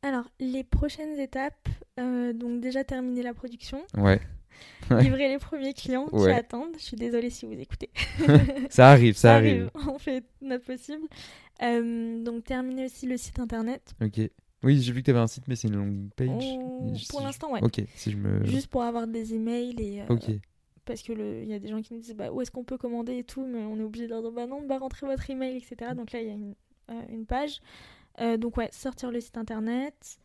Alors 0.03 0.29
les 0.41 0.65
prochaines 0.65 1.19
étapes, 1.19 1.69
donc 1.97 2.61
déjà 2.61 2.83
terminer 2.85 3.23
la 3.23 3.33
production, 3.35 3.79
Ouais, 3.97 4.21
Ouais. 4.91 5.03
livrer 5.03 5.29
les 5.29 5.39
premiers 5.39 5.75
clients 5.75 6.07
qui 6.07 6.29
attendent. 6.31 6.75
Je 6.79 6.83
suis 6.83 6.97
désolée 6.97 7.31
si 7.31 7.47
vous 7.47 7.53
écoutez. 7.53 7.91
ça 8.71 8.91
arrive, 8.91 9.17
ça, 9.17 9.37
arrive. 9.37 9.71
on 9.89 9.99
fait 9.99 10.25
notre 10.43 10.65
possible. 10.65 11.07
Donc 11.61 12.45
terminer 12.45 12.87
aussi 12.87 13.07
le 13.07 13.17
site 13.17 13.39
internet. 13.39 13.95
Ok. 14.03 14.29
Oui, 14.63 14.81
j'ai 14.81 14.93
vu 14.93 15.01
que 15.01 15.05
tu 15.07 15.11
avais 15.11 15.21
un 15.21 15.27
site, 15.27 15.45
mais 15.49 15.57
c'est 15.57 15.69
une 15.69 15.77
longue 15.77 16.09
page. 16.17 16.29
On- 16.29 16.95
Si 16.97 17.07
Pour 17.09 17.21
je- 17.21 17.27
l'instant, 17.27 17.53
ouais. 17.53 17.63
Ok, 17.63 17.83
si 17.95 18.11
je 18.11 18.17
me. 18.17 18.45
Juste 18.45 18.69
pour 18.69 18.83
avoir 18.83 19.07
des 19.07 19.35
emails 19.35 19.75
et. 19.79 20.03
euh, 20.03 20.07
Ok. 20.09 20.31
Parce 20.85 21.03
que 21.03 21.13
il 21.43 21.49
y 21.49 21.53
a 21.55 21.59
des 21.59 21.69
gens 21.69 21.83
qui 21.83 21.95
nous 21.95 22.01
disent 22.01 22.15
bah, 22.15 22.31
où 22.33 22.41
est-ce 22.41 22.51
qu'on 22.53 22.63
peut 22.65 22.79
commander 22.79 23.19
et 23.19 23.25
tout, 23.25 23.45
mais 23.45 23.59
on 23.65 23.77
est 23.79 23.83
obligé 23.83 24.05
de 24.07 24.11
leur 24.11 24.23
dire 24.23 24.31
bah 24.31 24.47
non, 24.47 24.63
bah 24.67 24.79
rentrez 24.79 25.05
votre 25.07 25.29
email, 25.31 25.57
etc. 25.57 25.95
Donc 25.97 26.13
là, 26.13 26.21
il 26.21 26.29
y 26.29 26.31
a 26.31 26.35
une, 26.35 26.55
euh, 26.91 27.03
une 27.11 27.27
page. 27.27 27.61
Euh, 28.21 28.37
donc 28.37 28.57
ouais, 28.57 28.69
sortir 28.73 29.11
le 29.11 29.21
site 29.21 29.37
internet. 29.37 30.19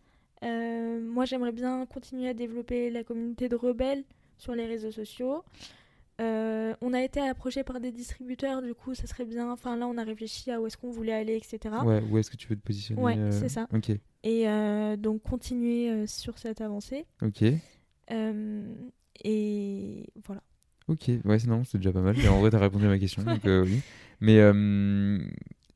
Euh, 0.44 1.02
moi, 1.02 1.26
j'aimerais 1.26 1.52
bien 1.52 1.86
continuer 1.88 2.30
à 2.30 2.34
développer 2.34 2.90
la 2.92 3.04
communauté 3.04 3.50
de 3.50 3.56
rebelles 3.56 4.04
sur 4.38 4.54
les 4.56 4.66
réseaux 4.68 4.92
sociaux. 4.92 5.44
Euh, 6.22 6.76
on 6.82 6.94
a 6.94 7.02
été 7.02 7.20
approché 7.20 7.64
par 7.64 7.80
des 7.80 7.92
distributeurs, 7.92 8.62
du 8.62 8.74
coup, 8.76 8.94
ça 8.94 9.08
serait 9.08 9.26
bien. 9.26 9.52
Enfin, 9.52 9.76
là, 9.76 9.88
on 9.88 9.98
a 9.98 10.04
réfléchi 10.04 10.52
à 10.52 10.62
où 10.62 10.68
est-ce 10.68 10.78
qu'on 10.78 10.92
voulait 10.92 11.14
aller, 11.14 11.36
etc. 11.36 11.76
Ouais, 11.84 12.02
où 12.10 12.18
est-ce 12.18 12.30
que 12.30 12.38
tu 12.38 12.48
veux 12.48 12.56
te 12.56 12.62
positionner 12.62 13.02
Ouais, 13.02 13.18
euh, 13.18 13.32
c'est 13.32 13.50
ça. 13.50 13.68
Ok, 13.74 13.90
Et 14.24 14.48
euh, 14.48 14.96
donc, 14.98 15.24
continuer 15.24 16.06
sur 16.08 16.38
cette 16.38 16.62
avancée. 16.62 17.06
ok. 17.22 17.44
Et 19.24 20.06
voilà. 20.26 20.42
Ok, 20.88 21.10
ouais, 21.26 21.40
sinon 21.40 21.64
c'est 21.64 21.78
déjà 21.78 21.92
pas 21.92 22.02
mal. 22.02 22.20
Et 22.20 22.28
en 22.28 22.40
vrai, 22.40 22.50
t'as 22.50 22.60
répondu 22.60 22.86
à 22.86 22.90
ma 22.90 23.00
question, 23.00 23.24
donc 23.24 23.42
oui. 23.46 23.82
Mais 24.20 24.38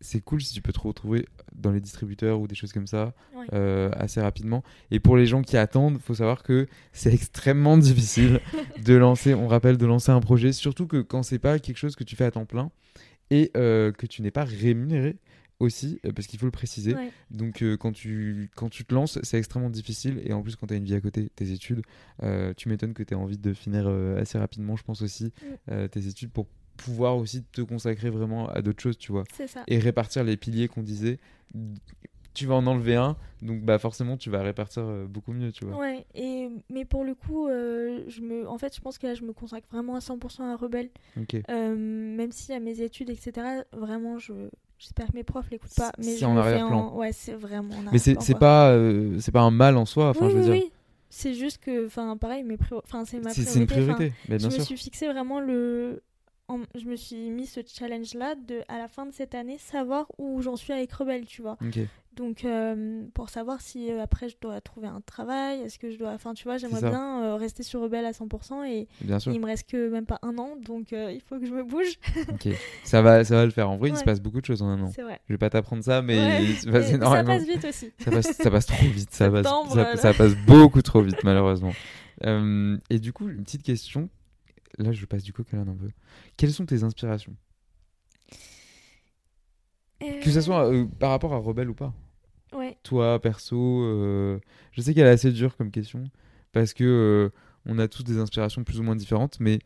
c'est 0.05 0.21
cool 0.21 0.41
si 0.41 0.53
tu 0.53 0.61
peux 0.61 0.71
te 0.71 0.79
retrouver 0.79 1.27
dans 1.53 1.71
les 1.71 1.81
distributeurs 1.81 2.39
ou 2.39 2.47
des 2.47 2.55
choses 2.55 2.71
comme 2.73 2.87
ça 2.87 3.13
Ouais. 3.35 3.45
euh, 3.53 3.89
assez 3.95 4.21
rapidement. 4.21 4.63
Et 4.91 4.99
pour 4.99 5.17
les 5.17 5.25
gens 5.25 5.41
qui 5.41 5.57
attendent, 5.57 5.99
faut 5.99 6.15
savoir 6.15 6.43
que 6.43 6.67
c'est 6.93 7.13
extrêmement 7.13 7.77
difficile 7.89 8.39
de 8.83 8.93
lancer, 8.95 9.33
on 9.33 9.47
rappelle, 9.47 9.77
de 9.77 9.85
lancer 9.85 10.11
un 10.11 10.19
projet, 10.21 10.51
surtout 10.53 10.87
que 10.87 11.01
quand 11.01 11.23
c'est 11.23 11.39
pas 11.39 11.59
quelque 11.59 11.77
chose 11.77 11.95
que 11.95 12.03
tu 12.03 12.15
fais 12.15 12.25
à 12.25 12.31
temps 12.31 12.45
plein 12.45 12.71
et 13.31 13.51
euh, 13.57 13.91
que 13.91 14.05
tu 14.05 14.21
n'es 14.21 14.31
pas 14.31 14.43
rémunéré 14.45 15.17
aussi, 15.59 15.99
euh, 16.05 16.11
parce 16.11 16.27
qu'il 16.27 16.37
faut 16.37 16.45
le 16.45 16.51
préciser. 16.51 16.93
Ouais. 16.95 17.11
Donc 17.31 17.63
quand, 17.79 17.91
tu, 17.93 18.49
quand 18.55 18.69
tu 18.69 18.83
te 18.85 18.93
lances, 18.93 19.19
c'est 19.23 19.37
extrêmement 19.37 19.69
difficile. 19.69 20.21
Et 20.25 20.33
en 20.33 20.41
plus, 20.41 20.55
quand 20.55 20.67
tu 20.67 20.73
as 20.73 20.77
une 20.77 20.83
vie 20.85 20.95
à 20.95 21.01
côté, 21.01 21.29
tes 21.35 21.51
études, 21.51 21.81
tu 22.57 22.69
m'étonnes 22.69 22.93
que 22.93 23.03
tu 23.03 23.13
aies 23.13 23.17
envie 23.17 23.37
de 23.37 23.53
finir 23.53 23.87
assez 24.17 24.37
rapidement, 24.37 24.75
je 24.75 24.83
pense 24.83 25.01
aussi, 25.01 25.31
euh, 25.71 25.87
tes 25.87 26.07
études 26.07 26.31
pour 26.31 26.47
pouvoir 26.77 27.17
aussi 27.17 27.43
te 27.43 27.61
consacrer 27.61 28.09
vraiment 28.09 28.49
à 28.49 28.61
d'autres 28.61 28.81
choses, 28.81 28.97
tu 28.97 29.11
vois. 29.11 29.23
C'est 29.33 29.47
ça. 29.47 29.63
Et 29.67 29.79
répartir 29.79 30.23
les 30.23 30.38
piliers 30.38 30.67
qu'on 30.67 30.83
disait. 30.83 31.19
Tu 32.33 32.47
vas 32.47 32.55
en 32.55 32.67
enlever 32.67 32.95
un, 32.95 33.15
donc 33.41 33.61
bah 33.61 33.79
forcément 33.79 34.17
tu 34.17 34.29
vas 34.29 34.41
répartir 34.41 34.83
euh, 34.85 35.05
beaucoup 35.07 35.31
mieux, 35.31 35.53
tu 35.53 35.63
vois. 35.63 35.77
Ouais, 35.77 36.05
et, 36.15 36.49
mais 36.69 36.83
pour 36.83 37.05
le 37.05 37.15
coup, 37.15 37.47
euh, 37.47 38.03
je 38.09 38.19
me, 38.19 38.45
en 38.45 38.57
fait, 38.57 38.75
je 38.75 38.81
pense 38.81 38.97
que 38.97 39.07
là, 39.07 39.13
je 39.13 39.23
me 39.23 39.31
consacre 39.31 39.65
vraiment 39.71 39.95
à 39.95 39.99
100% 39.99 40.43
à 40.43 40.57
Rebelle. 40.57 40.89
Ok. 41.17 41.38
Euh, 41.49 41.75
même 41.77 42.33
si 42.33 42.51
à 42.51 42.59
mes 42.59 42.81
études, 42.81 43.09
etc., 43.09 43.31
vraiment, 43.71 44.17
je, 44.19 44.33
j'espère 44.77 45.07
que 45.07 45.13
mes 45.13 45.23
profs 45.23 45.49
l'écoutent 45.49 45.75
pas. 45.77 45.93
Mais 45.97 46.03
C'est 46.17 46.25
en 46.25 46.35
arrière-plan. 46.35 46.88
en- 46.89 46.97
Ouais, 46.97 47.13
c'est 47.13 47.35
vraiment 47.35 47.75
en 47.75 47.91
Mais 47.93 47.99
c'est 47.99 48.38
pas, 48.38 48.71
euh, 48.71 49.17
c'est 49.21 49.31
pas 49.31 49.41
un 49.41 49.51
mal 49.51 49.77
en 49.77 49.85
soi, 49.85 50.09
enfin 50.09 50.25
oui, 50.25 50.31
je 50.33 50.38
veux 50.38 50.41
oui, 50.41 50.59
dire. 50.59 50.65
oui. 50.65 50.71
C'est 51.09 51.35
juste 51.35 51.59
que, 51.63 51.85
enfin, 51.85 52.17
pareil, 52.17 52.43
mes 52.43 52.57
enfin, 52.83 53.05
c'est 53.05 53.19
ma 53.21 53.29
priorité. 53.29 53.45
c'est 53.45 53.59
une 53.59 53.63
enfin, 53.63 53.73
priorité, 53.75 54.13
mais 54.27 54.38
bien 54.39 54.49
je 54.49 54.55
sûr. 54.55 54.59
me 54.59 54.65
suis 54.65 54.77
fixé 54.77 55.07
vraiment 55.07 55.39
le. 55.39 56.03
En- 56.47 56.62
Je 56.75 56.86
me 56.86 56.95
suis 56.95 57.29
mis 57.29 57.45
ce 57.45 57.60
challenge-là 57.65 58.36
de, 58.36 58.62
à 58.67 58.77
la 58.77 58.88
fin 58.88 59.05
de 59.05 59.12
cette 59.13 59.36
année, 59.36 59.58
savoir 59.58 60.05
où 60.17 60.41
j'en 60.41 60.55
suis 60.55 60.73
avec 60.73 60.91
Rebelle, 60.91 61.25
tu 61.25 61.41
vois. 61.41 61.58
Donc, 62.15 62.45
euh, 62.45 63.03
pour 63.13 63.27
savoir 63.29 63.60
si 63.60 63.91
euh, 63.91 64.01
après 64.01 64.29
je 64.29 64.38
dois 64.39 64.62
trouver 64.62 64.88
un 64.88 65.01
travail, 65.01 65.60
est-ce 65.60 65.77
que 65.77 65.91
je 65.91 65.97
dois. 65.97 66.12
Enfin, 66.12 66.34
tu 66.34 66.45
vois, 66.45 66.55
j'aimerais 66.55 66.79
bien 66.89 67.21
euh, 67.23 67.36
rester 67.36 67.62
sur 67.62 67.81
Rebelle 67.81 68.05
à 68.05 68.12
100% 68.13 68.63
et 68.65 68.88
Bien 69.01 69.19
sûr. 69.19 69.34
il 69.34 69.41
me 69.41 69.45
reste 69.45 69.69
que 69.69 69.89
même 69.89 70.05
pas 70.05 70.19
un 70.21 70.38
an, 70.38 70.55
donc 70.55 70.93
il 70.93 71.19
faut 71.27 71.38
que 71.38 71.45
je 71.45 71.53
me 71.53 71.63
bouge. 71.65 71.99
Ça 72.86 73.01
va, 73.01 73.25
ça 73.25 73.36
va 73.36 73.43
le 73.43 73.51
faire. 73.51 73.69
En 73.69 73.75
vrai, 73.75 73.89
il 73.89 73.95
se 73.95 73.99
Ouais. 73.99 74.05
passe 74.05 74.21
beaucoup 74.21 74.39
de 74.39 74.45
choses 74.45 74.62
en 74.62 74.67
un 74.69 74.81
an. 74.81 74.91
C'est 74.95 75.01
vrai. 75.01 75.19
Je 75.27 75.34
vais 75.34 75.38
pas 75.38 75.49
t'apprendre 75.49 75.84
ça, 75.84 76.01
mais 76.01 76.17
Ouais. 76.17 76.43
il 76.45 76.55
se 76.55 76.69
passe 76.69 76.89
Et 76.89 76.97
ça 76.99 77.23
passe 77.25 77.45
vite 77.45 77.65
aussi. 77.65 77.91
Ça 77.99 78.12
passe, 78.12 78.31
ça 78.31 78.49
passe 78.51 78.65
trop 78.67 78.86
vite, 78.86 79.12
ça 79.12 79.29
passe, 79.29 79.47
ça, 79.73 79.75
là. 79.75 79.97
ça 79.97 80.13
passe 80.13 80.36
beaucoup 80.47 80.81
trop 80.81 81.01
vite 81.01 81.21
malheureusement. 81.25 81.73
Et 82.23 82.99
du 82.99 83.12
coup, 83.12 83.27
une 83.27 83.43
petite 83.43 83.63
question. 83.63 84.10
Là, 84.77 84.91
je 84.91 85.05
passe 85.05 85.23
du 85.23 85.33
coq 85.33 85.53
à 85.53 85.57
l'âne 85.57 85.69
un 85.69 85.75
peu. 85.75 85.89
Quelles 86.38 86.53
sont 86.53 86.65
tes 86.65 86.83
inspirations? 86.83 87.35
Que 89.99 90.29
ce 90.29 90.41
soit 90.41 90.71
euh, 90.71 90.85
par 90.99 91.09
rapport 91.11 91.33
à 91.33 91.38
Rebelle 91.38 91.69
ou 91.69 91.73
pas. 91.73 91.93
Ouais. 92.53 92.77
Toi, 92.83 93.19
perso, 93.21 93.81
euh, 93.83 94.39
je 94.71 94.81
sais 94.81 94.93
qu'elle 94.93 95.07
est 95.07 95.11
assez 95.11 95.31
dure 95.31 95.55
comme 95.57 95.71
question 95.71 96.03
parce 96.51 96.73
que 96.73 96.83
euh, 96.83 97.29
on 97.65 97.79
a 97.79 97.88
tous 97.88 98.03
des 98.03 98.17
inspirations 98.19 98.63
plus 98.63 98.79
ou 98.79 98.83
moins 98.83 98.95
différentes, 98.95 99.39
mais 99.39 99.59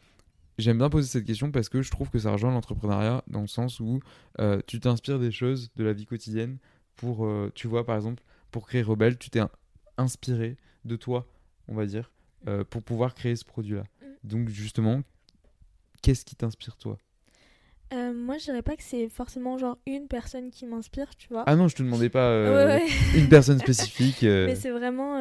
j'aime 0.58 0.78
bien 0.78 0.89
poser 0.89 1.08
cette 1.08 1.26
question 1.26 1.52
parce 1.52 1.69
que 1.69 1.82
je 1.82 1.91
trouve 1.91 2.10
que 2.10 2.19
ça 2.19 2.32
rejoint 2.32 2.52
l'entrepreneuriat 2.52 3.24
dans 3.28 3.41
le 3.41 3.48
sens 3.48 3.80
où 3.80 4.00
euh, 4.39 4.62
tu 4.65 4.80
t'inspires 4.80 5.19
des 5.19 5.32
choses 5.32 5.72
de 5.76 5.84
la 5.84 5.93
vie 5.93 6.06
quotidienne 6.06 6.58
pour, 6.95 7.26
euh, 7.26 7.52
tu 7.54 7.67
vois, 7.67 7.86
par 7.86 7.95
exemple, 7.95 8.24
pour 8.52 8.67
créer 8.67 8.82
Rebelle, 8.82 9.17
tu 9.17 9.30
t'es 9.30 9.39
in- 9.39 9.52
inspiré 9.98 10.58
de 10.86 10.95
toi, 10.95 11.28
on 11.67 11.76
va 11.76 11.86
dire, 11.86 12.12
euh, 12.48 12.63
pour 12.63 12.82
pouvoir 12.84 13.13
créer 13.13 13.36
ce 13.36 13.45
produit-là. 13.45 13.84
Donc 14.23 14.49
justement, 14.49 15.01
qu'est-ce 16.01 16.25
qui 16.25 16.36
t'inspire 16.36 16.75
toi? 16.77 16.97
Euh, 17.91 18.13
moi, 18.13 18.38
je 18.38 18.43
dirais 18.43 18.62
pas 18.62 18.75
que 18.75 18.84
c'est 18.84 19.10
forcément 19.10 19.58
genre 19.58 19.77
une 19.88 20.08
personne 20.08 20.51
qui 20.51 20.67
m'inspire, 20.67 21.15
tu 21.15 21.27
vois. 21.29 21.43
Ah 21.47 21.55
non, 21.55 21.67
je 21.67 21.75
te 21.75 21.82
demandais 21.82 22.10
pas 22.10 22.29
euh, 22.29 22.77
ouais, 22.77 22.84
ouais. 22.84 22.88
une 23.19 23.29
personne 23.29 23.58
spécifique. 23.58 24.23
euh, 24.23 24.45
Mais 24.45 24.55
c'est 24.55 24.69
vraiment. 24.69 25.19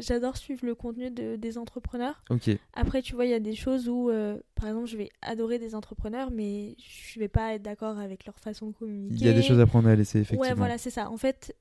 J'adore 0.00 0.36
suivre 0.36 0.64
le 0.64 0.74
contenu 0.74 1.10
de, 1.10 1.36
des 1.36 1.58
entrepreneurs. 1.58 2.22
Ok, 2.30 2.50
Après, 2.74 3.02
tu 3.02 3.14
vois, 3.14 3.26
il 3.26 3.30
y 3.30 3.34
a 3.34 3.40
des 3.40 3.54
choses 3.54 3.88
où, 3.88 4.10
par 4.54 4.68
exemple, 4.68 4.86
je 4.86 4.96
vais 4.96 5.10
adorer 5.20 5.58
des 5.58 5.74
entrepreneurs, 5.74 6.30
mais 6.30 6.76
je 6.78 7.20
vais 7.20 7.28
pas 7.28 7.54
être 7.54 7.62
d'accord 7.62 7.98
avec 7.98 8.24
leur 8.24 8.38
façon 8.38 8.68
de 8.68 8.72
communiquer. 8.72 9.14
il 9.16 9.26
y 9.26 9.28
a 9.28 9.34
des 9.34 9.42
choses 9.42 9.60
à 9.60 9.66
prendre 9.66 9.88
à 9.88 9.94
laisser 9.94 10.20
effectivement. 10.20 10.42
Ouais, 10.42 10.54
voilà, 10.54 10.78
c'est 10.78 10.90
ça. 10.90 11.10
En 11.10 11.16
fait, 11.18 11.54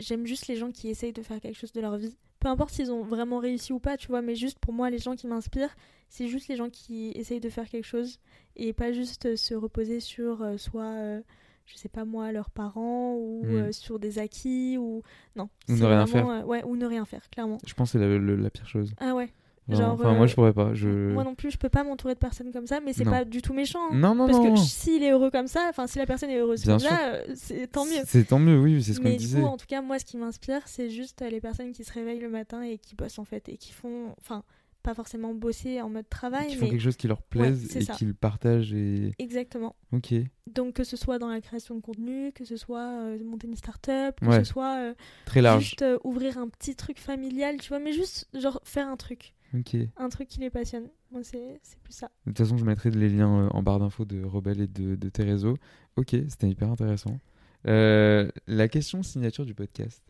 j'aime 0.00 0.26
juste 0.26 0.46
les 0.46 0.56
gens 0.56 0.70
qui 0.70 0.88
essayent 0.88 1.12
de 1.12 1.22
faire 1.22 1.38
quelque 1.40 1.58
chose 1.58 1.72
de 1.72 1.80
leur 1.82 1.96
vie. 1.98 2.16
Peu 2.42 2.48
importe 2.48 2.70
s'ils 2.70 2.90
ont 2.90 3.04
vraiment 3.04 3.38
réussi 3.38 3.72
ou 3.72 3.78
pas, 3.78 3.96
tu 3.96 4.08
vois, 4.08 4.20
mais 4.20 4.34
juste 4.34 4.58
pour 4.58 4.72
moi, 4.72 4.90
les 4.90 4.98
gens 4.98 5.14
qui 5.14 5.28
m'inspirent, 5.28 5.74
c'est 6.08 6.26
juste 6.26 6.48
les 6.48 6.56
gens 6.56 6.68
qui 6.70 7.12
essayent 7.14 7.38
de 7.38 7.48
faire 7.48 7.68
quelque 7.68 7.86
chose 7.86 8.18
et 8.56 8.72
pas 8.72 8.92
juste 8.92 9.26
euh, 9.26 9.36
se 9.36 9.54
reposer 9.54 10.00
sur 10.00 10.42
euh, 10.42 10.56
soit, 10.56 10.82
euh, 10.82 11.20
je 11.66 11.76
sais 11.76 11.88
pas 11.88 12.04
moi, 12.04 12.32
leurs 12.32 12.50
parents 12.50 13.14
ou 13.14 13.42
Mm. 13.44 13.48
euh, 13.54 13.72
sur 13.72 14.00
des 14.00 14.18
acquis 14.18 14.76
ou. 14.76 15.02
Non. 15.36 15.48
Ou 15.68 15.74
ne 15.74 15.84
rien 15.86 16.04
vraiment, 16.04 16.32
euh, 16.32 16.42
ouais, 16.42 16.64
ou 16.64 16.74
ne 16.76 16.84
rien 16.84 17.04
faire, 17.04 17.30
clairement. 17.30 17.58
Je 17.64 17.74
pense 17.74 17.92
que 17.92 17.98
c'est 18.00 18.18
la 18.36 18.50
pire 18.50 18.66
chose. 18.66 18.92
Ah 18.98 19.14
ouais. 19.14 19.30
Genre, 19.68 19.92
enfin, 19.92 20.12
moi 20.14 20.24
euh, 20.24 20.26
je 20.26 20.34
pourrais 20.34 20.52
pas. 20.52 20.74
Je... 20.74 20.88
Moi 20.88 21.22
non 21.24 21.34
plus, 21.36 21.50
je 21.52 21.56
peux 21.56 21.68
pas 21.68 21.84
m'entourer 21.84 22.14
de 22.14 22.18
personnes 22.18 22.50
comme 22.52 22.66
ça, 22.66 22.80
mais 22.80 22.92
c'est 22.92 23.04
pas 23.04 23.24
du 23.24 23.42
tout 23.42 23.54
méchant. 23.54 23.78
hein. 23.90 23.94
Non, 23.94 24.14
non, 24.14 24.26
Parce 24.26 24.38
non. 24.38 24.44
que 24.44 24.48
non. 24.50 24.56
s'il 24.56 25.02
est 25.04 25.12
heureux 25.12 25.30
comme 25.30 25.46
ça, 25.46 25.66
enfin 25.70 25.86
si 25.86 25.98
la 25.98 26.06
personne 26.06 26.30
est 26.30 26.38
heureuse 26.38 26.62
Bien 26.62 26.72
comme 26.74 26.80
sûr. 26.80 26.90
ça, 26.90 27.12
euh, 27.12 27.24
c'est 27.36 27.66
tant 27.70 27.84
mieux. 27.84 28.02
C'est 28.04 28.24
tant 28.24 28.38
mieux, 28.40 28.58
oui, 28.60 28.82
c'est 28.82 28.92
ce 28.94 28.98
qu'on 28.98 29.04
Mais 29.04 29.12
du 29.12 29.18
disait. 29.18 29.40
coup, 29.40 29.46
en 29.46 29.56
tout 29.56 29.66
cas, 29.66 29.80
moi, 29.80 29.98
ce 30.00 30.04
qui 30.04 30.16
m'inspire, 30.16 30.62
c'est 30.66 30.90
juste 30.90 31.22
euh, 31.22 31.28
les 31.30 31.40
personnes 31.40 31.72
qui 31.72 31.84
se 31.84 31.92
réveillent 31.92 32.18
le 32.20 32.28
matin 32.28 32.62
et 32.62 32.76
qui 32.78 32.96
bossent 32.96 33.18
en 33.20 33.24
fait, 33.24 33.48
et 33.48 33.56
qui 33.56 33.72
font, 33.72 34.14
enfin, 34.20 34.42
pas 34.82 34.94
forcément 34.94 35.32
bosser 35.32 35.80
en 35.80 35.88
mode 35.88 36.08
travail, 36.08 36.48
Qui 36.48 36.56
font 36.56 36.64
mais 36.64 36.70
quelque 36.72 36.80
chose 36.82 36.96
qui 36.96 37.06
leur 37.06 37.22
plaise 37.22 37.68
c'est 37.70 37.84
et 37.84 37.86
qu'ils 37.86 38.16
partagent 38.16 38.72
et. 38.74 39.12
exactement. 39.20 39.76
Ok. 39.92 40.12
Donc 40.52 40.74
que 40.74 40.82
ce 40.82 40.96
soit 40.96 41.20
dans 41.20 41.28
la 41.28 41.40
création 41.40 41.76
de 41.76 41.80
contenu, 41.80 42.32
que 42.32 42.44
ce 42.44 42.56
soit 42.56 42.80
euh, 43.00 43.16
monter 43.24 43.46
une 43.46 43.54
start-up, 43.54 44.18
que 44.20 44.26
Ouais. 44.26 44.38
ce 44.40 44.44
soit 44.44 44.74
euh, 44.78 44.94
Très 45.24 45.40
large. 45.40 45.62
juste 45.62 45.82
euh, 45.82 45.98
ouvrir 46.02 46.36
un 46.36 46.48
petit 46.48 46.74
truc 46.74 46.98
familial, 46.98 47.58
tu 47.60 47.68
vois, 47.68 47.78
mais 47.78 47.92
juste 47.92 48.26
genre 48.34 48.60
faire 48.64 48.88
un 48.88 48.96
truc, 48.96 49.34
De 49.52 49.88
un 49.96 50.08
truc 50.08 50.28
qui 50.28 50.40
les 50.40 50.50
passionne. 50.50 50.88
Moi, 51.10 51.22
c'est 51.22 51.60
plus 51.82 51.92
ça. 51.92 52.10
toute 52.24 52.38
façon, 52.38 52.56
je 52.56 52.64
mettrai 52.64 52.90
les 52.90 53.08
liens 53.08 53.44
euh, 53.44 53.48
en 53.50 53.62
barre 53.62 53.80
d'infos 53.80 54.04
de 54.04 54.24
Rebelle 54.24 54.60
et 54.62 54.66
de, 54.66 54.94
de 54.94 55.08
tes 55.08 55.24
réseaux. 55.24 55.56
Ok, 55.96 56.16
c'était 56.28 56.48
hyper 56.48 56.70
intéressant. 56.70 57.20
Euh, 57.66 58.30
la 58.46 58.68
question 58.68 59.02
signature 59.02 59.44
du 59.44 59.54
podcast. 59.54 60.02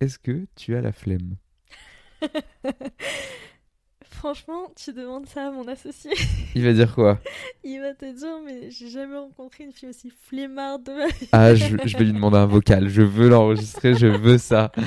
Est-ce 0.00 0.18
que 0.18 0.46
tu 0.56 0.76
as 0.76 0.82
la 0.82 0.92
flemme? 0.92 1.36
Franchement, 4.02 4.70
tu 4.76 4.92
demandes 4.92 5.26
ça 5.26 5.48
à 5.48 5.50
mon 5.50 5.66
associé, 5.68 6.10
Il 6.54 6.64
va 6.64 6.72
dire 6.72 6.94
quoi? 6.94 7.18
Il 7.64 7.80
va 7.80 7.92
te 7.94 8.10
dire, 8.10 8.40
mais 8.44 8.70
j'ai 8.70 8.88
jamais 8.88 9.16
rencontré 9.18 9.64
une 9.64 9.72
fille 9.72 9.88
aussi 9.88 10.10
flemmarde 10.10 10.84
de. 10.84 10.92
Ah, 11.32 11.54
je, 11.54 11.76
je 11.84 11.96
vais 11.98 12.04
lui 12.04 12.12
demander 12.12 12.38
un 12.38 12.46
vocal. 12.46 12.88
Je 12.88 13.02
veux 13.02 13.28
l'enregistrer, 13.28 13.94
je 13.94 14.06
veux 14.06 14.38
ça. 14.38 14.70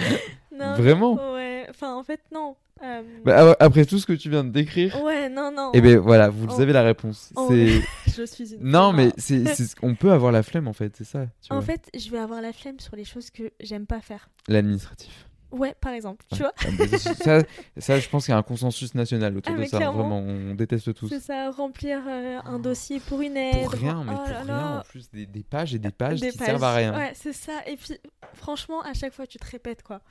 Non, 0.57 0.73
Vraiment? 0.73 1.33
Ouais, 1.33 1.46
enfin, 1.77 1.95
en 1.95 2.03
fait, 2.03 2.19
non. 2.33 2.55
Euh, 2.83 3.01
Bah, 3.25 3.55
après 3.59 3.85
tout 3.85 3.97
ce 3.97 4.05
que 4.05 4.13
tu 4.13 4.29
viens 4.29 4.43
de 4.43 4.51
décrire, 4.51 5.01
Ouais, 5.03 5.29
non, 5.29 5.51
non. 5.51 5.71
eh 5.73 5.81
ben 5.81 5.97
voilà, 5.97 6.29
vous 6.29 6.45
Oh. 6.49 6.61
avez 6.61 6.73
la 6.73 6.83
réponse. 6.83 7.31
Oh, 7.35 7.47
C'est 7.49 7.81
Je 8.17 8.23
suis 8.25 8.53
une 8.53 8.63
non, 8.69 8.93
mais 8.93 9.09
c'est 9.17 9.43
on 9.81 9.95
peut 9.95 10.11
avoir 10.11 10.31
la 10.31 10.43
flemme 10.43 10.67
en 10.67 10.73
fait, 10.73 10.95
c'est 10.95 11.03
ça. 11.03 11.25
Tu 11.41 11.51
En 11.51 11.55
vois. 11.59 11.65
fait, 11.65 11.89
je 11.97 12.09
vais 12.11 12.19
avoir 12.19 12.39
la 12.41 12.53
flemme 12.53 12.79
sur 12.79 12.95
les 12.95 13.03
choses 13.05 13.31
que 13.31 13.51
j'aime 13.59 13.87
pas 13.87 13.99
faire. 14.01 14.29
L'administratif. 14.47 15.25
Ouais, 15.49 15.73
par 15.79 15.93
exemple, 15.93 16.25
tu 16.33 16.39
vois. 16.39 16.51
Ah, 16.59 16.97
ça, 16.97 17.41
ça, 17.77 17.99
je 18.01 18.09
pense 18.09 18.25
qu'il 18.25 18.33
y 18.33 18.35
a 18.35 18.37
un 18.37 18.43
consensus 18.43 18.93
national 18.93 19.37
autour 19.37 19.55
Ah, 19.55 19.59
de 19.59 19.65
ça. 19.65 19.77
clairement. 19.77 19.97
Vraiment, 19.99 20.19
on 20.19 20.53
déteste 20.55 20.93
tous. 20.93 21.07
C'est 21.07 21.21
ça, 21.21 21.49
remplir 21.51 22.01
euh, 22.05 22.39
un 22.45 22.59
dossier 22.59 22.99
pour 22.99 23.21
une 23.21 23.37
aide. 23.37 23.63
Pour 23.63 23.71
rien, 23.71 24.03
mais 24.05 24.11
oh 24.13 24.17
pour 24.17 24.27
là 24.33 24.39
rien. 24.41 24.45
là. 24.45 24.79
En 24.79 24.89
plus, 24.89 25.09
des, 25.09 25.25
des 25.25 25.43
pages 25.43 25.73
et 25.73 25.79
des 25.79 25.89
pages 25.91 26.19
Des 26.19 26.31
qui 26.31 26.37
servent 26.37 26.63
à 26.63 26.73
pages. 26.73 26.77
rien. 26.77 26.95
Ouais, 26.97 27.11
c'est 27.15 27.31
ça. 27.33 27.53
Et 27.65 27.77
puis, 27.77 27.97
franchement, 28.33 28.81
à 28.81 28.93
chaque 28.93 29.13
fois, 29.13 29.25
tu 29.25 29.37
te 29.39 29.49
répètes, 29.49 29.83
quoi. 29.83 30.01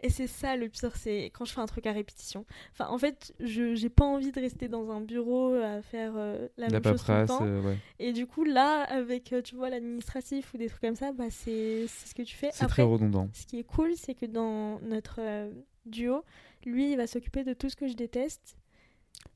Et 0.00 0.10
c'est 0.10 0.28
ça 0.28 0.54
le 0.56 0.68
pire, 0.68 0.94
c'est 0.96 1.24
quand 1.34 1.44
je 1.44 1.52
fais 1.52 1.60
un 1.60 1.66
truc 1.66 1.84
à 1.86 1.92
répétition. 1.92 2.44
Enfin, 2.72 2.86
en 2.88 2.98
fait, 2.98 3.34
je 3.40 3.74
j'ai 3.74 3.88
pas 3.88 4.04
envie 4.04 4.30
de 4.30 4.40
rester 4.40 4.68
dans 4.68 4.90
un 4.92 5.00
bureau 5.00 5.54
à 5.54 5.82
faire 5.82 6.12
euh, 6.16 6.46
la, 6.56 6.68
La 6.68 6.80
même 6.80 6.84
chose 6.92 7.02
tout 7.04 7.10
le 7.10 7.18
paperasse, 7.18 7.28
temps. 7.38 7.44
euh, 7.44 7.60
ouais. 7.62 7.76
Et 7.98 8.12
du 8.12 8.26
coup, 8.26 8.44
là, 8.44 8.82
avec, 8.84 9.32
euh, 9.32 9.42
tu 9.42 9.56
vois, 9.56 9.70
l'administratif 9.70 10.54
ou 10.54 10.56
des 10.56 10.68
trucs 10.68 10.82
comme 10.82 10.94
ça, 10.94 11.10
bah, 11.12 11.24
c'est 11.30 11.86
c'est 11.88 12.08
ce 12.10 12.14
que 12.14 12.22
tu 12.22 12.36
fais. 12.36 12.50
c'est 12.52 12.66
très 12.68 12.82
redondant. 12.82 13.28
ce 13.32 13.44
qui 13.46 13.58
est 13.58 13.64
cool, 13.64 13.90
c'est 13.96 14.14
que 14.14 14.26
dans 14.26 14.78
notre 14.82 15.16
euh, 15.20 15.50
duo, 15.84 16.22
lui, 16.64 16.92
il 16.92 16.96
va 16.96 17.06
s'occuper 17.08 17.42
de 17.42 17.52
tout 17.52 17.68
ce 17.68 17.74
que 17.74 17.88
je 17.88 17.94
déteste. 17.94 18.56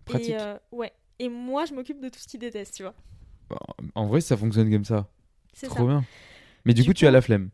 Pratique. 0.05 0.31
Et, 0.31 0.39
euh, 0.41 0.57
ouais. 0.71 0.93
Et 1.19 1.29
moi, 1.29 1.65
je 1.65 1.75
m'occupe 1.75 2.01
de 2.01 2.09
tout 2.09 2.19
ce 2.21 2.29
qu'il 2.29 2.39
déteste, 2.41 2.75
tu 2.77 2.83
vois. 2.85 2.95
Bah, 3.51 3.59
En 3.97 4.07
vrai, 4.07 4.21
ça 4.21 4.37
fonctionne 4.37 4.71
comme 4.71 4.85
ça. 4.85 5.09
C'est 5.55 5.67
Trop 5.67 5.79
ça. 5.79 5.85
bien. 5.87 6.05
Mais 6.65 6.73
du, 6.73 6.83
Du 6.83 6.87
coup, 6.89 6.95
tu 6.95 7.05
as 7.05 7.09
coup- 7.09 7.15
la 7.15 7.21
flemme. 7.21 7.51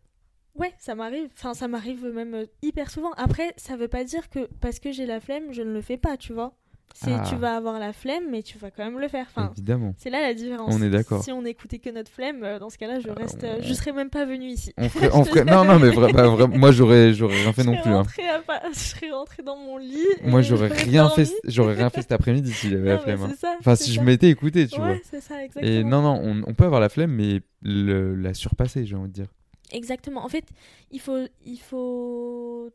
Ouais, 0.58 0.72
ça 0.78 0.94
m'arrive. 0.94 1.28
Enfin, 1.36 1.54
ça 1.54 1.68
m'arrive 1.68 2.04
même 2.06 2.34
euh, 2.34 2.46
hyper 2.62 2.90
souvent. 2.90 3.12
Après, 3.16 3.52
ça 3.56 3.76
veut 3.76 3.88
pas 3.88 4.04
dire 4.04 4.28
que 4.28 4.48
parce 4.60 4.78
que 4.80 4.90
j'ai 4.92 5.06
la 5.06 5.20
flemme, 5.20 5.52
je 5.52 5.62
ne 5.62 5.72
le 5.72 5.80
fais 5.80 5.96
pas, 5.96 6.16
tu 6.16 6.32
vois. 6.32 6.52
C'est 6.94 7.12
Ah. 7.12 7.22
tu 7.28 7.36
vas 7.36 7.54
avoir 7.54 7.78
la 7.78 7.92
flemme, 7.92 8.24
mais 8.30 8.42
tu 8.42 8.56
vas 8.58 8.70
quand 8.70 8.82
même 8.82 8.98
le 8.98 9.06
faire. 9.08 9.26
Enfin, 9.30 9.52
Évidemment. 9.54 9.94
c'est 9.98 10.08
là 10.10 10.20
la 10.22 10.32
différence. 10.34 10.74
On 10.74 10.82
est 10.82 10.88
d'accord. 10.88 11.22
Si 11.22 11.30
on 11.30 11.44
écoutait 11.44 11.78
que 11.78 11.90
notre 11.90 12.10
flemme, 12.10 12.42
euh, 12.42 12.58
dans 12.58 12.70
ce 12.70 12.78
cas-là, 12.78 12.98
je 12.98 13.08
Ah, 13.10 13.14
reste, 13.14 13.44
on- 13.44 13.46
euh, 13.46 13.58
je 13.60 13.72
serais 13.74 13.92
même 13.92 14.08
pas 14.08 14.24
venue 14.24 14.48
ici. 14.48 14.72
On 14.78 14.88
ferait, 14.88 15.10
on 15.12 15.22
ferait... 15.22 15.44
Non, 15.44 15.64
non, 15.66 15.78
mais 15.78 15.90
vra- 15.90 16.12
bah, 16.12 16.24
vra- 16.26 16.58
moi, 16.58 16.72
j'aurais, 16.72 17.12
j'aurais 17.12 17.40
rien 17.42 17.52
fait 17.52 17.62
je 17.62 17.66
non 17.68 17.76
plus. 17.82 17.90
hein. 17.92 18.02
à 18.48 18.68
Je 18.72 18.78
serais 18.78 19.10
rentrée 19.10 19.42
dans 19.44 19.56
mon 19.58 19.76
lit. 19.76 20.06
Moi, 20.24 20.40
j'aurais 20.40 20.68
rien 20.68 21.08
fait, 21.10 21.28
j'aurais 21.44 21.74
rien 21.74 21.90
fait 21.90 22.00
cet 22.00 22.12
après-midi 22.12 22.50
si 22.52 22.70
j'avais 22.70 22.88
la 22.88 22.98
flemme. 22.98 23.22
hein. 23.22 23.28
c'est 23.30 23.40
ça, 23.40 23.54
Enfin, 23.60 23.76
si 23.76 23.92
je 23.92 24.00
m'étais 24.00 24.30
écouté, 24.30 24.66
tu 24.66 24.80
vois. 24.80 24.88
Ouais, 24.92 25.02
c'est 25.04 25.20
ça, 25.20 25.44
exactement. 25.44 25.70
Et 25.72 25.84
non, 25.84 26.00
non, 26.02 26.18
on, 26.24 26.42
on 26.50 26.54
peut 26.54 26.64
avoir 26.64 26.80
la 26.80 26.88
flemme, 26.88 27.12
mais 27.12 27.42
le- 27.62 28.16
la 28.16 28.32
surpasser, 28.34 28.86
j'ai 28.86 28.96
envie 28.96 29.08
de 29.08 29.12
dire. 29.14 29.26
Exactement. 29.72 30.24
En 30.24 30.28
fait, 30.28 30.44
il 30.90 31.00
faut, 31.00 31.26
il 31.44 31.58
faut 31.60 32.70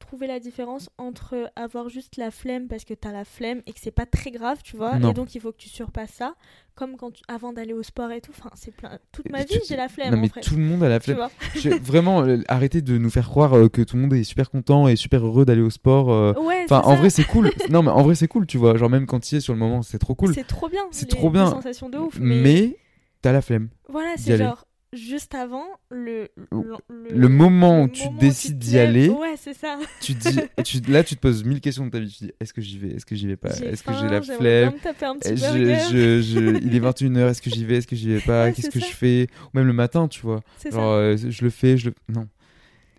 trouver 0.00 0.26
la 0.26 0.38
différence 0.38 0.90
entre 0.98 1.50
avoir 1.56 1.88
juste 1.88 2.18
la 2.18 2.30
flemme 2.30 2.68
parce 2.68 2.84
que 2.84 2.92
t'as 2.92 3.10
la 3.10 3.24
flemme 3.24 3.62
et 3.66 3.72
que 3.72 3.80
c'est 3.80 3.90
pas 3.90 4.04
très 4.04 4.30
grave, 4.30 4.58
tu 4.62 4.76
vois. 4.76 4.98
Non. 4.98 5.10
Et 5.10 5.14
donc, 5.14 5.34
il 5.34 5.40
faut 5.40 5.50
que 5.50 5.56
tu 5.56 5.68
surpasses 5.70 6.10
ça. 6.12 6.34
Comme 6.74 6.96
quand 6.96 7.12
tu- 7.12 7.22
avant 7.28 7.52
d'aller 7.52 7.72
au 7.72 7.82
sport 7.82 8.10
et 8.10 8.20
tout. 8.20 8.32
Enfin, 8.36 8.50
c'est 8.54 8.74
plein. 8.74 8.98
Toute 9.12 9.30
ma 9.30 9.38
vie, 9.44 9.46
tu- 9.54 9.60
j'ai 9.68 9.76
la 9.76 9.88
flemme. 9.88 10.10
non, 10.10 10.18
en 10.18 10.20
mais 10.20 10.28
fait, 10.28 10.40
tout 10.42 10.56
le 10.56 10.62
monde 10.62 10.82
a 10.82 10.88
la 10.88 10.98
tu 10.98 11.04
flemme. 11.14 11.16
vois. 11.16 11.30
Je- 11.54 11.70
Vraiment, 11.70 12.22
euh, 12.22 12.42
arrêtez 12.48 12.82
de 12.82 12.98
nous 12.98 13.08
faire 13.10 13.28
croire 13.28 13.54
euh, 13.54 13.68
que 13.68 13.80
tout 13.80 13.96
le 13.96 14.02
monde 14.02 14.12
est 14.12 14.24
super 14.24 14.50
content 14.50 14.88
et 14.88 14.96
super 14.96 15.24
heureux 15.24 15.44
d'aller 15.46 15.62
au 15.62 15.70
sport. 15.70 16.12
euh. 16.12 16.34
Ouais, 16.34 16.62
Enfin, 16.64 16.80
en 16.84 16.90
ça. 16.90 16.96
vrai, 16.96 17.10
c'est 17.10 17.24
cool. 17.24 17.50
non, 17.70 17.82
mais 17.82 17.90
en 17.90 18.02
vrai, 18.02 18.14
c'est 18.14 18.28
cool, 18.28 18.46
tu 18.46 18.58
vois. 18.58 18.76
Genre, 18.76 18.90
même 18.90 19.06
quand 19.06 19.32
il 19.32 19.36
est 19.36 19.40
sur 19.40 19.52
le 19.54 19.58
moment, 19.58 19.82
c'est 19.82 19.98
trop 19.98 20.14
cool. 20.14 20.34
C'est 20.34 20.44
trop 20.46 20.68
bien. 20.68 20.84
C'est 20.90 21.08
trop 21.08 21.30
bien. 21.30 21.44
les 21.46 21.50
sensations 21.50 21.88
de 21.88 21.96
ouf. 21.98 22.18
Mais, 22.20 22.40
Mais 22.42 22.76
t'as 23.22 23.32
la 23.32 23.40
flemme. 23.40 23.70
voilà, 23.88 24.14
c'est 24.18 24.36
genre 24.36 24.66
juste 24.94 25.34
avant 25.34 25.64
le. 25.90 26.28
Le, 26.50 26.76
Le 27.10 27.28
moment 27.28 27.82
où 27.82 27.84
le 27.86 27.90
tu 27.92 28.04
moment 28.06 28.18
décides 28.18 28.58
d'y 28.58 28.78
aller, 28.78 29.08
Ouais, 29.08 29.34
c'est 29.36 29.54
ça. 29.54 29.78
tu 30.00 30.14
dis, 30.14 30.38
tu, 30.64 30.80
là, 30.90 31.04
tu 31.04 31.16
te 31.16 31.20
poses 31.20 31.44
mille 31.44 31.60
questions 31.60 31.86
de 31.86 31.90
ta 31.90 32.00
vie. 32.00 32.10
Tu 32.16 32.24
dis, 32.24 32.32
est-ce 32.40 32.52
que 32.52 32.60
j'y 32.60 32.78
vais? 32.78 32.90
Est-ce 32.94 33.06
que 33.06 33.14
j'y 33.14 33.26
vais 33.26 33.36
pas? 33.36 33.50
Est-ce 33.50 33.82
que 33.82 33.92
j'ai 33.92 34.08
la 34.08 34.22
flemme? 34.22 34.72
Eh, 35.24 35.36
je, 35.36 35.42
burger. 35.42 35.78
je- 35.90 36.20
je- 36.22 36.64
il 36.64 36.74
est 36.74 36.80
21h, 36.80 37.28
est-ce 37.30 37.42
que 37.42 37.50
j'y 37.50 37.64
vais? 37.64 37.76
Est-ce 37.76 37.86
que 37.86 37.96
j'y 37.96 38.08
vais 38.08 38.20
pas? 38.20 38.44
Ouais, 38.44 38.52
Qu'est-ce 38.52 38.70
que 38.70 38.80
ça. 38.80 38.86
je 38.88 38.92
fais? 38.94 39.26
Ou 39.46 39.56
même 39.58 39.66
le 39.66 39.72
matin, 39.72 40.08
tu 40.08 40.20
vois. 40.20 40.40
Genre, 40.64 40.72
ça. 40.72 40.78
euh, 40.80 41.16
je 41.16 41.44
le 41.44 41.50
fais, 41.50 41.76
je 41.76 41.90
le. 41.90 41.94
Non. 42.08 42.26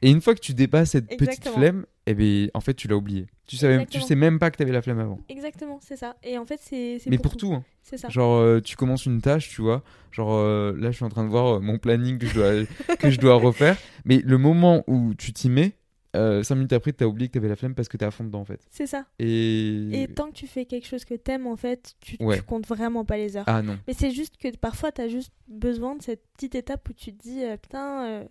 Et 0.02 0.12
une 0.12 0.22
fois 0.22 0.36
que 0.36 0.40
tu 0.40 0.54
dépasses 0.54 0.92
cette 0.92 1.08
petite 1.18 1.48
flemme, 1.48 1.86
eh 2.06 2.14
ben, 2.14 2.50
en 2.54 2.60
fait, 2.62 2.74
tu 2.74 2.88
l'as 2.88 2.96
oublié. 2.98 3.28
Tu, 3.48 3.58
savais, 3.58 3.86
tu 3.86 4.02
sais 4.02 4.16
même 4.16 4.40
pas 4.40 4.52
que 4.52 4.58
t'avais 4.58 4.72
la 4.72 4.82
flemme 4.82 5.00
avant. 5.00 5.20
Exactement, 5.30 5.80
c'est 5.82 5.96
ça. 5.98 6.16
Et 6.24 6.38
en 6.38 6.46
fait, 6.46 6.60
c'est. 6.62 7.00
Mais 7.08 7.18
pour 7.18 7.38
tout, 7.38 7.54
hein. 7.54 7.64
C'est 7.84 7.98
ça. 7.98 8.10
Genre, 8.10 8.36
euh, 8.38 8.60
tu 8.62 8.76
commences 8.76 9.06
une 9.06 9.22
tâche, 9.22 9.50
tu 9.50 9.62
vois. 9.62 9.84
Genre, 10.12 10.32
euh, 10.34 10.76
là, 10.78 10.90
je 10.92 10.96
suis 10.96 11.06
en 11.06 11.10
train 11.10 11.24
de 11.24 11.30
voir 11.30 11.56
euh, 11.58 11.60
mon 11.60 11.78
planning 11.78 12.18
que 12.18 12.26
je 12.26 12.34
dois, 12.34 12.96
que 13.00 13.12
je 13.12 13.20
dois 13.20 13.36
refaire. 13.36 13.78
Mais 14.06 14.22
le 14.24 14.38
moment 14.40 14.84
où 14.88 15.14
tu 15.14 15.32
t'y 15.34 15.50
mets, 15.50 15.74
euh, 16.16 16.42
cinq 16.44 16.56
minutes 16.56 16.74
après, 16.74 16.94
t'as 16.94 17.06
oublié 17.06 17.28
que 17.28 17.34
t'avais 17.34 17.50
la 17.50 17.56
flemme 17.56 17.76
parce 17.76 17.88
que 17.90 17.98
t'es 17.98 18.06
à 18.06 18.12
fond 18.12 18.24
dedans, 18.24 18.40
en 18.40 18.46
fait. 18.46 18.62
C'est 18.72 18.88
ça. 18.88 19.06
Et. 19.20 20.02
Et 20.04 20.08
tant 20.08 20.30
que 20.30 20.34
tu 20.36 20.48
fais 20.48 20.66
quelque 20.66 20.88
chose 20.88 21.06
que 21.06 21.14
t'aimes, 21.14 21.46
en 21.46 21.58
fait, 21.58 21.94
tu, 22.00 22.16
Ouais. 22.20 22.38
tu 22.38 22.44
comptes 22.44 22.68
vraiment 22.68 23.06
pas 23.06 23.18
les 23.18 23.38
heures. 23.38 23.44
Ah 23.48 23.62
non. 23.62 23.78
Mais 23.88 23.94
c'est 23.94 24.12
juste 24.12 24.38
que 24.38 24.56
parfois, 24.58 24.92
t'as 24.92 25.08
juste 25.08 25.32
besoin 25.48 25.96
de 25.96 26.02
cette 26.02 26.24
petite 26.34 26.56
étape 26.56 26.88
où 26.90 26.94
tu 26.94 27.14
te 27.14 27.22
dis, 27.22 27.44
euh, 27.44 27.58
putain, 27.58 28.06
euh, 28.06 28.24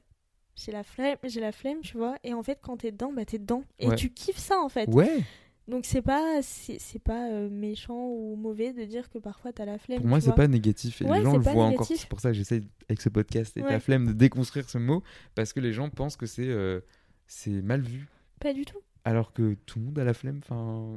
j'ai 0.56 0.72
la 0.72 0.82
flemme, 0.84 1.16
j'ai 1.24 1.40
la 1.40 1.52
flemme, 1.52 1.80
tu 1.80 1.96
vois. 1.96 2.16
Et 2.24 2.34
en 2.34 2.42
fait, 2.42 2.58
quand 2.62 2.76
t'es 2.78 2.92
dedans, 2.92 3.12
bah 3.12 3.24
t'es 3.24 3.38
dedans. 3.38 3.64
Et 3.78 3.88
Ouais. 3.88 3.96
tu 3.96 4.10
kiffes 4.10 4.38
ça, 4.38 4.60
en 4.60 4.68
fait. 4.68 4.88
Ouais. 4.88 5.22
Donc 5.66 5.86
c'est 5.86 6.02
pas 6.02 6.42
c'est 6.42 6.78
c'est 6.78 6.98
pas 6.98 7.30
euh, 7.30 7.48
méchant 7.48 8.06
ou 8.08 8.36
mauvais 8.36 8.74
de 8.74 8.84
dire 8.84 9.08
que 9.08 9.16
parfois 9.16 9.50
t'as 9.50 9.64
la 9.64 9.78
flemme. 9.78 10.00
Pour 10.00 10.08
moi, 10.08 10.20
c'est 10.20 10.34
pas 10.34 10.46
négatif. 10.46 11.00
Et 11.00 11.06
Ouais, 11.06 11.18
les 11.18 11.24
gens 11.24 11.32
le 11.38 11.42
voient 11.42 11.64
encore. 11.64 11.86
C'est 11.86 12.06
pour 12.06 12.20
ça 12.20 12.28
que 12.30 12.34
j'essaye, 12.34 12.68
avec 12.90 13.00
ce 13.00 13.08
podcast 13.08 13.56
et 13.56 13.62
Ouais. 13.62 13.80
flemme, 13.80 14.08
de 14.08 14.12
déconstruire 14.12 14.68
ce 14.68 14.76
mot. 14.76 15.02
Parce 15.34 15.54
que 15.54 15.60
les 15.60 15.72
gens 15.72 15.88
pensent 15.88 16.16
que 16.18 16.26
c'est 16.26 16.46
euh, 16.46 16.80
c'est 17.26 17.62
mal 17.62 17.80
vu. 17.80 18.06
Pas 18.40 18.52
du 18.52 18.66
tout. 18.66 18.78
Alors 19.06 19.32
que 19.34 19.54
tout 19.66 19.78
le 19.78 19.84
monde 19.84 19.98
a 19.98 20.04
la 20.04 20.14
flemme. 20.14 20.40
Enfin, 20.42 20.96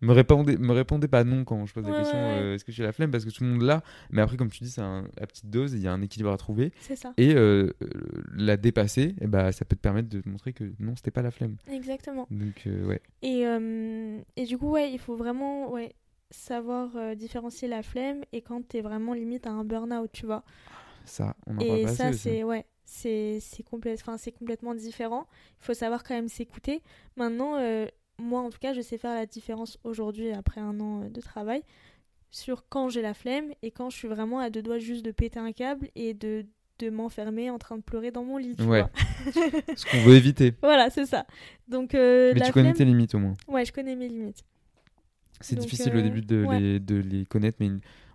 me 0.00 0.12
répondez, 0.12 0.56
me 0.56 0.72
répondez 0.72 1.06
pas 1.06 1.22
non 1.22 1.44
quand 1.44 1.66
je 1.66 1.74
pose 1.74 1.84
la 1.84 1.90
Ouais, 1.90 1.96
question. 1.96 2.16
ouais, 2.18 2.24
euh, 2.40 2.54
Est-ce 2.54 2.64
que 2.64 2.72
j'ai 2.72 2.82
la 2.82 2.92
flemme? 2.92 3.10
Parce 3.10 3.26
que 3.26 3.30
tout 3.30 3.44
le 3.44 3.50
monde 3.50 3.62
l'a. 3.62 3.82
Mais 4.10 4.22
après, 4.22 4.38
comme 4.38 4.48
tu 4.48 4.64
dis, 4.64 4.70
c'est 4.70 4.80
un- 4.80 5.04
à 5.20 5.26
petite 5.26 5.50
dose. 5.50 5.74
et 5.74 5.76
Il 5.78 5.82
y 5.82 5.86
a 5.88 5.92
un 5.92 6.00
équilibre 6.00 6.30
à 6.32 6.38
trouver. 6.38 6.72
C'est 6.80 6.96
ça. 6.96 7.12
Et 7.18 7.34
euh, 7.34 7.70
euh, 7.82 7.88
la 8.34 8.56
dépasser, 8.56 9.14
eh 9.20 9.26
ben, 9.26 9.52
ça 9.52 9.66
peut 9.66 9.76
te 9.76 9.80
permettre 9.82 10.08
de 10.08 10.20
te 10.22 10.28
montrer 10.30 10.54
que 10.54 10.72
non, 10.78 10.96
c'était 10.96 11.10
pas 11.10 11.20
la 11.22 11.30
flemme. 11.30 11.56
Exactement. 11.70 12.26
Donc 12.30 12.62
euh, 12.66 12.86
ouais. 12.86 13.02
Et, 13.20 13.46
euh, 13.46 14.18
et 14.36 14.44
du 14.46 14.56
coup, 14.56 14.70
ouais, 14.70 14.90
il 14.90 14.98
faut 14.98 15.16
vraiment 15.16 15.70
ouais, 15.70 15.94
savoir 16.30 16.96
euh, 16.96 17.14
différencier 17.14 17.68
la 17.68 17.82
flemme 17.82 18.22
et 18.32 18.40
quand 18.40 18.66
t'es 18.66 18.80
vraiment 18.80 19.12
limite 19.12 19.46
à 19.46 19.50
un 19.50 19.64
burn-out, 19.64 20.10
tu 20.12 20.24
vois. 20.24 20.42
Ça, 21.04 21.36
on 21.46 21.58
en 21.58 21.64
parle 21.64 21.78
Et 21.78 21.82
pas 21.82 21.94
ça, 21.94 22.08
aussi. 22.10 22.18
c'est 22.20 22.44
ouais, 22.44 22.64
c'est 22.90 23.64
complè- 23.70 24.32
complètement 24.38 24.74
différent. 24.74 25.26
Il 25.60 25.64
faut 25.64 25.74
savoir 25.74 26.02
quand 26.02 26.14
même 26.14 26.28
s'écouter. 26.28 26.82
Maintenant, 27.16 27.56
euh, 27.58 27.86
moi, 28.18 28.40
en 28.40 28.50
tout 28.50 28.58
cas, 28.58 28.72
je 28.72 28.80
sais 28.80 28.98
faire 28.98 29.14
la 29.14 29.26
différence 29.26 29.78
aujourd'hui, 29.84 30.32
après 30.32 30.60
un 30.60 30.78
an 30.80 31.02
euh, 31.04 31.08
de 31.08 31.20
travail, 31.20 31.62
sur 32.30 32.64
quand 32.68 32.88
j'ai 32.88 33.02
la 33.02 33.14
flemme 33.14 33.46
et 33.62 33.70
quand 33.70 33.90
je 33.90 33.96
suis 33.96 34.08
vraiment 34.08 34.38
à 34.40 34.50
deux 34.50 34.62
doigts 34.62 34.78
juste 34.78 35.04
de 35.04 35.10
péter 35.12 35.38
un 35.38 35.52
câble 35.52 35.88
et 35.94 36.14
de, 36.14 36.44
de 36.78 36.90
m'enfermer 36.90 37.50
en 37.50 37.58
train 37.58 37.76
de 37.76 37.82
pleurer 37.82 38.10
dans 38.10 38.24
mon 38.24 38.36
lit. 38.36 38.54
tu 38.56 38.64
Ouais. 38.64 38.82
vois. 38.82 38.90
Ce 39.76 39.86
qu'on 39.86 40.00
veut 40.02 40.14
éviter. 40.16 40.54
voilà, 40.62 40.90
c'est 40.90 41.06
ça. 41.06 41.26
Donc, 41.68 41.94
euh, 41.94 42.32
Mais 42.34 42.40
la 42.40 42.46
tu 42.46 42.52
connais 42.52 42.70
flemme- 42.70 42.76
tes 42.78 42.84
limites 42.84 43.14
au 43.14 43.18
moins. 43.18 43.34
Ouais, 43.48 43.64
je 43.64 43.72
connais 43.72 43.96
mes 43.96 44.08
limites. 44.08 44.42
C'est 45.42 45.56
difficile 45.56 45.96
au 45.96 46.02
début 46.02 46.20
de, 46.20 46.44
ouais. 46.44 46.60
les, 46.60 46.80
de 46.80 46.96
les 46.96 47.24
connaître, 47.24 47.56
mais 47.60 47.70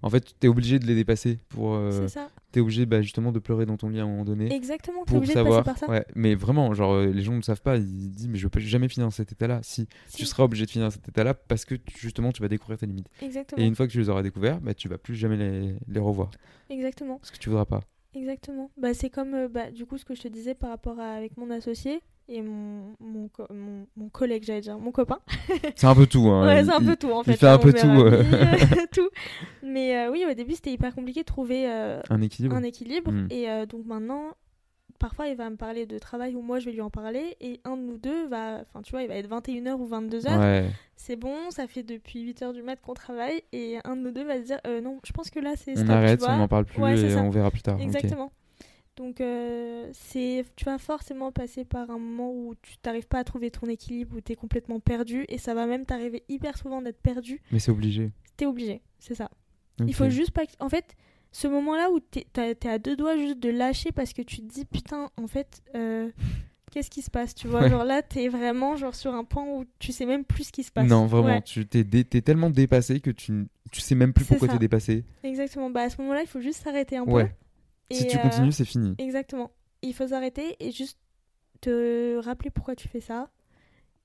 en 0.06 0.10
fait, 0.10 0.34
t'es 0.40 0.48
obligé 0.48 0.80
de 0.80 0.86
les 0.86 0.96
dépasser. 0.96 1.40
pour. 1.50 1.74
euh, 1.76 1.90
C'est 1.92 2.08
ça. 2.14 2.30
t'es 2.52 2.60
obligé 2.62 2.86
bah, 2.86 3.02
justement 3.02 3.32
de 3.34 3.40
pleurer 3.40 3.66
dans 3.66 3.76
ton 3.76 3.90
lit 3.90 4.00
à 4.00 4.04
un 4.04 4.08
moment 4.08 4.24
donné. 4.24 4.54
Exactement, 4.54 5.04
Pour 5.04 5.18
obligé 5.18 5.34
savoir, 5.34 5.60
de 5.62 5.66
passer 5.66 5.80
par 5.82 5.90
ça. 5.90 5.92
ouais, 5.92 6.06
mais 6.16 6.36
vraiment, 6.36 6.74
genre 6.74 6.94
euh, 6.94 7.08
les 7.08 7.22
gens 7.24 7.32
ne 7.34 7.38
le 7.38 7.42
savent 7.44 7.62
pas, 7.62 7.76
ils 7.78 8.12
disent 8.12 8.28
mais 8.30 8.38
je 8.38 8.48
peux 8.48 8.60
jamais 8.62 8.88
finir 8.88 9.08
dans 9.08 9.12
cet 9.12 9.32
état-là. 9.34 9.60
Si, 9.64 9.88
Si, 10.08 10.18
tu 10.18 10.26
seras 10.26 10.44
obligé 10.44 10.66
de 10.66 10.72
finir 10.72 10.88
dans 10.88 10.92
cet 10.92 11.10
état-là 11.10 11.34
parce 11.34 11.66
que 11.66 11.76
tu- 11.76 11.98
justement 12.00 12.32
tu 12.32 12.42
vas 12.42 12.48
découvrir 12.48 12.78
tes 12.78 12.86
limites. 12.86 13.10
Exactement. 13.22 13.62
Et 13.62 13.66
une 13.66 13.76
fois 13.76 13.88
que 13.88 13.92
tu 13.92 13.98
les 14.00 14.08
auras 14.10 14.22
découvertes, 14.24 14.62
bah, 14.62 14.74
tu 14.74 14.88
vas 14.88 14.98
plus 14.98 15.16
jamais 15.16 15.36
les, 15.38 15.76
les 15.88 16.00
revoir 16.00 16.30
Exactement. 16.70 17.18
parce 17.18 17.32
que 17.32 17.38
tu 17.38 17.50
voudras 17.50 17.66
pas. 17.66 17.82
Exactement. 18.16 18.72
Bah, 18.78 18.94
c'est 18.94 19.10
comme 19.10 19.34
euh, 19.34 19.48
bah, 19.48 19.72
du 19.72 19.86
coup 19.86 19.98
ce 19.98 20.06
que 20.06 20.16
je 20.16 20.22
te 20.22 20.28
disais 20.28 20.56
par 20.56 20.70
rapport 20.70 21.00
à 21.00 21.12
avec 21.14 21.38
mon 21.38 21.50
associé 21.52 22.02
et 22.28 22.42
mon, 22.42 22.96
mon, 23.00 23.28
co- 23.28 23.46
mon, 23.54 23.86
mon 23.96 24.10
collègue, 24.10 24.44
j'allais 24.46 24.62
dire, 24.62 24.80
mon 24.80 24.92
copain. 24.92 25.20
C'est 25.76 25.86
un 25.86 25.94
peu 25.94 26.08
tout. 26.08 26.28
Hein. 26.28 26.48
ouais, 26.48 26.64
c'est 26.64 26.72
un 26.72 26.80
Il- 26.80 26.88
peu 26.88 26.96
tout 26.96 27.12
en 27.12 27.22
il 27.22 27.26
fait. 27.26 27.38
fait 27.38 27.48
un 27.48 27.54
hein, 27.54 27.58
peu 27.60 27.72
tout, 27.74 27.86
euh. 27.88 28.24
tout. 28.92 29.10
Mais 29.64 29.96
euh, 29.98 30.12
oui, 30.12 30.26
au 30.30 30.34
début 30.34 30.54
c'était 30.56 30.72
hyper 30.72 30.96
compliqué 30.96 31.20
de 31.22 31.26
trouver 31.26 31.70
euh, 31.70 32.02
Un 32.10 32.22
équilibre. 32.22 32.56
un 32.56 32.64
équilibre. 32.64 33.12
Mm. 33.12 33.28
Et 33.32 33.48
donc 33.68 33.86
maintenant, 33.86 34.24
parfois 35.00 35.28
il 35.28 35.36
va 35.36 35.50
me 35.50 35.56
parler 35.56 35.86
de 35.86 35.98
travail 36.00 36.36
ou 36.36 36.42
moi 36.42 36.60
je 36.60 36.66
vais 36.66 36.72
lui 36.72 36.82
en 36.82 36.90
parler 36.90 37.36
et 37.42 37.60
un 37.64 37.78
de 37.78 37.82
nous 37.82 37.98
deux 37.98 38.28
va, 38.28 38.60
enfin 38.62 38.82
tu 38.82 38.92
vois, 38.92 39.04
il 39.04 39.08
va 39.08 39.16
être 39.16 39.30
21h 39.30 39.74
ou 39.76 39.88
22h. 39.88 40.40
Ouais. 40.40 40.70
C'est 40.96 41.16
bon, 41.16 41.52
ça 41.52 41.68
fait 41.68 41.84
depuis 41.84 42.32
8h 42.32 42.54
du 42.54 42.62
mat 42.62 42.80
qu'on 42.82 42.94
travaille 42.94 43.44
et 43.52 43.78
un 43.84 43.96
de 43.96 44.02
nous 44.02 44.12
deux 44.12 44.24
va 44.24 44.38
se 44.38 44.46
dire 44.46 44.60
euh, 44.68 44.82
non, 44.82 45.00
je 45.06 45.12
pense 45.12 45.30
que 45.30 45.40
là 45.40 45.54
c'est 45.56 45.78
On 45.78 45.90
arrête, 45.90 46.20
tu 46.20 46.26
on 46.30 46.38
n'en 46.38 46.48
parle 46.48 46.66
plus 46.66 46.82
Ouais, 46.82 47.00
et 47.00 47.16
on 47.16 47.30
verra 47.30 47.52
plus 47.52 47.62
tard. 47.62 47.80
Exactement. 47.80 48.32
Donc, 48.96 49.20
euh, 49.20 49.90
c'est, 49.92 50.46
tu 50.56 50.66
vas 50.66 50.78
forcément 50.78 51.32
passer 51.32 51.66
par 51.66 51.90
un 51.90 52.00
moment 52.00 52.32
où 52.32 52.56
tu 52.62 52.78
t'arrives 52.78 53.08
pas 53.08 53.20
à 53.20 53.24
trouver 53.26 53.52
ton 53.52 53.68
équilibre, 53.68 54.16
où 54.16 54.22
tu 54.22 54.32
es 54.32 54.36
complètement 54.36 54.80
perdu, 54.80 55.26
et 55.28 55.38
ça 55.38 55.54
va 55.54 55.66
même 55.66 55.86
t'arriver 55.86 56.24
hyper 56.30 56.58
souvent 56.58 56.82
d'être 56.82 57.02
perdu. 57.02 57.42
Mais 57.52 57.60
c'est 57.60 57.72
obligé. 57.72 58.12
T'es 58.38 58.46
obligé, 58.46 58.82
c'est 59.00 59.16
ça. 59.16 59.30
Ok. 59.82 59.88
Il 59.90 59.94
faut 59.94 60.10
juste 60.10 60.32
pas. 60.32 60.44
En 60.60 60.70
fait, 60.70 60.96
ce 61.38 61.48
moment-là 61.50 61.92
où 61.92 62.00
t'es, 62.00 62.26
t'as- 62.32 62.56
t'es 62.56 62.70
à 62.70 62.80
deux 62.80 62.96
doigts 62.96 63.18
juste 63.18 63.40
de 63.40 63.50
lâcher 63.50 63.92
parce 63.92 64.14
que 64.14 64.22
tu 64.22 64.38
te 64.38 64.44
dis 64.54 64.64
putain, 64.64 65.10
en 65.18 65.28
fait, 65.28 65.62
euh, 65.76 66.10
qu'est-ce 66.72 66.90
qui 66.90 67.02
se 67.02 67.10
passe 67.12 67.36
Tu 67.36 67.48
vois, 67.50 67.64
Ouais. 67.64 67.70
genre 67.70 67.84
là, 67.84 68.02
t'es 68.02 68.30
vraiment 68.30 68.78
genre 68.78 68.96
sur 68.96 69.14
un 69.14 69.26
point 69.26 69.44
où 69.46 69.66
tu 69.80 69.92
sais 69.92 70.06
même 70.06 70.24
plus 70.24 70.46
ce 70.46 70.52
qui 70.54 70.64
se 70.64 70.72
passe. 70.72 70.88
Non, 70.88 71.08
vraiment, 71.08 71.28
Ouais, 71.28 71.42
tu 71.42 71.66
t'es, 71.68 71.84
dé- 71.84 72.06
tellement 72.06 72.50
dépassé 72.50 73.02
que 73.02 73.12
tu, 73.12 73.48
tu 73.70 73.82
sais 73.82 73.96
même 73.96 74.14
plus 74.14 74.24
pourquoi 74.24 74.48
t'es 74.48 74.58
dépassé. 74.60 75.04
exactement. 75.24 75.70
Bah, 75.70 75.82
à 75.82 75.90
ce 75.90 76.00
moment-là, 76.02 76.22
il 76.22 76.28
faut 76.28 76.40
juste 76.40 76.64
s'arrêter 76.64 76.96
un 76.96 77.06
peu. 77.06 77.12
Ouais. 77.12 77.36
si 77.92 78.04
Et, 78.04 78.08
tu 78.08 78.18
euh, 78.18 78.22
continues, 78.22 78.52
c'est 78.54 78.64
fini. 78.66 78.96
Exactement. 78.98 79.52
Il 79.82 79.94
faut 79.94 80.08
s'arrêter 80.08 80.56
et 80.60 80.72
juste 80.72 80.98
te 81.62 82.18
rappeler 82.24 82.50
pourquoi 82.50 82.76
tu 82.76 82.88
fais 82.88 83.02
ça 83.02 83.30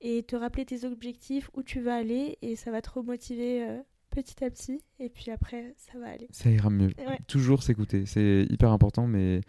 et 0.01 0.23
te 0.23 0.35
rappeler 0.35 0.65
tes 0.65 0.83
objectifs, 0.85 1.49
où 1.53 1.63
tu 1.63 1.79
vas 1.79 1.95
aller 1.95 2.37
et 2.41 2.55
ça 2.55 2.71
va 2.71 2.81
te 2.81 2.89
remotiver 2.89 3.63
euh, 3.63 3.79
petit 4.11 4.43
à 4.43 4.49
petit 4.51 4.81
et 4.99 5.09
puis 5.09 5.31
après 5.31 5.73
ça 5.77 5.97
va 5.97 6.09
aller. 6.11 6.27
Ça 6.31 6.51
ira 6.51 6.69
mieux. 6.69 6.91
Ouais. 7.07 7.19
Toujours 7.27 7.63
s'écouter, 7.63 8.05
c'est 8.05 8.45
hyper 8.49 8.71
important, 8.71 9.07
mais 9.07 9.41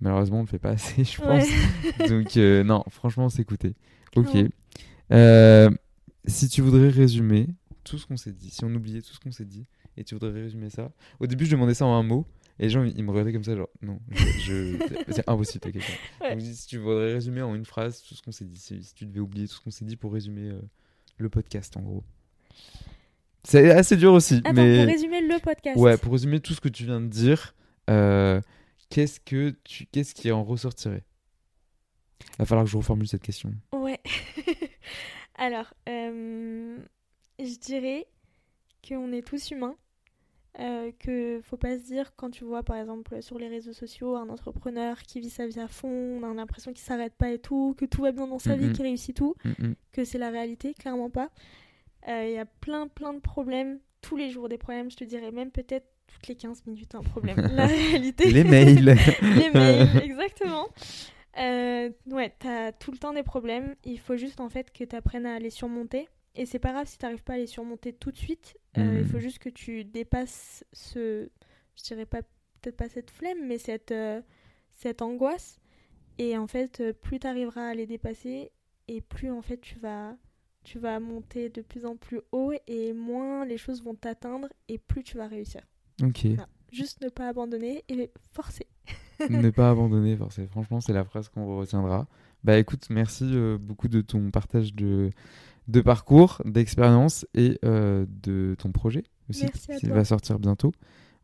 malheureusement 0.00 0.38
on 0.38 0.42
le 0.42 0.46
fait 0.48 0.58
pas 0.58 0.70
assez, 0.72 1.04
je 1.04 1.20
Ouais. 1.22 1.38
pense. 1.98 2.08
Donc 2.10 2.36
euh, 2.36 2.62
non, 2.64 2.84
franchement, 2.90 3.28
s'écouter. 3.28 3.74
Ok. 4.16 4.36
Euh, 5.12 5.70
si 6.26 6.48
tu 6.48 6.60
voudrais 6.60 6.88
résumer 6.90 7.46
tout 7.84 7.96
ce 7.98 8.06
qu'on 8.06 8.16
s'est 8.18 8.32
dit, 8.32 8.50
si 8.50 8.64
on 8.64 8.74
oubliait 8.74 9.00
tout 9.00 9.12
ce 9.14 9.20
qu'on 9.20 9.32
s'est 9.32 9.44
dit, 9.46 9.66
et 9.96 10.04
tu 10.04 10.14
voudrais 10.14 10.32
résumer 10.32 10.68
ça. 10.70 10.92
Au 11.20 11.26
début, 11.26 11.46
je 11.46 11.52
demandais 11.52 11.74
ça 11.74 11.86
en 11.86 11.94
un 11.98 12.02
mot, 12.02 12.26
et 12.58 12.64
les 12.64 12.68
gens 12.68 12.84
ils 12.84 13.02
me 13.02 13.10
regardaient 13.10 13.32
comme 13.32 13.44
ça, 13.44 13.56
genre 13.56 13.68
non, 13.82 13.98
je, 14.10 14.24
je- 14.42 14.76
c'est 15.12 15.28
impossible, 15.28 15.60
t'as 15.60 15.70
quelqu'un. 15.72 15.92
Ouais. 16.20 16.32
Donc, 16.36 16.42
si 16.42 16.66
tu 16.66 16.76
voudrais 16.78 17.14
résumer 17.14 17.40
en 17.42 17.54
une 17.54 17.64
phrase 17.64 18.02
tout 18.02 18.14
ce 18.14 18.22
qu'on 18.22 18.32
s'est 18.32 18.44
dit, 18.44 18.58
si, 18.58 18.82
si 18.82 18.94
tu 18.94 19.06
devais 19.06 19.20
oublier 19.20 19.48
tout 19.48 19.54
ce 19.54 19.60
qu'on 19.60 19.70
s'est 19.70 19.84
dit 19.86 19.96
pour 19.96 20.12
résumer 20.12 20.50
euh, 20.50 20.60
le 21.16 21.28
podcast 21.30 21.76
en 21.76 21.80
gros. 21.82 22.04
C'est 23.48 23.70
assez 23.70 23.96
dur 23.96 24.12
aussi, 24.12 24.42
Attends, 24.44 24.52
mais 24.52 24.84
pour 24.84 24.92
résumer 24.92 25.20
le 25.22 25.38
podcast. 25.40 25.80
ouais, 25.80 25.96
pour 25.96 26.12
résumer 26.12 26.38
tout 26.38 26.52
ce 26.52 26.60
que 26.60 26.68
tu 26.68 26.84
viens 26.84 27.00
de 27.00 27.06
dire, 27.06 27.54
euh, 27.88 28.42
qu'est-ce 28.90 29.20
que 29.20 29.56
tu, 29.64 29.86
qu'est-ce 29.86 30.14
qui 30.14 30.30
en 30.30 30.44
ressortirait? 30.44 31.02
Va 32.38 32.44
falloir 32.44 32.66
que 32.66 32.70
je 32.70 32.76
reformule 32.76 33.08
cette 33.08 33.22
question. 33.22 33.50
Ouais. 33.72 34.00
Alors, 35.36 35.72
euh, 35.88 36.76
je 37.38 37.58
dirais 37.58 38.06
qu'on 38.86 39.12
est 39.12 39.26
tous 39.26 39.50
humains. 39.50 39.76
Euh, 40.60 40.90
que 40.98 41.40
faut 41.44 41.56
pas 41.56 41.78
se 41.78 41.84
dire 41.84 42.16
quand 42.16 42.30
tu 42.30 42.42
vois 42.42 42.64
par 42.64 42.74
exemple 42.76 43.22
sur 43.22 43.38
les 43.38 43.46
réseaux 43.46 43.74
sociaux 43.74 44.16
un 44.16 44.28
entrepreneur 44.28 45.00
qui 45.02 45.20
vit 45.20 45.30
sa 45.30 45.46
vie 45.46 45.60
à 45.60 45.68
fond, 45.68 46.18
on 46.20 46.28
a 46.28 46.34
l'impression 46.34 46.72
qu'il 46.72 46.82
s'arrête 46.82 47.14
pas 47.14 47.30
et 47.30 47.38
tout, 47.38 47.76
que 47.78 47.84
tout 47.84 48.02
va 48.02 48.10
bien 48.10 48.26
dans 48.26 48.40
sa 48.40 48.56
vie, 48.56 48.72
qu'il 48.72 48.84
réussit 48.84 49.14
tout, 49.14 49.36
que 49.92 50.04
c'est 50.04 50.18
la 50.18 50.30
réalité, 50.30 50.74
clairement 50.74 51.10
pas. 51.10 51.30
Euh, 52.06 52.24
Il 52.26 52.32
y 52.34 52.38
a 52.38 52.46
plein 52.46 52.86
plein 52.86 53.14
de 53.14 53.20
problèmes, 53.20 53.80
tous 54.00 54.16
les 54.16 54.30
jours 54.30 54.48
des 54.48 54.58
problèmes, 54.58 54.90
je 54.90 54.96
te 54.96 55.04
dirais 55.04 55.32
même 55.32 55.50
peut-être 55.50 55.86
toutes 56.06 56.26
les 56.28 56.36
15 56.36 56.66
minutes 56.66 56.94
un 56.94 57.02
problème. 57.02 57.36
la 57.54 57.66
réalité. 57.66 58.30
Les 58.30 58.44
mails. 58.44 58.96
les 59.22 59.50
mails, 59.50 59.88
exactement. 60.02 60.68
Euh, 61.38 61.90
ouais, 62.06 62.34
t'as 62.38 62.72
tout 62.72 62.90
le 62.90 62.98
temps 62.98 63.12
des 63.12 63.22
problèmes. 63.22 63.74
Il 63.84 64.00
faut 64.00 64.16
juste 64.16 64.40
en 64.40 64.48
fait 64.48 64.72
que 64.72 64.84
tu 64.84 64.96
apprennes 64.96 65.26
à 65.26 65.38
les 65.38 65.50
surmonter. 65.50 66.08
Et 66.34 66.46
c'est 66.46 66.58
pas 66.58 66.72
grave 66.72 66.86
si 66.86 66.98
t'arrives 66.98 67.24
pas 67.24 67.34
à 67.34 67.38
les 67.38 67.46
surmonter 67.46 67.92
tout 67.92 68.10
de 68.12 68.16
suite. 68.16 68.56
Euh. 68.76 69.00
Il 69.02 69.08
faut 69.08 69.18
juste 69.18 69.38
que 69.38 69.48
tu 69.48 69.84
dépasses 69.84 70.64
ce, 70.72 71.28
je 71.76 71.82
dirais 71.82 72.06
pas 72.06 72.22
peut-être 72.60 72.76
pas 72.76 72.88
cette 72.88 73.10
flemme, 73.10 73.46
mais 73.46 73.58
cette 73.58 73.92
euh, 73.92 74.20
cette 74.72 75.02
angoisse. 75.02 75.58
Et 76.18 76.36
en 76.36 76.46
fait, 76.46 76.82
plus 77.02 77.18
t'arriveras 77.20 77.68
à 77.68 77.74
les 77.74 77.86
dépasser, 77.86 78.50
et 78.88 79.00
plus 79.00 79.30
en 79.30 79.42
fait 79.42 79.58
tu 79.58 79.78
vas 79.78 80.16
tu 80.64 80.78
vas 80.78 81.00
monter 81.00 81.48
de 81.48 81.62
plus 81.62 81.84
en 81.86 81.96
plus 81.96 82.20
haut, 82.32 82.52
et 82.66 82.92
moins 82.92 83.44
les 83.44 83.58
choses 83.58 83.82
vont 83.82 83.94
t'atteindre, 83.94 84.48
et 84.68 84.78
plus 84.78 85.02
tu 85.02 85.16
vas 85.16 85.26
réussir. 85.26 85.62
ok. 86.02 86.26
Juste 86.70 87.00
ne 87.00 87.08
pas 87.08 87.28
abandonner 87.28 87.82
et 87.88 88.10
forcer. 88.32 88.66
ne 89.30 89.48
pas 89.50 89.70
abandonner, 89.70 90.16
forcément. 90.18 90.48
franchement, 90.48 90.80
c'est 90.80 90.92
la 90.92 91.04
phrase 91.04 91.28
qu'on 91.30 91.56
retiendra. 91.56 92.06
Bah 92.44 92.58
écoute, 92.58 92.86
merci 92.90 93.24
euh, 93.24 93.56
beaucoup 93.58 93.88
de 93.88 94.00
ton 94.02 94.30
partage 94.30 94.74
de, 94.74 95.10
de 95.66 95.80
parcours, 95.80 96.40
d'expérience 96.44 97.26
et 97.34 97.58
euh, 97.64 98.06
de 98.22 98.54
ton 98.58 98.70
projet 98.70 99.04
aussi, 99.28 99.44
Merci 99.44 99.72
à 99.72 99.76
qui 99.76 99.86
toi. 99.86 99.96
va 99.96 100.04
sortir 100.04 100.38
bientôt, 100.38 100.72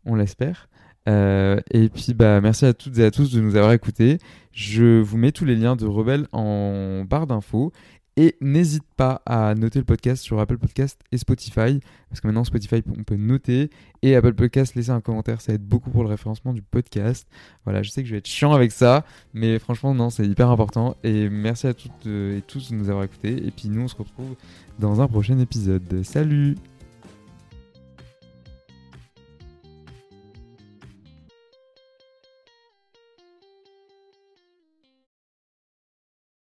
on 0.07 0.14
l'espère. 0.14 0.68
Euh, 1.07 1.61
et 1.70 1.90
puis 1.90 2.14
bah 2.14 2.40
merci 2.40 2.64
à 2.64 2.73
toutes 2.73 2.99
et 2.99 3.05
à 3.05 3.11
tous 3.11 3.31
de 3.31 3.40
nous 3.40 3.57
avoir 3.57 3.73
écoutés. 3.73 4.18
Je 4.53 5.01
vous 5.01 5.18
mets 5.18 5.32
tous 5.32 5.45
les 5.45 5.55
liens 5.55 5.76
de 5.76 5.85
Rebelle 5.87 6.26
en 6.32 7.05
barre 7.05 7.26
d'infos. 7.26 7.72
Et 8.16 8.36
n'hésite 8.40 8.84
pas 8.96 9.22
à 9.26 9.54
noter 9.56 9.80
le 9.80 9.84
podcast 9.84 10.22
sur 10.22 10.38
Apple 10.38 10.58
Podcast 10.58 11.00
et 11.10 11.18
Spotify, 11.18 11.80
parce 12.08 12.20
que 12.20 12.28
maintenant 12.28 12.44
Spotify 12.44 12.82
on 12.96 13.02
peut 13.02 13.16
noter, 13.16 13.70
et 14.02 14.14
Apple 14.14 14.34
Podcast 14.34 14.76
laisser 14.76 14.90
un 14.90 15.00
commentaire, 15.00 15.40
ça 15.40 15.52
aide 15.52 15.64
beaucoup 15.64 15.90
pour 15.90 16.04
le 16.04 16.10
référencement 16.10 16.52
du 16.52 16.62
podcast. 16.62 17.26
Voilà, 17.64 17.82
je 17.82 17.90
sais 17.90 18.02
que 18.02 18.08
je 18.08 18.12
vais 18.12 18.18
être 18.18 18.28
chiant 18.28 18.52
avec 18.52 18.70
ça, 18.70 19.04
mais 19.32 19.58
franchement 19.58 19.94
non, 19.94 20.10
c'est 20.10 20.26
hyper 20.26 20.48
important. 20.50 20.96
Et 21.02 21.28
merci 21.28 21.66
à 21.66 21.74
toutes 21.74 22.06
euh, 22.06 22.38
et 22.38 22.42
tous 22.42 22.70
de 22.70 22.76
nous 22.76 22.88
avoir 22.88 23.04
écoutés. 23.04 23.44
Et 23.44 23.50
puis 23.50 23.68
nous 23.68 23.82
on 23.82 23.88
se 23.88 23.96
retrouve 23.96 24.36
dans 24.78 25.00
un 25.00 25.08
prochain 25.08 25.38
épisode. 25.40 26.04
Salut 26.04 26.56